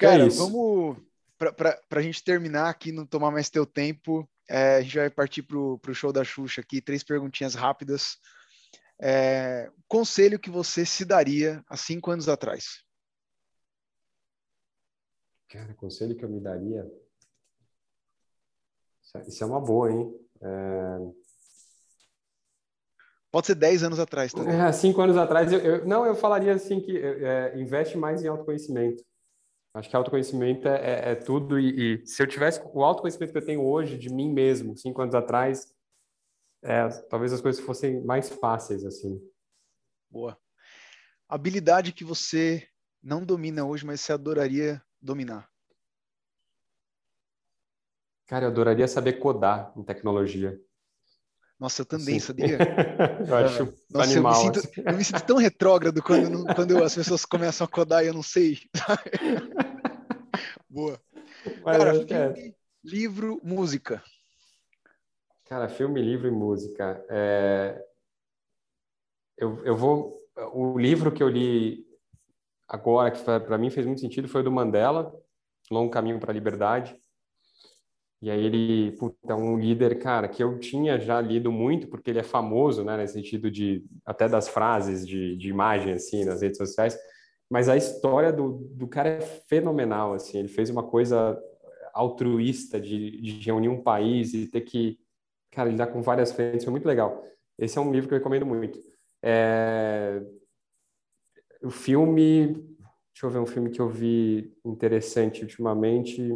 Cara, 0.00 0.24
é 0.24 0.28
vamos 0.28 0.96
para 1.36 1.78
a 1.90 2.02
gente 2.02 2.24
terminar 2.24 2.70
aqui, 2.70 2.92
não 2.92 3.04
tomar 3.04 3.30
mais 3.30 3.50
teu 3.50 3.66
tempo. 3.66 4.26
É, 4.48 4.76
a 4.76 4.80
gente 4.80 4.96
vai 4.96 5.10
partir 5.10 5.42
para 5.42 5.58
o 5.58 5.94
show 5.94 6.12
da 6.12 6.24
Xuxa 6.24 6.62
aqui, 6.62 6.80
três 6.80 7.02
perguntinhas 7.02 7.54
rápidas. 7.54 8.16
É, 9.00 9.70
conselho 9.88 10.38
que 10.38 10.50
você 10.50 10.84
se 10.84 11.04
daria 11.04 11.62
há 11.68 11.76
cinco 11.76 12.10
anos 12.10 12.28
atrás? 12.28 12.84
Cara, 15.48 15.74
conselho 15.74 16.16
que 16.16 16.24
eu 16.24 16.28
me 16.28 16.40
daria. 16.40 16.84
Isso 19.26 19.44
é 19.44 19.46
uma 19.46 19.60
boa, 19.60 19.90
hein? 19.90 20.12
É... 20.40 21.24
Pode 23.30 23.48
ser 23.48 23.54
10 23.56 23.82
anos 23.82 23.98
atrás 23.98 24.32
também. 24.32 24.54
É, 24.54 24.70
cinco 24.72 25.00
anos 25.00 25.16
atrás, 25.16 25.52
eu, 25.52 25.58
eu, 25.58 25.84
não, 25.84 26.06
eu 26.06 26.14
falaria 26.14 26.54
assim 26.54 26.80
que 26.80 26.96
é, 26.96 27.58
investe 27.58 27.98
mais 27.98 28.22
em 28.22 28.28
autoconhecimento. 28.28 29.04
Acho 29.74 29.90
que 29.90 29.96
autoconhecimento 29.96 30.68
é, 30.68 30.76
é, 30.76 31.10
é 31.10 31.14
tudo 31.16 31.58
e, 31.58 32.02
e, 32.02 32.06
se 32.06 32.22
eu 32.22 32.28
tivesse 32.28 32.62
o 32.72 32.84
autoconhecimento 32.84 33.32
que 33.32 33.38
eu 33.38 33.44
tenho 33.44 33.64
hoje 33.64 33.98
de 33.98 34.08
mim 34.08 34.32
mesmo, 34.32 34.76
cinco 34.76 35.02
anos 35.02 35.16
atrás, 35.16 35.74
é, 36.64 36.88
talvez 37.10 37.32
as 37.32 37.42
coisas 37.42 37.62
fossem 37.62 38.02
mais 38.02 38.30
fáceis 38.30 38.84
assim. 38.84 39.20
Boa. 40.10 40.36
Habilidade 41.28 41.92
que 41.92 42.04
você 42.04 42.66
não 43.02 43.24
domina 43.24 43.64
hoje, 43.64 43.84
mas 43.84 44.00
você 44.00 44.12
adoraria 44.12 44.82
dominar? 45.00 45.48
Cara, 48.26 48.46
eu 48.46 48.50
adoraria 48.50 48.88
saber 48.88 49.14
codar 49.14 49.72
em 49.76 49.82
tecnologia. 49.82 50.58
Nossa, 51.60 51.82
eu 51.82 51.86
também, 51.86 52.18
Sim. 52.18 52.26
sabia? 52.26 52.58
eu 53.28 53.36
acho 53.36 53.74
Nossa, 53.90 54.10
animal. 54.10 54.32
Eu 54.32 54.48
me, 54.48 54.60
sinto, 54.60 54.80
eu 54.86 54.96
me 54.96 55.04
sinto 55.04 55.26
tão 55.26 55.36
retrógrado 55.36 56.02
quando, 56.02 56.44
quando 56.54 56.82
as 56.82 56.94
pessoas 56.94 57.26
começam 57.26 57.66
a 57.66 57.68
codar 57.68 58.02
e 58.02 58.08
eu 58.08 58.14
não 58.14 58.22
sei. 58.22 58.58
Boa. 60.68 60.98
Mas, 61.62 61.76
Cara, 61.76 61.94
filme, 61.94 62.48
é. 62.48 62.54
livro, 62.82 63.40
música. 63.44 64.02
Cara, 65.44 65.68
filme, 65.68 66.00
livro 66.00 66.26
e 66.26 66.30
música. 66.30 67.04
É... 67.08 67.84
Eu, 69.36 69.64
eu 69.64 69.76
vou. 69.76 70.18
O 70.52 70.78
livro 70.78 71.12
que 71.12 71.22
eu 71.22 71.28
li 71.28 71.84
agora, 72.66 73.10
que 73.10 73.22
para 73.22 73.58
mim 73.58 73.70
fez 73.70 73.86
muito 73.86 74.00
sentido, 74.00 74.28
foi 74.28 74.40
o 74.40 74.44
do 74.44 74.50
Mandela, 74.50 75.14
Longo 75.70 75.90
Caminho 75.90 76.18
para 76.18 76.32
a 76.32 76.34
Liberdade. 76.34 76.96
E 78.22 78.30
aí 78.30 78.42
ele, 78.42 78.92
puta, 78.92 79.32
é 79.32 79.34
um 79.34 79.58
líder, 79.58 79.98
cara, 79.98 80.28
que 80.28 80.42
eu 80.42 80.58
tinha 80.58 80.98
já 80.98 81.20
lido 81.20 81.52
muito, 81.52 81.88
porque 81.88 82.08
ele 82.08 82.20
é 82.20 82.22
famoso, 82.22 82.82
né, 82.82 82.96
nesse 82.96 83.12
sentido 83.12 83.50
de, 83.50 83.84
até 84.02 84.26
das 84.26 84.48
frases 84.48 85.06
de, 85.06 85.36
de 85.36 85.50
imagem, 85.50 85.92
assim, 85.92 86.24
nas 86.24 86.40
redes 86.40 86.56
sociais, 86.56 86.98
mas 87.50 87.68
a 87.68 87.76
história 87.76 88.32
do, 88.32 88.66
do 88.72 88.88
cara 88.88 89.10
é 89.10 89.20
fenomenal, 89.20 90.14
assim, 90.14 90.38
ele 90.38 90.48
fez 90.48 90.70
uma 90.70 90.82
coisa 90.82 91.38
altruísta 91.92 92.80
de, 92.80 93.20
de 93.20 93.44
reunir 93.44 93.68
um 93.68 93.82
país 93.82 94.32
e 94.32 94.46
ter 94.46 94.62
que, 94.62 94.98
cara, 95.54 95.70
lidar 95.70 95.88
com 95.88 96.02
várias 96.02 96.32
frentes, 96.32 96.64
foi 96.64 96.70
muito 96.70 96.86
legal. 96.86 97.24
Esse 97.58 97.78
é 97.78 97.80
um 97.80 97.92
livro 97.92 98.08
que 98.08 98.14
eu 98.14 98.18
recomendo 98.18 98.46
muito. 98.46 98.78
É... 99.22 100.22
O 101.62 101.70
filme, 101.70 102.52
deixa 103.12 103.24
eu 103.24 103.30
ver 103.30 103.38
um 103.38 103.46
filme 103.46 103.70
que 103.70 103.80
eu 103.80 103.88
vi 103.88 104.54
interessante 104.64 105.42
ultimamente, 105.42 106.30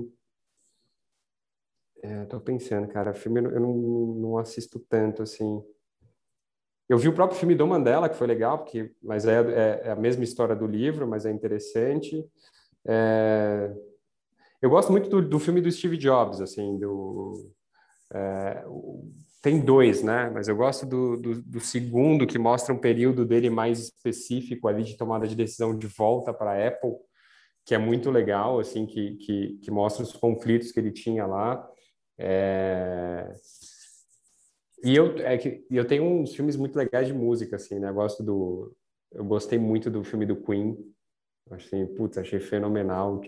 é, 2.03 2.25
tô 2.27 2.41
pensando, 2.41 2.87
cara, 2.89 3.13
filme 3.13 3.41
eu 3.41 3.61
não, 3.61 3.75
não 3.75 4.39
assisto 4.39 4.79
tanto, 4.79 5.23
assim. 5.23 5.63
Eu 6.89 6.97
vi 6.97 7.09
o 7.09 7.13
próprio 7.13 7.39
filme 7.39 7.55
do 7.55 7.67
Mandela, 7.67 8.09
que 8.09 8.17
foi 8.17 8.27
legal, 8.27 8.59
porque, 8.59 8.95
mas 9.03 9.27
é, 9.27 9.41
é, 9.41 9.89
é 9.89 9.91
a 9.91 9.97
mesma 9.97 10.25
história 10.25 10.55
do 10.55 10.67
livro, 10.67 11.07
mas 11.07 11.27
é 11.27 11.31
interessante. 11.31 12.25
É, 12.87 13.75
eu 14.63 14.71
gosto 14.71 14.91
muito 14.91 15.11
do, 15.11 15.21
do, 15.21 15.39
filme 15.39 15.61
do 15.61 15.71
Steve 15.71 15.97
Jobs, 15.97 16.41
assim, 16.41 16.79
do... 16.79 17.51
É, 18.13 18.65
tem 19.41 19.61
dois, 19.61 20.03
né? 20.03 20.31
Mas 20.31 20.49
eu 20.49 20.57
gosto 20.57 20.85
do, 20.85 21.17
do, 21.17 21.43
do, 21.43 21.61
segundo, 21.61 22.27
que 22.27 22.39
mostra 22.39 22.75
um 22.75 22.79
período 22.79 23.25
dele 23.25 23.49
mais 23.49 23.79
específico 23.79 24.67
ali 24.67 24.83
de 24.83 24.97
tomada 24.97 25.27
de 25.27 25.37
decisão 25.37 25.77
de 25.77 25.87
volta 25.87 26.33
para 26.33 26.53
a 26.53 26.69
Apple, 26.69 26.97
que 27.65 27.75
é 27.75 27.79
muito 27.79 28.11
legal, 28.11 28.59
assim, 28.59 28.87
que, 28.87 29.17
que, 29.17 29.59
que 29.63 29.71
mostra 29.71 30.03
os 30.03 30.13
conflitos 30.13 30.73
que 30.73 30.81
ele 30.81 30.91
tinha 30.91 31.27
lá. 31.27 31.69
É... 32.19 33.33
E 34.83 34.95
eu, 34.95 35.19
é 35.19 35.37
que, 35.39 35.65
eu 35.71 35.85
tenho 35.87 36.05
uns 36.05 36.35
filmes 36.35 36.57
muito 36.57 36.77
legais 36.77 37.07
de 37.07 37.13
música, 37.13 37.57
assim, 37.57 37.79
né? 37.79 37.91
Eu 37.91 37.95
gosto 37.95 38.23
do... 38.23 38.75
Eu 39.13 39.25
gostei 39.25 39.59
muito 39.59 39.91
do 39.91 40.05
filme 40.05 40.27
do 40.27 40.37
Queen. 40.37 40.77
Achei, 41.51 41.87
putz, 41.87 42.19
achei 42.19 42.41
fenomenal 42.41 43.21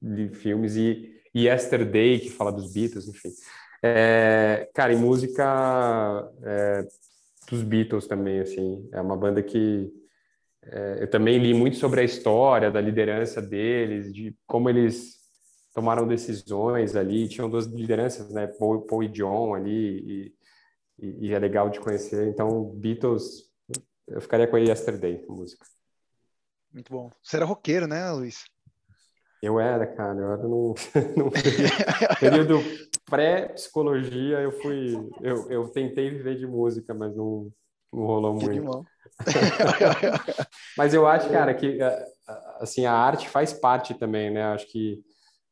de 0.00 0.28
filmes. 0.30 0.76
E, 0.76 1.20
e 1.34 1.46
Yesterday, 1.46 2.18
que 2.20 2.30
fala 2.30 2.52
dos 2.52 2.72
Beatles, 2.72 3.08
enfim. 3.08 3.30
É, 3.82 4.70
cara, 4.74 4.92
e 4.92 4.96
música 4.96 6.32
é, 6.42 6.86
dos 7.50 7.62
Beatles 7.62 8.06
também, 8.06 8.40
assim. 8.40 8.88
É 8.92 9.00
uma 9.00 9.16
banda 9.16 9.42
que 9.42 9.92
é, 10.62 10.98
eu 11.02 11.10
também 11.10 11.38
li 11.38 11.54
muito 11.54 11.76
sobre 11.76 12.00
a 12.00 12.04
história 12.04 12.70
da 12.70 12.80
liderança 12.80 13.40
deles, 13.40 14.12
de 14.12 14.36
como 14.46 14.68
eles 14.68 15.18
tomaram 15.72 16.06
decisões 16.06 16.96
ali, 16.96 17.28
tinham 17.28 17.48
duas 17.48 17.66
lideranças, 17.66 18.30
né, 18.30 18.46
Paul, 18.46 18.82
Paul 18.82 19.04
e 19.04 19.08
John 19.08 19.54
ali, 19.54 19.70
e, 19.70 20.34
e, 20.98 21.28
e, 21.28 21.32
é 21.32 21.38
legal 21.38 21.70
de 21.70 21.80
conhecer. 21.80 22.28
Então, 22.28 22.64
Beatles, 22.74 23.50
eu 24.06 24.20
ficaria 24.20 24.46
com 24.46 24.56
a 24.56 24.60
Yesterday, 24.60 25.24
música. 25.28 25.64
Muito 26.72 26.92
bom. 26.92 27.10
Você 27.22 27.36
era 27.36 27.44
roqueiro, 27.44 27.86
né, 27.86 28.10
Luiz? 28.10 28.44
Eu 29.42 29.58
era, 29.58 29.86
cara, 29.86 30.18
eu 30.18 30.32
era 30.32 30.42
no, 30.42 30.74
no 31.16 31.30
período 32.20 32.60
pré-psicologia, 33.08 34.38
eu 34.40 34.52
fui, 34.52 34.94
eu, 35.22 35.50
eu 35.50 35.68
tentei 35.68 36.10
viver 36.10 36.36
de 36.36 36.46
música, 36.46 36.92
mas 36.92 37.16
não, 37.16 37.50
não 37.92 38.04
rolou 38.04 38.38
que 38.38 38.60
muito. 38.60 38.86
mas 40.76 40.94
eu 40.94 41.06
acho, 41.06 41.30
cara, 41.30 41.54
que 41.54 41.78
assim, 42.58 42.84
a 42.86 42.92
arte 42.92 43.28
faz 43.28 43.52
parte 43.52 43.94
também, 43.94 44.30
né? 44.30 44.44
Acho 44.44 44.66
que 44.66 45.02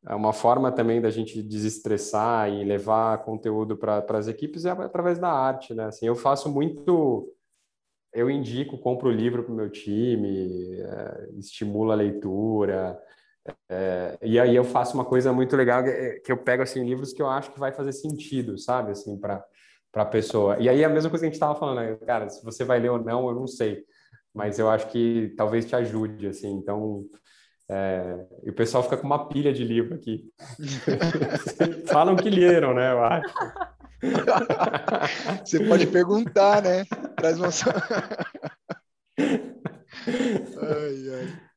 é 0.07 0.15
uma 0.15 0.33
forma 0.33 0.71
também 0.71 1.01
da 1.01 1.11
gente 1.11 1.43
desestressar 1.43 2.49
e 2.49 2.65
levar 2.65 3.25
conteúdo 3.25 3.77
para 3.77 4.05
as 4.11 4.29
equipes 4.29 4.65
é 4.65 4.71
através 4.71 5.19
da 5.19 5.31
arte, 5.31 5.75
né? 5.75 5.87
Assim, 5.87 6.07
eu 6.07 6.15
faço 6.15 6.49
muito, 6.49 7.33
eu 8.13 8.31
indico, 8.31 8.79
compro 8.79 9.11
livro 9.11 9.43
para 9.43 9.53
o 9.53 9.57
meu 9.57 9.71
time, 9.71 10.81
é, 10.81 11.29
estimulo 11.37 11.91
a 11.91 11.97
leitura, 11.97 12.99
é, 13.69 14.19
e 14.23 14.39
aí 14.39 14.55
eu 14.55 14.65
faço 14.65 14.95
uma 14.95 15.05
coisa 15.05 15.33
muito 15.33 15.57
legal 15.57 15.83
que, 15.85 16.31
eu 16.31 16.37
pego 16.37 16.63
assim 16.63 16.85
livros 16.85 17.13
que 17.13 17.23
eu 17.23 17.29
acho 17.29 17.51
que 17.53 17.59
vai 17.59 17.73
fazer 17.73 17.93
sentido, 17.93 18.59
sabe, 18.59 18.93
assim 18.93 19.19
para 19.19 19.45
para 19.91 20.03
a 20.03 20.07
pessoa. 20.07 20.59
E 20.61 20.69
aí 20.69 20.85
a 20.85 20.89
mesma 20.89 21.09
coisa 21.09 21.23
que 21.23 21.27
a 21.27 21.31
gente 21.31 21.37
estava 21.37 21.59
falando, 21.59 21.79
né? 21.79 21.97
cara, 22.07 22.29
se 22.29 22.45
você 22.45 22.63
vai 22.63 22.79
ler 22.79 22.91
ou 22.91 23.03
não, 23.03 23.27
eu 23.29 23.35
não 23.35 23.47
sei, 23.47 23.85
mas 24.35 24.59
eu 24.59 24.69
acho 24.69 24.87
que 24.89 25.33
talvez 25.37 25.65
te 25.65 25.75
ajude, 25.75 26.27
assim. 26.27 26.53
Então 26.53 27.07
é, 27.71 28.27
e 28.45 28.51
o 28.51 28.55
pessoal 28.55 28.83
fica 28.83 28.99
com 28.99 29.07
uma 29.07 29.29
pilha 29.29 29.53
de 29.53 29.65
livro 29.65 29.95
aqui. 29.95 30.31
Falam 31.89 32.17
que 32.17 32.29
leram, 32.29 32.75
né? 32.75 32.93
Eu 32.93 33.05
acho. 33.05 33.35
Você 35.45 35.65
pode 35.65 35.87
perguntar, 35.87 36.63
né? 36.63 36.85
Traz 37.17 37.39
uma. 37.39 37.49
ai, 39.19 41.11
ai. 41.15 41.48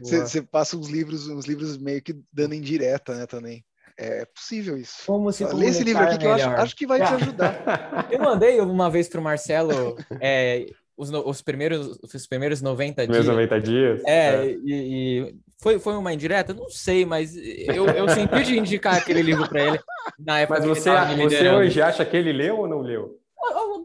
Você, 0.00 0.42
passa 0.42 0.76
uns 0.76 0.88
livros, 0.88 1.28
uns 1.28 1.46
livros 1.46 1.76
meio 1.78 2.02
que 2.02 2.16
dando 2.32 2.54
indireta, 2.54 3.14
né, 3.14 3.26
também. 3.26 3.64
É 3.96 4.24
possível 4.26 4.76
isso. 4.76 5.06
Como 5.06 5.30
se 5.32 5.44
Lê 5.44 5.66
esse 5.66 5.84
livro 5.84 6.02
aqui 6.02 6.18
que 6.18 6.26
eu 6.26 6.32
acho, 6.32 6.48
acho, 6.48 6.76
que 6.76 6.86
vai 6.86 6.98
te 6.98 7.14
ajudar. 7.14 8.08
Eu 8.10 8.18
mandei 8.18 8.60
uma 8.60 8.90
vez 8.90 9.08
para 9.08 9.20
o 9.20 9.22
Marcelo 9.22 9.96
é, 10.20 10.66
os, 10.96 11.10
os, 11.10 11.42
primeiros, 11.42 11.98
os 12.02 12.26
primeiros 12.26 12.60
90 12.60 13.06
dias. 13.06 13.26
90 13.26 13.60
dias? 13.60 14.02
É, 14.04 14.46
é. 14.46 14.46
E, 14.46 14.58
e, 14.64 15.34
foi, 15.62 15.78
foi 15.78 15.94
uma 15.94 16.12
indireta? 16.12 16.52
Não 16.52 16.68
sei, 16.68 17.06
mas 17.06 17.36
eu, 17.36 17.86
eu 17.86 18.08
senti 18.08 18.42
de 18.42 18.58
indicar 18.58 18.96
aquele 18.96 19.22
livro 19.22 19.48
para 19.48 19.64
ele 19.64 19.78
na 20.18 20.40
época 20.40 20.60
Mas 20.60 20.68
você, 20.68 20.90
você 21.16 21.48
hoje 21.48 21.80
acha 21.80 22.04
que 22.04 22.16
ele 22.16 22.32
leu 22.32 22.58
ou 22.58 22.68
não 22.68 22.80
leu? 22.80 23.18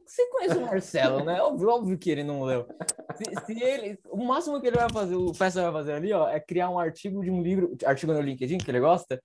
Você 0.05 0.25
conhece 0.29 0.57
o 0.57 0.61
Marcelo, 0.61 1.23
né? 1.23 1.41
Óbvio, 1.41 1.69
óbvio 1.69 1.97
que 1.97 2.09
ele 2.09 2.23
não 2.23 2.43
leu. 2.43 2.67
Se, 3.15 3.45
se, 3.45 3.63
ele, 3.63 3.99
o 4.05 4.23
máximo 4.23 4.59
que 4.61 4.67
ele 4.67 4.77
vai 4.77 4.89
fazer, 4.89 5.15
o 5.15 5.33
Festa 5.33 5.63
vai 5.63 5.71
fazer 5.71 5.93
ali, 5.93 6.13
ó, 6.13 6.29
é 6.29 6.39
criar 6.39 6.69
um 6.69 6.79
artigo 6.79 7.21
de 7.21 7.29
um 7.29 7.41
livro, 7.41 7.75
artigo 7.85 8.13
no 8.13 8.21
LinkedIn, 8.21 8.57
que 8.57 8.71
ele 8.71 8.79
gosta, 8.79 9.21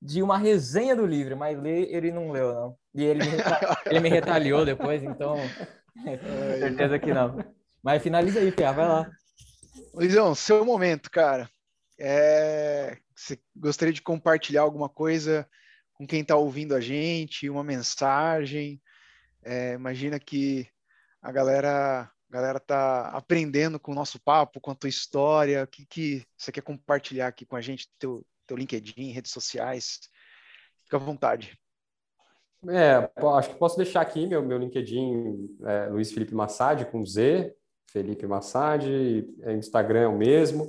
de 0.00 0.22
uma 0.22 0.38
resenha 0.38 0.94
do 0.94 1.06
livro, 1.06 1.36
mas 1.36 1.58
ler 1.58 1.88
ele 1.90 2.12
não 2.12 2.30
leu, 2.30 2.54
não. 2.54 2.76
E 2.94 3.04
ele 3.04 3.24
me, 3.24 3.36
ele 3.86 4.00
me 4.00 4.08
retaliou 4.08 4.64
depois, 4.64 5.02
então 5.02 5.36
certeza 6.58 6.98
que 6.98 7.12
não. 7.12 7.36
Mas 7.82 8.02
finaliza 8.02 8.40
aí, 8.40 8.52
Pia, 8.52 8.72
vai 8.72 8.88
lá. 8.88 9.10
Luizão, 9.94 10.34
seu 10.34 10.64
momento, 10.64 11.10
cara. 11.10 11.48
É... 11.98 12.98
Você 13.14 13.38
gostaria 13.54 13.94
de 13.94 14.02
compartilhar 14.02 14.62
alguma 14.62 14.88
coisa 14.88 15.48
com 15.94 16.06
quem 16.06 16.20
está 16.20 16.36
ouvindo 16.36 16.74
a 16.74 16.80
gente, 16.80 17.48
uma 17.48 17.64
mensagem? 17.64 18.80
É, 19.48 19.74
imagina 19.74 20.18
que 20.18 20.66
a 21.22 21.30
galera, 21.30 22.02
a 22.02 22.10
galera 22.28 22.58
tá 22.58 23.10
aprendendo 23.10 23.78
com 23.78 23.92
o 23.92 23.94
nosso 23.94 24.20
papo, 24.20 24.60
com 24.60 24.72
a 24.72 24.74
tua 24.74 24.88
história. 24.88 25.62
O 25.62 25.68
que, 25.68 25.86
que 25.86 26.26
você 26.36 26.50
quer 26.50 26.62
compartilhar 26.62 27.28
aqui 27.28 27.46
com 27.46 27.54
a 27.54 27.60
gente? 27.60 27.88
Teu, 27.96 28.26
teu 28.44 28.56
LinkedIn, 28.56 29.12
redes 29.12 29.30
sociais? 29.30 30.00
Fica 30.82 30.96
à 30.96 31.00
vontade. 31.00 31.56
É, 32.68 33.08
acho 33.36 33.50
que 33.50 33.58
posso 33.58 33.76
deixar 33.76 34.00
aqui 34.00 34.26
meu, 34.26 34.42
meu 34.42 34.58
LinkedIn, 34.58 35.56
é, 35.62 35.86
Luiz 35.90 36.10
Felipe 36.10 36.34
Massad, 36.34 36.84
com 36.86 37.06
Z, 37.06 37.54
Felipe 37.88 38.26
Massad, 38.26 38.84
é, 39.42 39.52
Instagram 39.52 40.00
é 40.00 40.08
o 40.08 40.18
mesmo. 40.18 40.66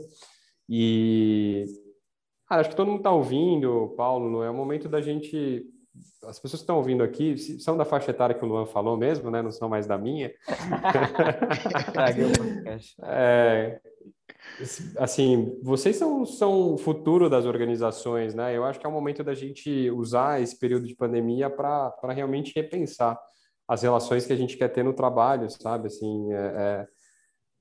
E 0.69 1.65
cara, 2.47 2.61
acho 2.61 2.69
que 2.69 2.75
todo 2.75 2.89
mundo 2.89 2.99
está 2.99 3.09
ouvindo, 3.09 3.95
Paulo, 3.97 4.43
é 4.43 4.51
o 4.51 4.53
momento 4.53 4.88
da 4.88 5.01
gente 5.01 5.65
as 6.23 6.39
pessoas 6.39 6.61
que 6.61 6.63
estão 6.63 6.77
ouvindo 6.77 7.03
aqui 7.03 7.37
são 7.59 7.77
da 7.77 7.85
faixa 7.85 8.11
etária 8.11 8.35
que 8.35 8.43
o 8.43 8.47
Luan 8.47 8.65
falou 8.65 8.97
mesmo, 8.97 9.31
né? 9.31 9.41
Não 9.41 9.51
são 9.51 9.69
mais 9.69 9.87
da 9.87 9.97
minha. 9.97 10.31
é, 13.03 13.79
assim, 14.97 15.57
vocês 15.61 15.95
são, 15.95 16.25
são 16.25 16.73
o 16.73 16.77
futuro 16.77 17.29
das 17.29 17.45
organizações, 17.45 18.33
né? 18.33 18.55
Eu 18.55 18.65
acho 18.65 18.79
que 18.79 18.85
é 18.85 18.89
o 18.89 18.91
momento 18.91 19.23
da 19.23 19.33
gente 19.33 19.89
usar 19.91 20.41
esse 20.41 20.57
período 20.57 20.87
de 20.87 20.95
pandemia 20.95 21.49
para 21.49 22.13
realmente 22.13 22.53
repensar 22.55 23.17
as 23.67 23.83
relações 23.83 24.25
que 24.25 24.33
a 24.33 24.37
gente 24.37 24.57
quer 24.57 24.69
ter 24.69 24.83
no 24.83 24.93
trabalho, 24.93 25.49
sabe? 25.49 25.87
Assim, 25.87 26.33
é, 26.33 26.37
é, 26.37 26.87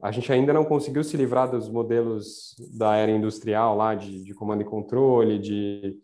a 0.03 0.12
gente 0.12 0.32
ainda 0.32 0.53
não 0.53 0.64
conseguiu 0.64 1.03
se 1.03 1.16
livrar 1.16 1.51
dos 1.51 1.68
modelos 1.68 2.55
da 2.76 2.97
era 2.97 3.11
industrial 3.11 3.76
lá 3.76 3.95
de, 3.95 4.22
de 4.22 4.34
comando 4.34 4.62
e 4.62 4.64
controle, 4.64 5.39
de 5.39 5.97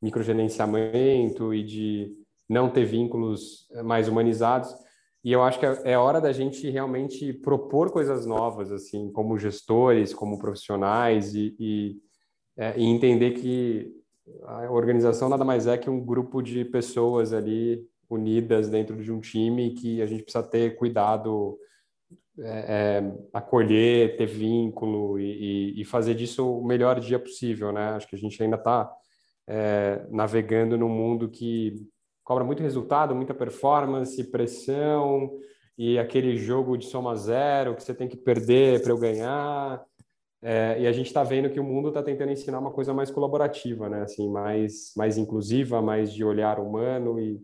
microgerenciamento 0.00 1.52
e 1.52 1.62
de 1.62 2.12
não 2.48 2.70
ter 2.70 2.84
vínculos 2.84 3.66
mais 3.84 4.08
humanizados. 4.08 4.74
E 5.24 5.32
eu 5.32 5.42
acho 5.42 5.58
que 5.58 5.66
é, 5.66 5.92
é 5.92 5.98
hora 5.98 6.20
da 6.20 6.32
gente 6.32 6.68
realmente 6.70 7.32
propor 7.32 7.90
coisas 7.90 8.24
novas, 8.24 8.70
assim, 8.72 9.10
como 9.12 9.38
gestores, 9.38 10.14
como 10.14 10.38
profissionais, 10.38 11.34
e, 11.34 11.54
e, 11.58 11.96
é, 12.56 12.78
e 12.78 12.84
entender 12.84 13.32
que 13.32 13.92
a 14.44 14.70
organização 14.70 15.28
nada 15.28 15.44
mais 15.44 15.66
é 15.66 15.76
que 15.76 15.90
um 15.90 16.04
grupo 16.04 16.42
de 16.42 16.64
pessoas 16.64 17.32
ali 17.32 17.86
unidas 18.08 18.68
dentro 18.68 18.96
de 19.02 19.12
um 19.12 19.20
time 19.20 19.74
que 19.74 20.00
a 20.00 20.06
gente 20.06 20.22
precisa 20.22 20.42
ter 20.42 20.76
cuidado, 20.76 21.58
é, 22.40 23.02
é, 23.02 23.12
acolher, 23.32 24.16
ter 24.16 24.26
vínculo 24.26 25.18
e, 25.18 25.80
e, 25.80 25.84
fazer 25.84 26.14
disso 26.14 26.58
o 26.58 26.64
melhor 26.64 27.00
dia 27.00 27.18
possível, 27.18 27.72
né? 27.72 27.90
Acho 27.90 28.08
que 28.08 28.16
a 28.16 28.18
gente 28.18 28.42
ainda 28.42 28.56
está 28.56 28.90
é, 29.48 30.06
navegando 30.10 30.76
num 30.76 30.88
mundo 30.88 31.28
que 31.28 31.74
cobra 32.22 32.44
muito 32.44 32.62
resultado, 32.62 33.14
muita 33.14 33.32
performance, 33.32 34.22
pressão 34.30 35.30
e 35.76 35.98
aquele 35.98 36.36
jogo 36.36 36.76
de 36.76 36.86
soma 36.86 37.16
zero 37.16 37.74
que 37.74 37.82
você 37.82 37.94
tem 37.94 38.06
que 38.06 38.16
perder 38.16 38.82
para 38.82 38.92
eu 38.92 38.98
ganhar. 38.98 39.82
É, 40.42 40.80
e 40.80 40.86
a 40.86 40.92
gente 40.92 41.06
está 41.06 41.24
vendo 41.24 41.50
que 41.50 41.58
o 41.58 41.64
mundo 41.64 41.88
está 41.88 42.02
tentando 42.02 42.30
ensinar 42.30 42.60
uma 42.60 42.70
coisa 42.70 42.94
mais 42.94 43.10
colaborativa, 43.10 43.88
né? 43.88 44.02
Assim, 44.02 44.30
mais 44.30 44.92
mais 44.96 45.18
inclusiva, 45.18 45.82
mais 45.82 46.12
de 46.12 46.22
olhar 46.22 46.60
humano 46.60 47.18
e 47.18 47.42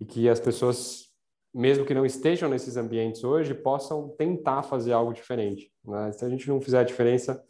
e 0.00 0.04
que 0.04 0.28
as 0.28 0.40
pessoas, 0.40 1.06
mesmo 1.54 1.84
que 1.84 1.94
não 1.94 2.04
estejam 2.04 2.48
nesses 2.48 2.76
ambientes 2.76 3.24
hoje, 3.24 3.54
possam 3.54 4.10
tentar 4.10 4.62
fazer 4.62 4.92
algo 4.92 5.12
diferente. 5.12 5.70
Né? 5.84 6.12
Se 6.12 6.24
a 6.24 6.28
gente 6.28 6.48
não 6.48 6.60
fizer 6.60 6.80
a 6.80 6.84
diferença, 6.84 7.42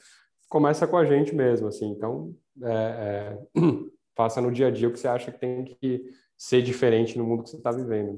começa 0.48 0.86
com 0.86 0.96
a 0.96 1.04
gente 1.04 1.34
mesmo, 1.34 1.66
assim. 1.66 1.90
Então, 1.90 2.34
é, 2.62 3.38
é, 3.54 3.60
faça 4.16 4.40
no 4.40 4.50
dia 4.50 4.68
a 4.68 4.70
dia 4.70 4.88
o 4.88 4.92
que 4.92 4.98
você 4.98 5.08
acha 5.08 5.30
que 5.30 5.38
tem 5.38 5.64
que 5.64 6.02
ser 6.36 6.62
diferente 6.62 7.18
no 7.18 7.24
mundo 7.24 7.42
que 7.42 7.50
você 7.50 7.56
está 7.56 7.70
vivendo. 7.70 8.16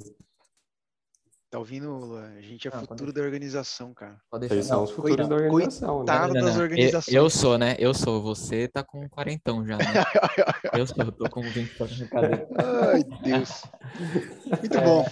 Tá 1.51 1.59
ouvindo, 1.59 1.91
Lula? 1.91 2.31
A 2.37 2.43
gente 2.43 2.69
é 2.69 2.71
ah, 2.75 2.79
futuro 2.81 3.11
da 3.11 3.23
organização, 3.23 3.95
cara. 3.95 4.21
Vocês 4.31 4.67
são 4.67 4.85
os 4.85 4.91
futuros 4.91 5.27
da 5.27 5.35
organização, 5.35 6.01
né? 6.01 6.05
Das 6.05 6.59
organizações. 6.59 7.15
Eu, 7.15 7.23
eu, 7.23 7.31
sou, 7.31 7.57
né? 7.57 7.75
Eu 7.79 7.95
sou. 7.95 8.23
Você 8.23 8.69
tá 8.69 8.85
com 8.85 9.09
quarentão 9.09 9.67
já, 9.67 9.79
né? 9.79 9.85
eu 10.79 10.87
sou, 10.87 11.03
eu 11.03 11.11
tô 11.11 11.31
com 11.31 11.41
20 11.41 11.81
anos 11.81 11.97
de 11.97 12.07
cadeira. 12.07 12.47
Ai, 12.93 13.03
Deus. 13.23 13.63
Muito 14.47 14.77
é. 14.77 14.85
bom. 14.85 15.07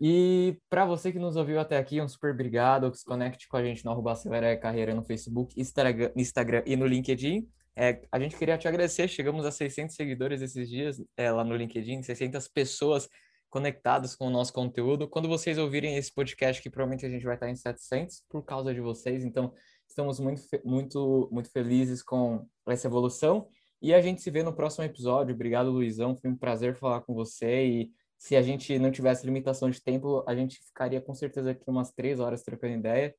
E 0.00 0.58
para 0.70 0.86
você 0.86 1.12
que 1.12 1.18
nos 1.18 1.36
ouviu 1.36 1.60
até 1.60 1.76
aqui, 1.76 2.00
um 2.00 2.08
super 2.08 2.32
obrigado. 2.32 2.90
Que 2.90 2.96
se 2.96 3.04
conecte 3.04 3.46
com 3.48 3.58
a 3.58 3.62
gente 3.62 3.84
no 3.84 3.90
arroba 3.90 4.12
Acelera 4.12 4.56
Carreira 4.56 4.94
no 4.94 5.04
Facebook, 5.04 5.60
Instagram, 5.60 6.10
Instagram 6.16 6.62
e 6.64 6.74
no 6.74 6.86
LinkedIn. 6.86 7.46
É, 7.76 8.00
a 8.10 8.18
gente 8.18 8.34
queria 8.34 8.56
te 8.56 8.66
agradecer. 8.66 9.08
Chegamos 9.08 9.44
a 9.44 9.50
600 9.50 9.94
seguidores 9.94 10.40
esses 10.40 10.70
dias 10.70 10.96
é, 11.18 11.30
lá 11.30 11.44
no 11.44 11.54
LinkedIn, 11.54 12.02
600 12.02 12.48
pessoas 12.48 13.10
conectados 13.50 14.14
com 14.14 14.26
o 14.26 14.30
nosso 14.30 14.52
conteúdo. 14.52 15.08
Quando 15.08 15.28
vocês 15.28 15.58
ouvirem 15.58 15.96
esse 15.96 16.12
podcast, 16.12 16.62
que 16.62 16.70
provavelmente 16.70 17.06
a 17.06 17.08
gente 17.08 17.24
vai 17.24 17.34
estar 17.34 17.48
em 17.48 17.54
700 17.54 18.22
por 18.28 18.42
causa 18.42 18.72
de 18.74 18.80
vocês, 18.80 19.24
então 19.24 19.52
estamos 19.86 20.20
muito, 20.20 20.42
muito, 20.64 21.28
muito 21.32 21.50
felizes 21.50 22.02
com 22.02 22.46
essa 22.66 22.86
evolução. 22.86 23.48
E 23.80 23.94
a 23.94 24.00
gente 24.00 24.20
se 24.20 24.30
vê 24.30 24.42
no 24.42 24.52
próximo 24.52 24.84
episódio. 24.84 25.34
Obrigado, 25.34 25.70
Luizão. 25.70 26.16
Foi 26.16 26.30
um 26.30 26.36
prazer 26.36 26.74
falar 26.74 27.00
com 27.02 27.14
você. 27.14 27.64
E 27.64 27.90
se 28.16 28.36
a 28.36 28.42
gente 28.42 28.78
não 28.78 28.90
tivesse 28.90 29.24
limitação 29.24 29.70
de 29.70 29.80
tempo, 29.80 30.24
a 30.26 30.34
gente 30.34 30.58
ficaria 30.64 31.00
com 31.00 31.14
certeza 31.14 31.52
aqui 31.52 31.64
umas 31.68 31.92
três 31.92 32.18
horas 32.18 32.42
trocando 32.42 32.74
ideia. 32.74 33.14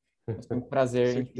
foi 0.47 0.57
um 0.57 0.61
prazer 0.67 1.31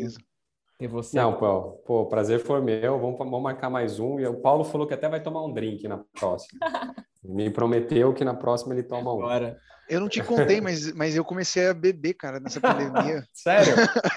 ter 0.80 0.88
você. 0.88 1.18
Não, 1.18 1.38
Paulo, 1.38 1.84
pô, 1.86 2.06
prazer 2.08 2.40
foi 2.40 2.62
meu. 2.62 2.98
Vamos, 2.98 3.18
vamos 3.18 3.42
marcar 3.42 3.70
mais 3.70 4.00
um. 4.00 4.20
E 4.20 4.26
o 4.26 4.40
Paulo 4.40 4.64
falou 4.64 4.88
que 4.88 4.94
até 4.94 5.10
vai 5.10 5.22
tomar 5.22 5.46
um 5.46 5.52
drink 5.52 5.86
na 5.88 6.04
próxima. 6.18 6.60
Me 7.24 7.50
prometeu 7.50 8.14
que 8.14 8.24
na 8.24 8.34
próxima 8.34 8.74
ele 8.74 8.84
toma 8.84 9.14
um. 9.14 9.24
Agora. 9.24 9.60
Eu 9.90 10.00
não 10.00 10.08
te 10.08 10.22
contei, 10.22 10.62
mas, 10.62 10.94
mas 10.94 11.16
eu 11.16 11.26
comecei 11.26 11.68
a 11.68 11.74
beber, 11.74 12.14
cara, 12.14 12.40
nessa 12.40 12.62
pandemia. 12.62 13.24
Sério? 13.34 13.74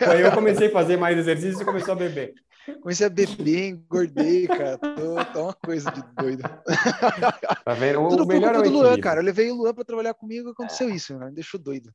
Aí 0.07 0.21
eu 0.21 0.31
comecei 0.33 0.69
a 0.69 0.71
fazer 0.71 0.99
mais 0.99 1.17
exercício 1.17 1.63
e 1.63 1.65
começou 1.65 1.93
a 1.93 1.97
beber. 1.97 2.35
Comecei 2.81 3.07
a 3.07 3.11
beber, 3.11 3.69
engordei, 3.71 4.47
cara. 4.47 4.77
Tô, 4.79 5.25
tô 5.33 5.43
uma 5.45 5.55
coisa 5.55 5.91
de 5.91 6.03
doido. 6.15 6.43
Tá 7.65 7.75
vendo? 7.75 8.03
O 8.03 8.09
Tudo 8.09 8.27
melhor 8.27 8.57
é 8.57 8.63
do 8.63 8.71
Luan, 8.71 8.99
cara. 9.01 9.21
Eu 9.21 9.25
levei 9.25 9.51
o 9.51 9.55
Luan 9.55 9.73
para 9.73 9.85
trabalhar 9.85 10.15
comigo 10.15 10.49
e 10.49 10.53
aconteceu 10.53 10.91
isso, 10.91 11.17
né? 11.17 11.27
Me 11.27 11.33
deixou 11.33 11.61
doido. 11.61 11.93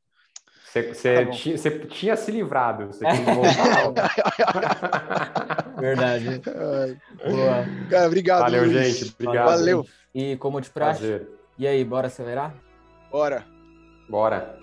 Você, 0.74 1.26
tá 1.26 1.32
tinha, 1.32 1.58
você 1.58 1.80
tinha 1.80 2.16
se 2.16 2.32
livrado. 2.32 2.88
Você 2.88 3.04
Verdade. 5.80 6.42
Boa. 7.26 7.66
Cara, 7.90 8.08
obrigado. 8.08 8.42
Valeu, 8.42 8.66
Luiz. 8.66 8.98
gente. 8.98 9.16
Obrigado. 9.20 9.46
Valeu. 9.46 9.86
E 10.20 10.36
como 10.38 10.60
de 10.60 10.68
praxe. 10.72 11.02
Prazer. 11.02 11.30
E 11.60 11.68
aí, 11.68 11.86
bora 11.86 12.08
acelerar? 12.08 12.56
Bora. 13.12 13.46
Bora. 14.10 14.58